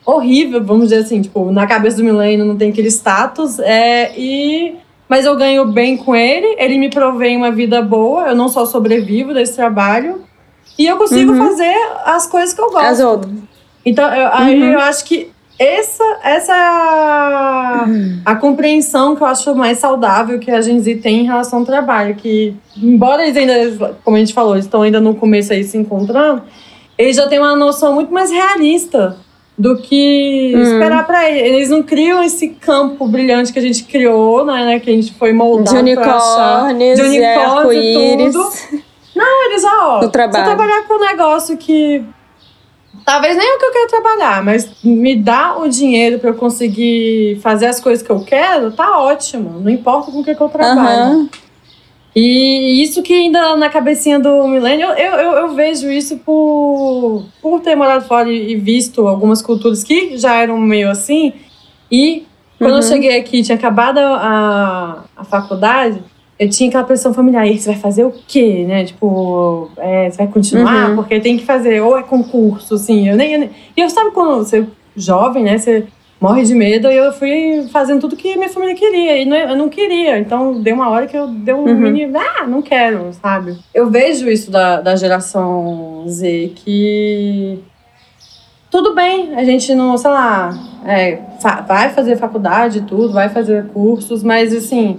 horrível, 0.04 0.62
vamos 0.62 0.88
dizer 0.88 1.02
assim, 1.02 1.22
tipo, 1.22 1.50
na 1.52 1.66
cabeça 1.66 1.96
do 1.98 2.04
milênio 2.04 2.44
não 2.44 2.56
tem 2.56 2.70
aquele 2.70 2.88
status, 2.88 3.58
é, 3.60 4.12
e... 4.18 4.74
Mas 5.08 5.24
eu 5.24 5.36
ganho 5.36 5.64
bem 5.66 5.96
com 5.96 6.16
ele, 6.16 6.56
ele 6.58 6.76
me 6.78 6.90
provém 6.90 7.36
uma 7.36 7.52
vida 7.52 7.80
boa, 7.80 8.26
eu 8.26 8.34
não 8.34 8.48
só 8.48 8.66
sobrevivo 8.66 9.32
desse 9.32 9.54
trabalho, 9.54 10.22
e 10.76 10.84
eu 10.84 10.96
consigo 10.96 11.30
uhum. 11.30 11.38
fazer 11.38 11.76
as 12.04 12.26
coisas 12.26 12.52
que 12.52 12.60
eu 12.60 12.70
gosto. 12.70 12.86
As 12.86 13.00
outras. 13.00 13.32
Então, 13.84 14.12
eu, 14.12 14.28
aí 14.32 14.60
uhum. 14.60 14.72
eu 14.72 14.80
acho 14.80 15.04
que 15.04 15.30
essa, 15.58 16.18
essa 16.22 16.52
é 16.52 16.58
a, 16.58 17.86
a, 18.26 18.36
compreensão 18.36 19.16
que 19.16 19.22
eu 19.22 19.26
acho 19.26 19.54
mais 19.54 19.78
saudável 19.78 20.38
que 20.38 20.50
a 20.50 20.60
Gen 20.60 20.80
tem 20.98 21.20
em 21.20 21.24
relação 21.24 21.60
ao 21.60 21.64
trabalho. 21.64 22.14
Que, 22.14 22.54
embora 22.76 23.22
eles 23.22 23.36
ainda, 23.36 23.96
como 24.04 24.16
a 24.16 24.20
gente 24.20 24.34
falou, 24.34 24.56
estão 24.56 24.82
ainda 24.82 25.00
no 25.00 25.14
começo 25.14 25.52
aí 25.52 25.64
se 25.64 25.78
encontrando, 25.78 26.42
eles 26.98 27.16
já 27.16 27.26
têm 27.26 27.38
uma 27.38 27.56
noção 27.56 27.94
muito 27.94 28.12
mais 28.12 28.30
realista 28.30 29.16
do 29.58 29.78
que 29.78 30.52
hum. 30.54 30.60
esperar 30.60 31.06
para 31.06 31.30
eles. 31.30 31.42
Eles 31.42 31.70
não 31.70 31.82
criam 31.82 32.22
esse 32.22 32.48
campo 32.48 33.08
brilhante 33.08 33.52
que 33.52 33.58
a 33.58 33.62
gente 33.62 33.84
criou, 33.84 34.44
né? 34.44 34.64
né 34.64 34.80
que 34.80 34.90
a 34.90 34.92
gente 34.92 35.14
foi 35.14 35.32
moldado 35.32 35.74
de 35.74 35.80
unicórnios, 35.80 37.00
de 37.00 37.06
unicórnios 37.06 37.84
e 37.84 38.32
tudo. 38.32 38.86
Não, 39.16 39.46
eles, 39.46 39.64
ó, 39.64 40.02
se 40.02 40.10
trabalhar 40.10 40.82
com 40.86 40.94
um 40.94 41.06
negócio 41.06 41.56
que. 41.56 42.04
Talvez 43.06 43.36
nem 43.36 43.54
o 43.54 43.58
que 43.60 43.64
eu 43.66 43.72
quero 43.72 43.88
trabalhar, 43.88 44.42
mas 44.44 44.68
me 44.82 45.14
dá 45.14 45.56
o 45.58 45.68
dinheiro 45.68 46.18
pra 46.18 46.30
eu 46.30 46.34
conseguir 46.34 47.38
fazer 47.40 47.66
as 47.66 47.78
coisas 47.78 48.04
que 48.04 48.10
eu 48.10 48.18
quero, 48.24 48.72
tá 48.72 48.98
ótimo. 48.98 49.60
Não 49.60 49.70
importa 49.70 50.10
com 50.10 50.18
o 50.18 50.24
que, 50.24 50.34
que 50.34 50.40
eu 50.42 50.48
trabalho. 50.48 50.80
Aham. 51.02 51.28
E 52.16 52.82
isso 52.82 53.02
que 53.02 53.12
ainda 53.14 53.54
na 53.56 53.70
cabecinha 53.70 54.18
do 54.18 54.48
milênio, 54.48 54.88
eu, 54.88 55.12
eu, 55.14 55.32
eu 55.32 55.54
vejo 55.54 55.88
isso 55.88 56.16
por, 56.18 57.24
por 57.40 57.60
ter 57.60 57.76
morado 57.76 58.06
fora 58.06 58.28
e 58.28 58.56
visto 58.56 59.06
algumas 59.06 59.40
culturas 59.40 59.84
que 59.84 60.16
já 60.18 60.34
eram 60.34 60.58
meio 60.58 60.90
assim. 60.90 61.32
E 61.92 62.26
quando 62.58 62.70
eu 62.70 62.76
Uhum. 62.76 62.82
cheguei 62.82 63.16
aqui, 63.18 63.42
tinha 63.42 63.56
acabado 63.56 63.98
a, 63.98 65.04
a 65.16 65.24
faculdade, 65.24 66.02
eu 66.38 66.48
tinha 66.50 66.68
aquela 66.68 66.84
pressão 66.84 67.14
familiar. 67.14 67.46
E 67.46 67.50
aí, 67.50 67.58
você 67.58 67.70
vai 67.70 67.78
fazer 67.80 68.04
o 68.04 68.12
quê, 68.26 68.64
né? 68.66 68.84
Tipo, 68.84 69.70
é, 69.78 70.10
você 70.10 70.18
vai 70.18 70.26
continuar? 70.26 70.90
Uhum. 70.90 70.96
Porque 70.96 71.18
tem 71.20 71.36
que 71.36 71.44
fazer, 71.44 71.80
ou 71.82 71.98
é 71.98 72.02
concurso, 72.02 72.74
assim. 72.74 73.08
Eu 73.08 73.16
nem, 73.16 73.32
eu 73.34 73.40
nem- 73.40 73.50
E 73.76 73.80
eu 73.80 73.88
sabe 73.90 74.10
quando 74.10 74.38
você 74.44 74.60
é 74.60 74.66
jovem, 74.96 75.44
né? 75.44 75.56
Você 75.58 75.84
morre 76.20 76.42
de 76.44 76.54
medo. 76.54 76.88
E 76.88 76.96
eu 76.96 77.12
fui 77.12 77.66
fazendo 77.72 78.00
tudo 78.00 78.16
que 78.16 78.36
minha 78.36 78.48
família 78.48 78.74
queria. 78.74 79.16
E 79.18 79.24
não- 79.24 79.36
eu 79.36 79.56
não 79.56 79.68
queria. 79.68 80.18
Então, 80.18 80.60
deu 80.60 80.74
uma 80.74 80.88
hora 80.90 81.06
que 81.06 81.16
eu 81.16 81.26
dei 81.28 81.54
um 81.54 81.64
Uhum. 81.64 81.74
mini... 81.78 82.10
Ah, 82.14 82.46
não 82.46 82.60
quero, 82.62 83.12
sabe? 83.14 83.56
Eu 83.74 83.90
vejo 83.90 84.28
isso 84.28 84.50
da, 84.50 84.80
da 84.80 84.96
geração 84.96 86.04
Z, 86.08 86.52
que... 86.56 87.58
Tudo 88.70 88.94
bem, 88.94 89.34
a 89.36 89.44
gente 89.44 89.74
não, 89.74 89.96
sei 89.96 90.10
lá, 90.10 90.50
é, 90.84 91.18
fa- 91.40 91.60
vai 91.62 91.90
fazer 91.90 92.16
faculdade 92.16 92.78
e 92.78 92.82
tudo, 92.82 93.12
vai 93.12 93.28
fazer 93.28 93.66
cursos, 93.68 94.22
mas 94.22 94.52
assim, 94.52 94.98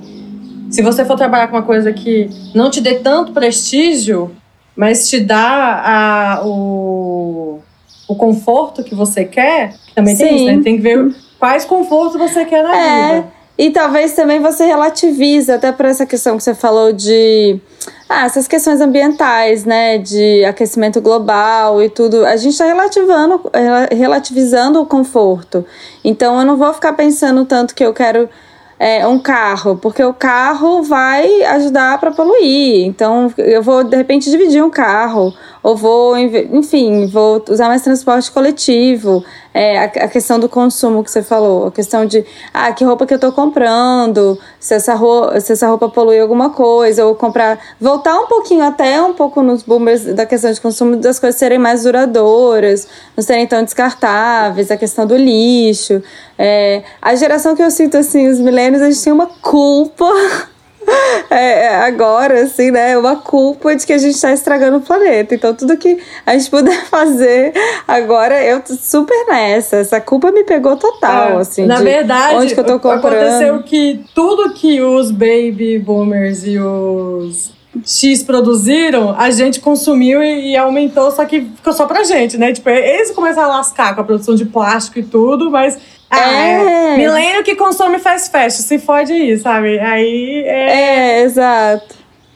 se 0.69 0.81
você 0.81 1.03
for 1.05 1.15
trabalhar 1.17 1.47
com 1.47 1.55
uma 1.57 1.63
coisa 1.63 1.91
que 1.93 2.29
não 2.53 2.69
te 2.69 2.81
dê 2.81 2.95
tanto 2.95 3.31
prestígio, 3.31 4.31
mas 4.75 5.09
te 5.09 5.19
dá 5.19 6.37
a, 6.39 6.41
o, 6.45 7.59
o 8.07 8.15
conforto 8.15 8.83
que 8.83 8.93
você 8.95 9.25
quer, 9.25 9.73
também 9.95 10.15
tem 10.15 10.27
Sim. 10.29 10.35
isso, 10.35 10.45
né? 10.57 10.61
Tem 10.63 10.75
que 10.77 10.81
ver 10.81 11.15
quais 11.39 11.65
confortos 11.65 12.17
você 12.19 12.45
quer 12.45 12.63
na 12.63 12.75
É. 12.75 13.15
vida. 13.15 13.27
E 13.59 13.71
talvez 13.71 14.13
também 14.13 14.39
você 14.39 14.65
relativize, 14.67 15.51
até 15.51 15.71
por 15.71 15.83
essa 15.87 16.05
questão 16.05 16.37
que 16.37 16.43
você 16.43 16.53
falou 16.53 16.93
de. 16.93 17.59
Ah, 18.07 18.25
essas 18.25 18.47
questões 18.47 18.79
ambientais, 18.79 19.65
né? 19.65 19.97
De 19.97 20.45
aquecimento 20.45 21.01
global 21.01 21.81
e 21.81 21.89
tudo. 21.89 22.23
A 22.23 22.35
gente 22.37 22.51
está 22.53 22.65
relativando, 22.65 23.41
rela- 23.51 23.87
relativizando 23.91 24.79
o 24.79 24.85
conforto. 24.85 25.65
Então 26.03 26.39
eu 26.39 26.45
não 26.45 26.55
vou 26.55 26.71
ficar 26.71 26.93
pensando 26.93 27.45
tanto 27.45 27.73
que 27.73 27.83
eu 27.83 27.93
quero 27.95 28.29
é, 28.79 29.07
um 29.07 29.19
carro, 29.19 29.77
porque 29.77 30.03
o 30.03 30.13
carro 30.13 30.83
vai 30.83 31.43
ajudar 31.43 31.99
para 31.99 32.11
poluir. 32.11 32.85
Então 32.85 33.31
eu 33.37 33.61
vou, 33.61 33.83
de 33.83 33.95
repente, 33.95 34.29
dividir 34.29 34.63
um 34.63 34.69
carro. 34.69 35.33
Ou 35.63 35.75
vou, 35.75 36.17
enfim, 36.17 37.07
vou 37.07 37.43
usar 37.49 37.67
mais 37.67 37.81
transporte 37.81 38.31
coletivo. 38.31 39.23
É, 39.59 39.79
a, 39.79 39.85
a 39.85 40.07
questão 40.07 40.39
do 40.39 40.47
consumo 40.47 41.03
que 41.03 41.09
você 41.09 41.23
falou, 41.23 41.65
a 41.65 41.71
questão 41.71 42.05
de 42.05 42.23
ah, 42.53 42.71
que 42.71 42.85
roupa 42.85 43.07
que 43.07 43.13
eu 43.15 43.17
tô 43.17 43.31
comprando, 43.31 44.37
se 44.59 44.75
essa, 44.75 44.93
roupa, 44.93 45.41
se 45.41 45.53
essa 45.53 45.67
roupa 45.67 45.89
polui 45.89 46.19
alguma 46.19 46.51
coisa, 46.51 47.07
ou 47.07 47.15
comprar. 47.15 47.57
Voltar 47.81 48.19
um 48.19 48.27
pouquinho 48.27 48.63
até 48.63 49.01
um 49.01 49.15
pouco 49.15 49.41
nos 49.41 49.63
boomers 49.63 50.13
da 50.13 50.27
questão 50.27 50.51
de 50.51 50.61
consumo 50.61 50.97
das 50.97 51.19
coisas 51.19 51.39
serem 51.39 51.57
mais 51.57 51.81
duradouras, 51.81 52.87
não 53.17 53.23
serem 53.23 53.47
tão 53.47 53.63
descartáveis, 53.63 54.69
a 54.69 54.77
questão 54.77 55.07
do 55.07 55.17
lixo. 55.17 56.03
É, 56.37 56.83
a 57.01 57.15
geração 57.15 57.55
que 57.55 57.63
eu 57.63 57.71
sinto 57.71 57.97
assim, 57.97 58.27
os 58.27 58.39
milênios, 58.39 58.83
a 58.83 58.91
gente 58.91 59.03
tem 59.03 59.11
uma 59.11 59.25
culpa. 59.25 60.05
É, 61.29 61.65
é, 61.65 61.75
agora, 61.75 62.41
assim, 62.43 62.71
né? 62.71 62.97
Uma 62.97 63.17
culpa 63.17 63.75
de 63.75 63.85
que 63.85 63.91
a 63.93 63.97
gente 63.97 64.15
está 64.15 64.31
estragando 64.31 64.77
o 64.77 64.81
planeta. 64.81 65.35
Então, 65.35 65.53
tudo 65.53 65.75
que 65.77 65.97
a 66.25 66.33
gente 66.37 66.49
puder 66.49 66.83
fazer 66.87 67.53
agora, 67.87 68.41
eu 68.43 68.61
tô 68.61 68.73
super 68.75 69.25
nessa. 69.27 69.77
Essa 69.77 69.99
culpa 69.99 70.31
me 70.31 70.43
pegou 70.43 70.77
total, 70.77 71.37
É, 71.37 71.41
assim. 71.41 71.65
Na 71.65 71.77
de 71.77 71.83
verdade, 71.83 72.35
onde 72.35 72.53
que 72.53 72.59
eu 72.59 72.63
tô 72.63 72.79
comprando. 72.79 73.13
aconteceu 73.13 73.61
que 73.63 74.05
tudo 74.15 74.53
que 74.53 74.81
os 74.81 75.11
baby 75.11 75.77
boomers 75.79 76.45
e 76.45 76.57
os 76.57 77.51
X 77.85 78.23
produziram, 78.23 79.13
a 79.17 79.29
gente 79.29 79.59
consumiu 79.59 80.23
e, 80.23 80.51
e 80.53 80.57
aumentou, 80.57 81.11
só 81.11 81.25
que 81.25 81.41
ficou 81.41 81.73
só 81.73 81.85
pra 81.85 82.03
gente, 82.03 82.37
né? 82.37 82.53
Tipo, 82.53 82.69
eles 82.69 83.11
começaram 83.11 83.51
a 83.51 83.57
lascar 83.57 83.93
com 83.93 84.01
a 84.01 84.03
produção 84.03 84.33
de 84.35 84.45
plástico 84.45 84.99
e 84.99 85.03
tudo, 85.03 85.51
mas. 85.51 85.77
Ah, 86.09 86.31
É. 86.31 86.93
é. 86.93 86.97
Milênio 86.97 87.43
que 87.43 87.55
consome 87.55 87.99
faz 87.99 88.27
festa, 88.27 88.61
se 88.63 88.79
fode 88.79 89.11
aí, 89.11 89.37
sabe? 89.37 89.77
Aí 89.79 90.43
é. 90.45 91.19
É, 91.19 91.21
exato. 91.23 91.95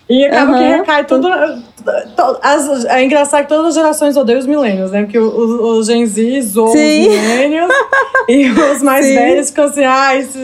E 0.10 0.26
acaba 0.26 0.58
que 0.58 0.64
Aham. 0.64 0.78
recai 0.78 1.06
tudo. 1.06 1.30
to- 2.18 2.40
As, 2.44 2.84
é 2.86 3.04
engraçado 3.04 3.44
que 3.44 3.48
todas 3.50 3.68
as 3.68 3.74
gerações 3.76 4.18
odeiam 4.18 4.40
os 4.40 4.46
milênios, 4.46 4.92
né? 4.92 5.04
Porque 5.04 5.18
o, 5.18 5.78
o 5.78 5.84
Gen 5.84 6.06
Z 6.06 6.42
zoam 6.42 6.68
os 6.68 6.76
milênios 6.76 7.70
e 8.28 8.50
os 8.50 8.82
mais 8.84 9.06
Sim. 9.06 9.16
velhos 9.16 9.50
ficam 9.50 9.66
assim, 9.66 9.86
ah, 9.86 10.16
isso, 10.16 10.38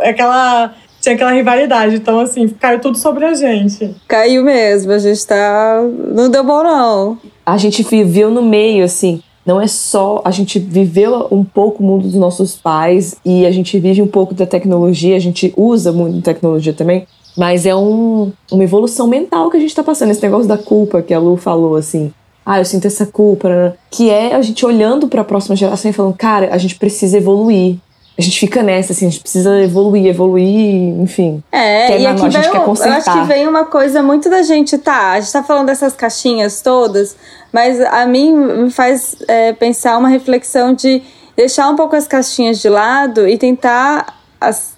é 0.00 0.10
aquela. 0.10 0.72
Tinha 1.00 1.16
aquela 1.16 1.32
rivalidade. 1.32 1.96
Então, 1.96 2.18
assim, 2.20 2.48
caiu 2.48 2.80
tudo 2.80 2.96
sobre 2.96 3.24
a 3.26 3.34
gente. 3.34 3.94
Caiu 4.08 4.42
mesmo. 4.44 4.92
A 4.92 4.98
gente 4.98 5.26
tá. 5.26 5.82
Não 6.08 6.30
deu 6.30 6.42
bom, 6.44 6.62
não. 6.62 7.18
a 7.44 7.56
gente 7.58 7.82
viveu 7.82 8.30
no 8.30 8.42
meio, 8.42 8.84
assim. 8.84 9.22
Não 9.44 9.60
é 9.60 9.66
só. 9.66 10.22
A 10.24 10.30
gente 10.30 10.58
viveu 10.58 11.28
um 11.30 11.44
pouco 11.44 11.82
o 11.82 11.86
mundo 11.86 12.04
dos 12.04 12.14
nossos 12.14 12.56
pais 12.56 13.16
e 13.24 13.44
a 13.44 13.50
gente 13.50 13.78
vive 13.78 14.00
um 14.00 14.06
pouco 14.06 14.34
da 14.34 14.46
tecnologia, 14.46 15.16
a 15.16 15.20
gente 15.20 15.52
usa 15.56 15.92
muito 15.92 16.22
tecnologia 16.22 16.72
também. 16.72 17.06
Mas 17.36 17.66
é 17.66 17.74
um, 17.74 18.32
uma 18.50 18.64
evolução 18.64 19.06
mental 19.06 19.50
que 19.50 19.56
a 19.56 19.60
gente 19.60 19.74
tá 19.74 19.82
passando. 19.82 20.10
Esse 20.10 20.22
negócio 20.22 20.46
da 20.46 20.56
culpa 20.56 21.02
que 21.02 21.12
a 21.12 21.18
Lu 21.18 21.36
falou, 21.36 21.76
assim. 21.76 22.12
Ah, 22.46 22.58
eu 22.58 22.64
sinto 22.64 22.86
essa 22.86 23.06
culpa. 23.06 23.48
né? 23.48 23.72
Que 23.90 24.10
é 24.10 24.34
a 24.34 24.42
gente 24.42 24.64
olhando 24.64 25.08
para 25.08 25.22
a 25.22 25.24
próxima 25.24 25.56
geração 25.56 25.90
e 25.90 25.94
falando, 25.94 26.14
cara, 26.14 26.50
a 26.52 26.58
gente 26.58 26.76
precisa 26.76 27.16
evoluir. 27.16 27.78
A 28.16 28.22
gente 28.22 28.38
fica 28.38 28.62
nessa, 28.62 28.92
assim, 28.92 29.06
a 29.06 29.10
gente 29.10 29.20
precisa 29.20 29.60
evoluir, 29.60 30.06
evoluir, 30.06 31.00
enfim. 31.00 31.42
É, 31.50 31.88
Quer 31.88 32.00
e 32.00 32.06
aqui 32.06 32.20
a 32.20 32.30
gente 32.30 32.32
vem, 32.42 32.50
quer 32.52 32.60
um- 32.60 32.62
eu 32.62 32.92
acho 32.92 33.12
que 33.12 33.26
vem 33.26 33.48
uma 33.48 33.64
coisa 33.64 34.02
muito 34.04 34.30
da 34.30 34.42
gente, 34.42 34.78
tá? 34.78 35.12
A 35.12 35.20
gente 35.20 35.32
tá 35.32 35.42
falando 35.42 35.66
dessas 35.66 35.94
caixinhas 35.94 36.60
todas, 36.60 37.16
mas 37.52 37.80
a 37.80 38.06
mim 38.06 38.32
me 38.32 38.70
faz 38.70 39.16
é, 39.26 39.52
pensar 39.52 39.98
uma 39.98 40.08
reflexão 40.08 40.72
de 40.74 41.02
deixar 41.36 41.68
um 41.68 41.74
pouco 41.74 41.96
as 41.96 42.06
caixinhas 42.06 42.60
de 42.60 42.68
lado 42.68 43.26
e 43.26 43.36
tentar 43.36 44.06
as- 44.40 44.73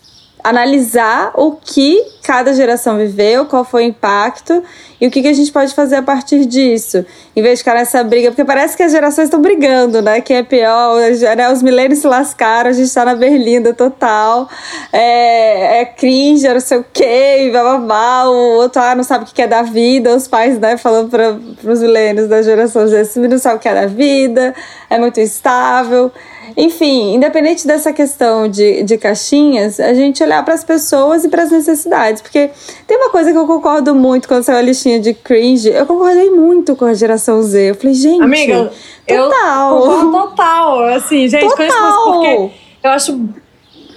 analisar 0.49 1.33
o 1.35 1.53
que 1.53 2.01
cada 2.23 2.55
geração 2.55 2.97
viveu, 2.97 3.47
qual 3.47 3.65
foi 3.65 3.85
o 3.85 3.89
impacto 3.89 4.63
e 5.01 5.07
o 5.07 5.11
que, 5.11 5.21
que 5.21 5.29
a 5.29 5.33
gente 5.33 5.51
pode 5.51 5.75
fazer 5.75 5.97
a 5.97 6.03
partir 6.03 6.47
disso. 6.47 7.05
Em 7.35 7.43
vez 7.43 7.59
de 7.59 7.65
ficar 7.65 7.75
nessa 7.75 8.03
briga, 8.05 8.31
porque 8.31 8.45
parece 8.45 8.77
que 8.77 8.83
as 8.83 8.93
gerações 8.93 9.25
estão 9.25 9.43
brigando, 9.43 10.01
né? 10.01 10.21
Quem 10.21 10.37
é 10.37 10.43
pior, 10.45 11.01
né? 11.37 11.53
os 11.53 11.63
milênios 11.63 11.99
se 11.99 12.07
lascaram, 12.07 12.71
a 12.71 12.73
gente 12.73 12.93
tá 12.95 13.05
na 13.05 13.17
berlinda 13.17 13.75
total. 13.75 14.49
É, 14.93 15.81
é 15.81 15.85
cringe, 15.85 16.49
não 16.49 16.61
sei 16.61 16.79
o 16.79 16.87
quê, 16.93 17.49
blá, 17.51 17.63
blá, 17.63 17.79
blá. 17.79 18.31
O 18.31 18.57
outro 18.59 18.81
ah, 18.81 18.95
não 18.95 19.03
sabe 19.05 19.25
o 19.25 19.27
que 19.27 19.43
é 19.43 19.49
da 19.49 19.63
vida, 19.63 20.15
os 20.15 20.29
pais, 20.29 20.61
né, 20.61 20.77
falando 20.77 21.11
para 21.11 21.37
os 21.73 21.81
milênios 21.81 22.29
da 22.29 22.41
geração 22.41 22.87
Z, 22.87 23.19
não 23.29 23.39
sabe 23.39 23.57
o 23.57 23.59
que 23.59 23.69
é 23.69 23.75
da 23.75 23.87
vida, 23.87 24.55
é 24.89 24.97
muito 24.97 25.21
instável. 25.21 26.13
Enfim, 26.57 27.15
independente 27.15 27.67
dessa 27.67 27.93
questão 27.93 28.47
de, 28.49 28.83
de 28.83 28.99
caixinhas, 28.99 29.81
a 29.81 29.95
gente 29.95 30.23
olhar 30.23 30.45
para 30.45 30.55
as 30.55 30.63
pessoas 30.65 31.25
e 31.25 31.29
para 31.29 31.43
as 31.45 31.51
necessidades. 31.51 32.21
Porque 32.21 32.51
tem 32.87 32.97
uma 32.99 33.11
coisa 33.11 33.33
que 33.33 33.39
eu 33.39 33.47
concordo 33.47 33.95
muito 33.95 34.29
quando 34.29 34.43
saiu 34.43 34.59
a 34.59 34.63
listinha 34.63 35.01
de 35.01 35.15
cringe. 35.15 35.69
Eu 35.69 35.87
concordei 35.87 36.31
muito 36.31 36.77
com 36.77 36.85
a 36.85 36.95
geração 36.95 37.43
Z. 37.43 37.71
Eu 37.71 37.75
falei, 37.75 37.95
gente. 37.95 38.23
Amiga, 38.23 38.71
total. 39.07 39.77
eu 39.77 39.81
concordo 39.83 40.13
total. 40.29 40.85
Assim, 40.85 41.29
gente, 41.29 41.49
Total. 41.49 42.05
porque 42.13 42.51
eu 42.85 42.91
acho. 42.91 43.21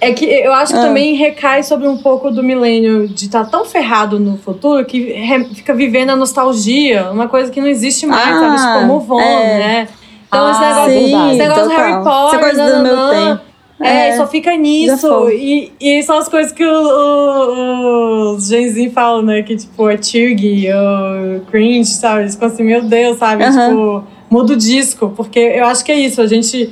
É 0.02 0.12
que 0.14 0.24
eu 0.24 0.50
acho 0.54 0.72
que 0.72 0.78
Ah. 0.78 0.82
também 0.86 1.14
recai 1.14 1.62
sobre 1.62 1.86
um 1.86 1.98
pouco 1.98 2.30
do 2.30 2.42
milênio 2.42 3.06
de 3.06 3.26
estar 3.26 3.44
tão 3.44 3.66
ferrado 3.66 4.18
no 4.18 4.38
futuro 4.38 4.82
que 4.86 5.12
re- 5.12 5.44
fica 5.54 5.74
vivendo 5.74 6.08
a 6.08 6.16
nostalgia, 6.16 7.10
uma 7.12 7.28
coisa 7.28 7.50
que 7.50 7.60
não 7.60 7.68
existe 7.68 8.06
mais, 8.06 8.34
Ah, 8.34 8.56
sabe? 8.56 8.74
Tipo, 8.80 8.86
move 8.86 9.12
on, 9.12 9.20
é. 9.20 9.58
né? 9.58 9.88
Então, 10.30 10.50
esse 10.50 10.62
Ah, 10.62 10.68
negócio, 10.68 10.92
sim, 10.92 11.28
esse 11.30 11.38
negócio 11.38 11.64
do. 11.64 11.70
Harry 11.70 12.04
Potter, 12.04 12.38
Essa 12.38 12.38
coisa 12.38 12.76
do 12.76 12.82
meu 12.84 13.08
tempo. 13.10 13.50
É, 13.82 14.08
É, 14.10 14.16
só 14.16 14.26
fica 14.26 14.54
nisso. 14.56 15.30
E, 15.30 15.72
e 15.80 16.02
são 16.02 16.18
as 16.18 16.28
coisas 16.28 16.52
que 16.52 16.62
o- 16.62 16.70
o- 16.70 18.34
os 18.34 18.46
Gen 18.46 18.68
Z 18.68 18.90
falam, 18.90 19.22
né? 19.22 19.42
Que, 19.42 19.56
tipo, 19.56 19.88
é 19.88 19.96
chuggy, 19.96 20.68
ou 20.70 21.40
cringe, 21.50 21.90
sabe? 21.90 22.22
Eles 22.22 22.34
ficam 22.34 22.48
assim, 22.48 22.62
meu 22.62 22.82
Deus, 22.82 23.16
sabe? 23.18 23.42
Aham. 23.42 23.68
Tipo, 23.70 24.04
muda 24.30 24.52
o 24.52 24.56
disco. 24.56 25.12
Porque 25.16 25.38
eu 25.38 25.64
acho 25.66 25.82
que 25.84 25.90
é 25.90 25.98
isso, 25.98 26.20
a 26.20 26.26
gente 26.26 26.70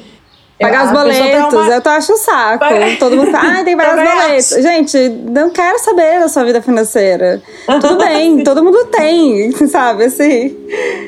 Pagar 0.60 0.86
os 0.86 0.92
boletos, 0.92 1.54
uma... 1.54 1.74
eu 1.74 1.80
tô 1.80 1.88
acho 1.88 2.16
saco. 2.16 2.64
Todo 2.98 3.16
mundo 3.16 3.30
fala, 3.30 3.60
ah, 3.60 3.64
tem 3.64 3.76
que 3.76 3.82
pagar 3.82 3.96
os 3.96 4.10
boletos. 4.10 4.48
Gente, 4.62 5.08
não 5.30 5.50
quero 5.50 5.78
saber 5.78 6.18
da 6.18 6.28
sua 6.28 6.44
vida 6.44 6.60
financeira. 6.60 7.40
Tudo 7.80 7.96
bem, 7.96 8.42
todo 8.42 8.62
mundo 8.64 8.84
tem, 8.86 9.52
sabe? 9.68 10.04
Assim, 10.04 10.56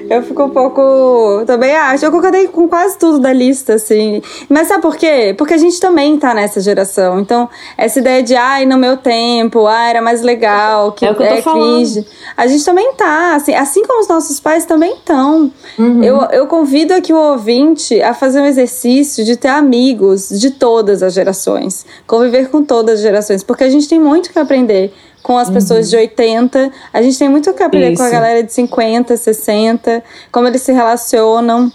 eu 0.09 0.23
fico 0.23 0.45
um 0.45 0.51
pouco. 0.51 1.43
Também 1.47 1.75
acho. 1.75 2.05
Eu 2.05 2.13
concordei 2.13 2.47
com 2.47 2.69
quase 2.69 2.97
tudo 2.97 3.19
da 3.19 3.33
lista, 3.33 3.75
assim. 3.75 4.23
Mas 4.49 4.69
sabe 4.69 4.83
por 4.83 4.97
quê? 4.97 5.35
Porque 5.37 5.55
a 5.55 5.59
gente 5.59 5.81
também 5.81 6.17
tá 6.17 6.33
nessa 6.33 6.61
geração. 6.61 7.19
Então, 7.19 7.49
essa 7.77 7.99
ideia 7.99 8.23
de, 8.23 8.37
ai, 8.37 8.65
no 8.67 8.79
meu 8.79 8.97
tempo, 8.97 9.67
ah, 9.67 9.89
era 9.89 10.01
mais 10.01 10.23
legal, 10.23 10.93
que 10.93 11.05
é, 11.05 11.13
que 11.13 11.23
é 11.25 11.43
cringe. 11.43 12.07
A 12.37 12.47
gente 12.47 12.65
também 12.65 12.93
tá, 12.93 13.35
assim, 13.35 13.55
assim 13.55 13.85
como 13.85 14.01
os 14.01 14.09
nossos 14.09 14.39
pais 14.39 14.65
também 14.65 14.95
estão. 14.95 15.51
Uhum. 15.77 16.05
Eu, 16.05 16.21
eu 16.31 16.47
convido 16.47 16.95
aqui 16.95 17.13
o 17.13 17.19
ouvinte 17.19 18.01
a 18.01 18.15
fazer 18.15 18.41
um 18.41 18.47
exercício 18.47 19.25
de 19.25 19.40
ter 19.41 19.49
amigos 19.49 20.29
de 20.29 20.51
todas 20.51 21.03
as 21.03 21.13
gerações, 21.13 21.85
conviver 22.07 22.49
com 22.51 22.65
todas 22.65 22.97
as 22.97 23.01
gerações, 23.01 23.43
porque 23.43 23.65
a 23.65 23.69
gente 23.69 23.89
tem 23.89 23.99
muito 23.99 24.33
que 24.33 24.39
aprender 24.39 24.93
com 25.23 25.37
as 25.37 25.51
pessoas 25.51 25.87
uhum. 25.87 25.91
de 25.91 25.97
80, 25.97 26.73
a 26.93 27.03
gente 27.03 27.19
tem 27.19 27.29
muito 27.29 27.53
que 27.53 27.63
aprender 27.63 27.93
Isso. 27.93 28.03
com 28.03 28.09
a 28.09 28.11
galera 28.11 28.43
de 28.43 28.53
50, 28.53 29.17
60, 29.17 30.03
como 30.33 30.47
eles 30.47 30.63
se 30.63 30.73
relacionam. 30.73 31.71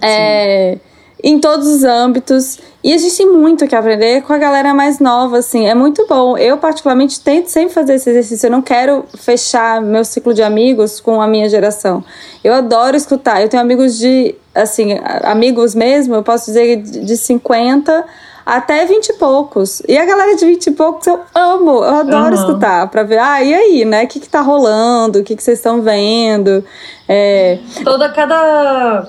É, 0.00 0.78
em 1.22 1.38
todos 1.38 1.66
os 1.68 1.84
âmbitos. 1.84 2.58
E 2.82 2.92
a 2.92 2.98
gente 2.98 3.16
tem 3.16 3.30
muito 3.30 3.66
que 3.68 3.76
aprender 3.76 4.22
com 4.22 4.32
a 4.32 4.38
galera 4.38 4.74
mais 4.74 4.98
nova, 4.98 5.38
assim. 5.38 5.68
É 5.68 5.74
muito 5.74 6.04
bom. 6.08 6.36
Eu, 6.36 6.58
particularmente, 6.58 7.20
tento 7.20 7.46
sempre 7.46 7.72
fazer 7.72 7.94
esse 7.94 8.10
exercício. 8.10 8.46
Eu 8.48 8.50
não 8.50 8.62
quero 8.62 9.04
fechar 9.16 9.80
meu 9.80 10.04
ciclo 10.04 10.34
de 10.34 10.42
amigos 10.42 11.00
com 11.00 11.20
a 11.20 11.26
minha 11.28 11.48
geração. 11.48 12.04
Eu 12.42 12.52
adoro 12.52 12.96
escutar. 12.96 13.40
Eu 13.40 13.48
tenho 13.48 13.62
amigos 13.62 13.96
de, 13.98 14.34
assim, 14.52 14.98
amigos 15.22 15.74
mesmo, 15.74 16.16
eu 16.16 16.22
posso 16.24 16.46
dizer 16.46 16.82
de 16.82 17.16
50 17.16 18.04
até 18.44 18.84
20 18.84 19.10
e 19.10 19.12
poucos. 19.12 19.80
E 19.86 19.96
a 19.96 20.04
galera 20.04 20.34
de 20.34 20.44
20 20.44 20.66
e 20.66 20.70
poucos 20.72 21.06
eu 21.06 21.20
amo, 21.32 21.84
eu 21.84 21.94
adoro 21.94 22.34
uhum. 22.34 22.40
escutar, 22.40 22.88
pra 22.88 23.04
ver, 23.04 23.18
ah, 23.18 23.42
e 23.44 23.54
aí, 23.54 23.84
né? 23.84 24.02
O 24.02 24.08
que, 24.08 24.18
que 24.18 24.28
tá 24.28 24.40
rolando? 24.40 25.20
O 25.20 25.22
que, 25.22 25.36
que 25.36 25.42
vocês 25.42 25.58
estão 25.58 25.80
vendo? 25.80 26.64
É... 27.08 27.60
Toda 27.84 28.08
cada 28.08 29.06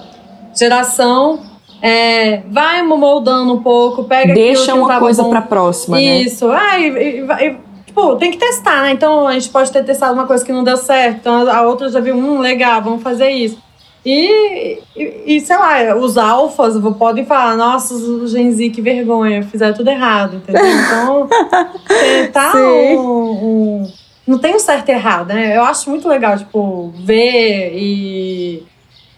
geração 0.55 1.52
é, 1.85 2.43
vai 2.49 2.81
moldando 2.81 3.53
um 3.53 3.61
pouco, 3.61 4.05
pega 4.05 4.33
Deixa 4.33 4.73
uma 4.73 4.97
coisa 4.99 5.21
para 5.25 5.41
próxima, 5.41 5.97
né? 5.97 6.21
Isso. 6.21 6.47
né? 6.47 6.57
Ah, 6.57 6.79
e, 6.79 7.19
e, 7.19 7.57
tipo, 7.85 8.15
tem 8.15 8.31
que 8.31 8.37
testar, 8.37 8.83
né? 8.83 8.91
Então 8.93 9.27
a 9.27 9.33
gente 9.33 9.49
pode 9.49 9.69
ter 9.69 9.83
testado 9.83 10.13
uma 10.13 10.25
coisa 10.25 10.45
que 10.45 10.53
não 10.53 10.63
deu 10.63 10.77
certo, 10.77 11.17
então 11.17 11.45
a 11.51 11.61
outra 11.63 11.89
já 11.89 11.99
viu, 11.99 12.15
hum, 12.15 12.39
legal, 12.39 12.81
vamos 12.81 13.03
fazer 13.03 13.31
isso. 13.31 13.61
E, 14.05 14.79
e, 14.95 15.35
e, 15.35 15.41
sei 15.41 15.57
lá, 15.57 15.93
os 15.97 16.17
alfas 16.17 16.75
podem 16.97 17.25
falar, 17.25 17.57
nossa, 17.57 17.93
o 17.93 18.27
Gen 18.27 18.49
Z, 18.53 18.69
que 18.69 18.81
vergonha, 18.81 19.43
fizeram 19.43 19.73
tudo 19.73 19.89
errado, 19.89 20.37
entendeu? 20.37 20.65
Então, 20.65 21.27
tentar 21.87 22.55
um, 22.55 23.81
um, 23.81 23.91
Não 24.25 24.39
tem 24.39 24.55
um 24.55 24.59
certo 24.59 24.87
e 24.87 24.91
errado, 24.93 25.33
né? 25.33 25.57
Eu 25.57 25.63
acho 25.63 25.89
muito 25.89 26.07
legal, 26.07 26.37
tipo, 26.37 26.93
ver 26.97 27.73
e, 27.75 28.63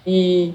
e 0.06 0.54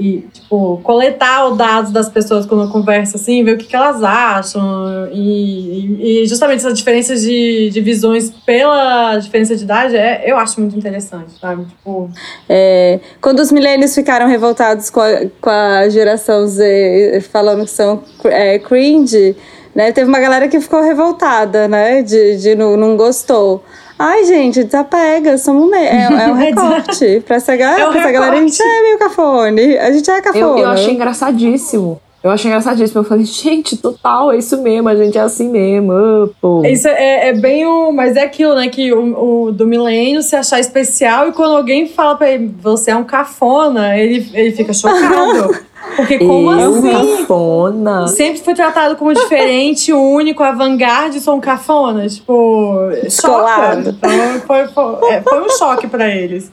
e, 0.00 0.28
tipo, 0.32 0.80
coletar 0.82 1.48
os 1.48 1.58
dados 1.58 1.92
das 1.92 2.08
pessoas 2.08 2.46
quando 2.46 2.64
eu 2.64 2.70
converso, 2.70 3.16
assim, 3.16 3.44
ver 3.44 3.54
o 3.54 3.58
que, 3.58 3.66
que 3.66 3.76
elas 3.76 4.02
acham. 4.02 5.08
E, 5.12 6.22
e, 6.22 6.26
justamente 6.26 6.60
essas 6.60 6.78
diferenças 6.78 7.20
de, 7.20 7.68
de 7.70 7.80
visões 7.82 8.30
pela 8.46 9.18
diferença 9.18 9.54
de 9.54 9.64
idade, 9.64 9.96
é, 9.96 10.22
eu 10.24 10.38
acho 10.38 10.58
muito 10.58 10.76
interessante, 10.76 11.38
sabe? 11.38 11.66
Tipo... 11.66 12.10
É, 12.48 12.98
quando 13.20 13.40
os 13.40 13.52
milênios 13.52 13.94
ficaram 13.94 14.26
revoltados 14.26 14.88
com 14.88 15.00
a, 15.00 15.26
com 15.40 15.50
a 15.50 15.88
geração 15.90 16.46
Z, 16.46 17.20
falando 17.30 17.64
que 17.64 17.70
são 17.70 18.02
é, 18.24 18.58
cringe, 18.58 19.36
né? 19.74 19.92
Teve 19.92 20.08
uma 20.08 20.18
galera 20.18 20.48
que 20.48 20.60
ficou 20.60 20.82
revoltada, 20.82 21.68
né? 21.68 22.02
De, 22.02 22.36
de 22.38 22.54
não, 22.54 22.76
não 22.76 22.96
gostou. 22.96 23.62
Ai, 24.02 24.24
gente, 24.24 24.64
desapega, 24.64 25.36
somos 25.36 25.70
é, 25.74 26.04
é 26.06 26.08
um 26.32 26.34
recorte. 26.34 27.22
pra 27.26 27.36
essa, 27.36 27.54
galera, 27.54 27.82
é 27.82 27.90
pra 27.90 28.00
essa 28.00 28.10
galera, 28.10 28.36
a 28.36 28.40
gente 28.40 28.62
é 28.62 28.82
meio 28.82 28.98
cafone. 28.98 29.76
A 29.76 29.92
gente 29.92 30.10
é 30.10 30.22
cafone. 30.22 30.42
Eu, 30.42 30.58
eu 30.58 30.68
achei 30.70 30.94
engraçadíssimo. 30.94 32.00
Eu 32.22 32.30
achei 32.30 32.50
engraçadíssimo. 32.50 33.00
Eu 33.00 33.04
falei, 33.04 33.24
gente, 33.24 33.76
total, 33.76 34.30
é 34.30 34.36
isso 34.38 34.60
mesmo, 34.60 34.88
a 34.88 34.94
gente 34.94 35.16
é 35.16 35.22
assim 35.22 35.48
mesmo. 35.48 36.30
Pô. 36.40 36.62
Isso 36.64 36.86
é, 36.86 37.28
é 37.28 37.32
bem 37.32 37.64
o. 37.66 37.90
Mas 37.92 38.16
é 38.16 38.22
aquilo, 38.22 38.54
né? 38.54 38.68
Que 38.68 38.92
o, 38.92 39.46
o 39.46 39.52
do 39.52 39.66
milênio 39.66 40.22
se 40.22 40.36
achar 40.36 40.60
especial 40.60 41.28
e 41.28 41.32
quando 41.32 41.56
alguém 41.56 41.86
fala 41.86 42.14
pra 42.16 42.30
ele, 42.30 42.54
você 42.60 42.90
é 42.90 42.96
um 42.96 43.04
cafona, 43.04 43.96
ele, 43.96 44.30
ele 44.34 44.52
fica 44.52 44.72
chocado. 44.72 45.70
Porque 45.96 46.18
como 46.18 46.52
eu, 46.52 46.74
assim? 46.74 47.18
Cafona. 47.18 48.06
Sempre 48.08 48.40
foi 48.40 48.54
tratado 48.54 48.96
como 48.96 49.14
diferente, 49.14 49.92
único, 49.94 50.42
avant-garde, 50.42 51.20
sou 51.20 51.36
um 51.36 51.40
cafona. 51.40 52.06
Tipo, 52.06 52.90
Escolado. 53.04 53.90
Então 53.90 54.10
foi, 54.46 54.68
foi, 54.68 55.10
é, 55.10 55.22
foi 55.22 55.40
um 55.40 55.48
choque 55.48 55.86
pra 55.86 56.08
eles. 56.08 56.52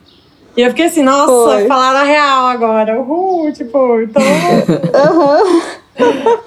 E 0.57 0.61
eu 0.63 0.69
fiquei 0.71 0.85
assim, 0.87 1.03
nossa, 1.03 1.31
foi. 1.31 1.67
falaram 1.67 1.99
a 1.99 2.03
real 2.03 2.47
agora. 2.47 2.99
Uhul, 2.99 3.51
tipo, 3.53 4.01
então. 4.01 4.23
Uhum. 5.99 6.41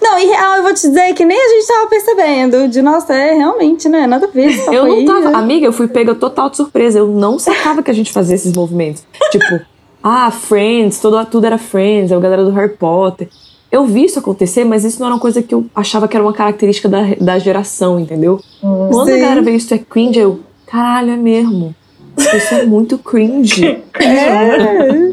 Não, 0.00 0.18
em 0.18 0.28
real, 0.28 0.56
eu 0.56 0.62
vou 0.62 0.72
te 0.72 0.86
dizer 0.86 1.12
que 1.14 1.24
nem 1.24 1.36
a 1.36 1.48
gente 1.48 1.66
tava 1.66 1.88
percebendo. 1.88 2.68
De 2.68 2.80
nossa, 2.80 3.14
é 3.14 3.34
realmente, 3.34 3.88
né? 3.88 4.06
Nada 4.06 4.26
a 4.26 4.30
ver. 4.30 4.64
Eu 4.72 4.86
não 4.86 5.04
tava. 5.04 5.36
Amiga, 5.36 5.66
eu 5.66 5.72
fui 5.72 5.88
pega 5.88 6.14
total 6.14 6.50
de 6.50 6.56
surpresa. 6.56 6.98
Eu 7.00 7.08
não 7.08 7.38
sacava 7.38 7.82
que 7.82 7.90
a 7.90 7.94
gente 7.94 8.12
fazia 8.12 8.34
esses 8.34 8.52
movimentos. 8.52 9.04
Tipo, 9.30 9.60
ah, 10.02 10.30
Friends, 10.30 11.00
tudo, 11.00 11.24
tudo 11.26 11.46
era 11.46 11.58
Friends, 11.58 12.12
é 12.12 12.16
o 12.16 12.20
galera 12.20 12.44
do 12.44 12.50
Harry 12.52 12.74
Potter. 12.74 13.28
Eu 13.70 13.84
vi 13.84 14.04
isso 14.04 14.18
acontecer, 14.18 14.64
mas 14.64 14.84
isso 14.84 15.00
não 15.00 15.06
era 15.06 15.14
uma 15.14 15.20
coisa 15.20 15.42
que 15.42 15.54
eu 15.54 15.66
achava 15.74 16.06
que 16.06 16.16
era 16.16 16.24
uma 16.24 16.32
característica 16.32 16.88
da, 16.88 17.02
da 17.20 17.38
geração, 17.38 17.98
entendeu? 17.98 18.40
Hum, 18.62 18.88
Quando 18.90 19.08
sim. 19.08 19.14
a 19.14 19.18
galera 19.18 19.42
veio 19.42 19.56
isso 19.56 19.74
é 19.74 19.78
cringe, 19.78 20.18
eu, 20.18 20.40
caralho, 20.66 21.10
é 21.10 21.16
mesmo. 21.16 21.74
Isso 22.18 22.54
é 22.54 22.66
muito 22.66 22.98
cringe. 22.98 23.64
é. 24.00 25.12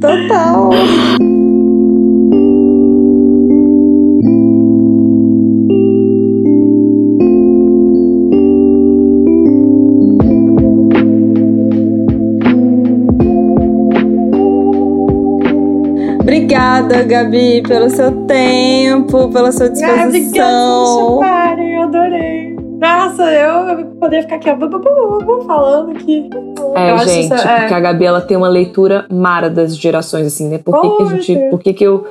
Total. 0.00 0.70
Obrigada, 16.20 17.02
Gabi, 17.02 17.62
pelo 17.62 17.88
seu 17.90 18.12
tempo, 18.26 19.28
pela 19.30 19.50
sua 19.52 19.68
disposição. 19.70 21.16
Obrigada, 21.16 21.62
eu 21.62 21.82
adorei. 21.82 22.37
Nossa, 22.96 23.22
eu 23.32 23.86
poderia 23.96 24.22
ficar 24.22 24.36
aqui 24.36 24.48
ó, 24.50 25.44
falando 25.44 25.92
aqui. 25.92 26.30
É, 26.74 26.90
eu 26.92 26.98
gente, 26.98 27.24
isso, 27.24 27.34
é... 27.34 27.60
porque 27.60 27.74
a 27.74 27.80
Gabi 27.80 28.04
ela 28.04 28.20
tem 28.20 28.36
uma 28.36 28.48
leitura 28.48 29.06
mara 29.10 29.50
das 29.50 29.76
gerações, 29.76 30.26
assim, 30.26 30.48
né? 30.48 30.58
Por 30.58 30.80
que, 30.80 30.96
que 30.96 31.02
a 31.02 31.06
gente. 31.06 31.50
Por 31.50 31.60
que, 31.60 31.72
que 31.72 31.84
eu 31.84 32.08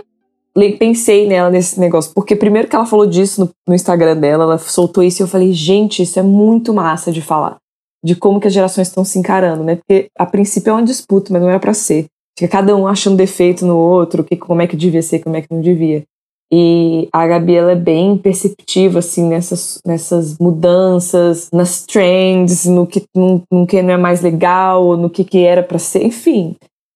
pensei 0.80 1.28
nela 1.28 1.50
nesse 1.50 1.80
negócio? 1.80 2.12
Porque 2.14 2.36
primeiro 2.36 2.68
que 2.68 2.76
ela 2.76 2.86
falou 2.86 3.06
disso 3.06 3.42
no, 3.42 3.50
no 3.68 3.76
Instagram 3.76 4.18
dela, 4.18 4.44
ela 4.44 4.58
soltou 4.58 5.04
isso 5.04 5.22
e 5.22 5.24
eu 5.24 5.28
falei, 5.28 5.52
gente, 5.54 6.02
isso 6.02 6.20
é 6.20 6.24
muito 6.24 6.74
massa 6.74 7.12
de 7.12 7.22
falar. 7.22 7.58
De 8.04 8.16
como 8.16 8.40
que 8.40 8.48
as 8.48 8.54
gerações 8.54 8.88
estão 8.88 9.04
se 9.04 9.18
encarando, 9.20 9.64
né? 9.64 9.76
Porque 9.76 10.08
a 10.18 10.26
princípio 10.26 10.72
é 10.72 10.74
uma 10.74 10.84
disputa, 10.84 11.32
mas 11.34 11.42
não 11.42 11.50
é 11.50 11.60
para 11.60 11.74
ser. 11.74 12.06
Fica 12.38 12.52
cada 12.52 12.76
um 12.76 12.88
achando 12.88 13.18
defeito 13.18 13.66
no 13.66 13.76
outro, 13.76 14.24
que, 14.24 14.36
como 14.36 14.62
é 14.62 14.68
que 14.68 14.76
devia 14.76 15.02
ser, 15.02 15.20
como 15.20 15.36
é 15.36 15.42
que 15.42 15.48
não 15.52 15.60
devia. 15.60 16.04
E 16.52 17.10
a 17.12 17.28
Gabi 17.28 17.56
ela 17.56 17.74
é 17.74 17.76
bem 17.76 18.18
perceptiva 18.18 19.00
assim 19.00 19.28
nessas, 19.28 19.82
nessas 19.86 20.38
mudanças, 20.38 21.50
nas 21.52 21.86
trends, 21.86 22.66
no 22.66 22.88
que, 22.88 23.04
no, 23.14 23.44
no 23.52 23.68
que 23.68 23.82
não 23.82 23.94
é 23.94 23.98
mais 23.98 24.22
legal, 24.22 24.96
no 24.96 25.10
que, 25.10 25.26
que 25.26 25.44
era 25.44 25.62
para 25.62 25.78
ser, 25.78 26.06
enfim. 26.06 26.56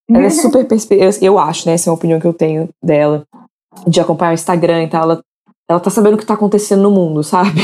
Ela 0.10 0.26
é 0.26 0.30
super 0.30 0.68
perspectiva, 0.68 1.26
eu 1.26 1.40
acho, 1.40 1.68
né? 1.68 1.74
Essa 1.74 1.90
é 1.90 1.92
uma 1.92 1.98
opinião 1.98 2.20
que 2.20 2.28
eu 2.28 2.34
tenho 2.34 2.70
dela, 2.84 3.24
de 3.88 4.00
acompanhar 4.00 4.32
o 4.32 4.34
Instagram 4.34 4.84
e 4.84 4.88
tal. 4.88 5.04
Ela, 5.04 5.22
ela 5.70 5.80
tá 5.80 5.90
sabendo 5.90 6.16
o 6.16 6.18
que 6.18 6.26
tá 6.26 6.34
acontecendo 6.34 6.84
no 6.84 6.92
mundo, 6.92 7.24
sabe? 7.24 7.62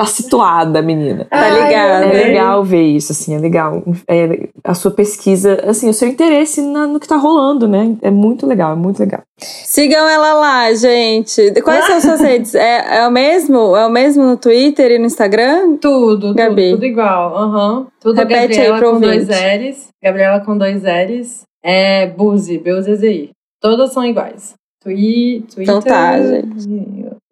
Tá 0.00 0.06
situada, 0.06 0.80
menina. 0.80 1.26
Tá 1.28 1.50
ligada. 1.50 2.06
É 2.06 2.24
legal 2.28 2.64
ver 2.64 2.82
isso, 2.82 3.12
assim, 3.12 3.34
é 3.34 3.38
legal. 3.38 3.82
É, 4.08 4.48
a 4.64 4.72
sua 4.72 4.90
pesquisa, 4.90 5.62
assim, 5.66 5.88
o 5.90 5.94
seu 5.94 6.08
interesse 6.08 6.62
na, 6.62 6.86
no 6.86 6.98
que 6.98 7.06
tá 7.06 7.16
rolando, 7.16 7.68
né? 7.68 7.96
É 8.00 8.10
muito 8.10 8.46
legal, 8.46 8.72
é 8.72 8.76
muito 8.76 8.98
legal. 8.98 9.20
Sigam 9.38 10.08
ela 10.08 10.32
lá, 10.34 10.72
gente. 10.74 11.52
Quais 11.62 11.84
são 11.84 12.00
suas 12.00 12.20
redes? 12.22 12.54
É, 12.54 13.00
é 13.00 13.06
o 13.06 13.10
mesmo? 13.10 13.76
É 13.76 13.86
o 13.86 13.90
mesmo 13.90 14.24
no 14.24 14.36
Twitter 14.36 14.90
e 14.92 14.98
no 14.98 15.04
Instagram? 15.06 15.76
Tudo, 15.76 16.34
Gabi. 16.34 16.70
Tudo, 16.70 16.74
tudo 16.76 16.86
igual. 16.86 17.36
Uhum. 17.36 17.86
Tudo 18.00 18.16
Repete 18.16 18.56
Gabriela 18.56 18.74
aí 18.74 18.80
pro 18.80 18.92
com 18.92 19.00
dois 19.00 19.28
L's. 19.28 19.88
Gabriela 20.02 20.40
com 20.40 20.56
dois 20.56 20.82
L's. 20.82 21.42
É 21.62 22.06
Buzi, 22.06 22.56
B-U-Z-Z-I. 22.58 23.30
Todas 23.60 23.92
são 23.92 24.02
iguais. 24.04 24.54
Twi 24.82 25.42
Twitter. 25.42 25.62
Então 25.62 25.82
tá, 25.82 26.18
gente. 26.22 26.66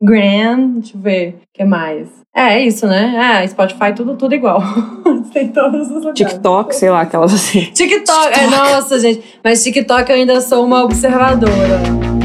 Gram, 0.03 0.75
deixa 0.75 0.97
eu 0.97 1.01
ver, 1.01 1.31
o 1.31 1.39
que 1.55 1.65
mais? 1.65 2.09
É, 2.39 2.55
é 2.55 2.65
isso, 2.65 2.87
né? 2.87 3.43
É, 3.43 3.47
Spotify, 3.49 3.93
tudo, 3.97 4.15
tudo 4.15 4.33
igual. 4.33 4.63
Tem 5.35 5.49
todos 5.49 5.89
os 5.89 6.05
lugares. 6.05 6.15
TikTok, 6.15 6.73
sei 6.73 6.89
lá, 6.89 7.01
aquelas 7.01 7.35
assim. 7.35 7.63
TikTok, 7.73 8.05
TikTok. 8.05 8.39
É, 8.39 8.47
nossa, 8.47 9.01
gente. 9.01 9.25
Mas 9.43 9.65
TikTok 9.65 10.09
eu 10.09 10.17
ainda 10.17 10.41
sou 10.41 10.65
uma 10.65 10.85
observadora. 10.85 12.18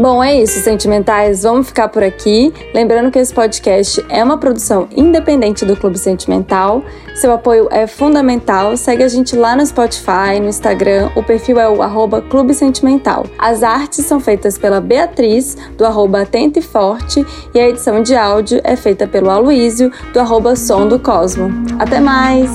Bom, 0.00 0.22
é 0.22 0.40
isso, 0.40 0.60
sentimentais. 0.60 1.42
Vamos 1.42 1.66
ficar 1.66 1.88
por 1.88 2.04
aqui. 2.04 2.54
Lembrando 2.72 3.10
que 3.10 3.18
esse 3.18 3.34
podcast 3.34 4.00
é 4.08 4.22
uma 4.22 4.38
produção 4.38 4.86
independente 4.96 5.64
do 5.64 5.76
Clube 5.76 5.98
Sentimental. 5.98 6.84
Seu 7.16 7.32
apoio 7.32 7.66
é 7.72 7.84
fundamental. 7.88 8.76
Segue 8.76 9.02
a 9.02 9.08
gente 9.08 9.34
lá 9.34 9.56
no 9.56 9.66
Spotify, 9.66 10.38
no 10.40 10.46
Instagram. 10.46 11.10
O 11.16 11.22
perfil 11.24 11.58
é 11.58 11.68
o 11.68 11.82
arroba 11.82 12.22
Clube 12.22 12.54
Sentimental. 12.54 13.26
As 13.36 13.64
artes 13.64 14.06
são 14.06 14.20
feitas 14.20 14.56
pela 14.56 14.80
Beatriz, 14.80 15.56
do 15.76 15.84
arroba 15.84 16.20
Atente 16.20 16.60
e 16.60 16.62
Forte, 16.62 17.26
e 17.52 17.58
a 17.58 17.68
edição 17.68 18.00
de 18.00 18.14
áudio 18.14 18.60
é 18.62 18.76
feita 18.76 19.04
pelo 19.04 19.30
Aloísio, 19.30 19.90
do 20.12 20.20
arroba 20.20 20.54
Som 20.54 20.86
do 20.86 21.00
Cosmo. 21.00 21.50
Até 21.76 21.98
mais! 21.98 22.48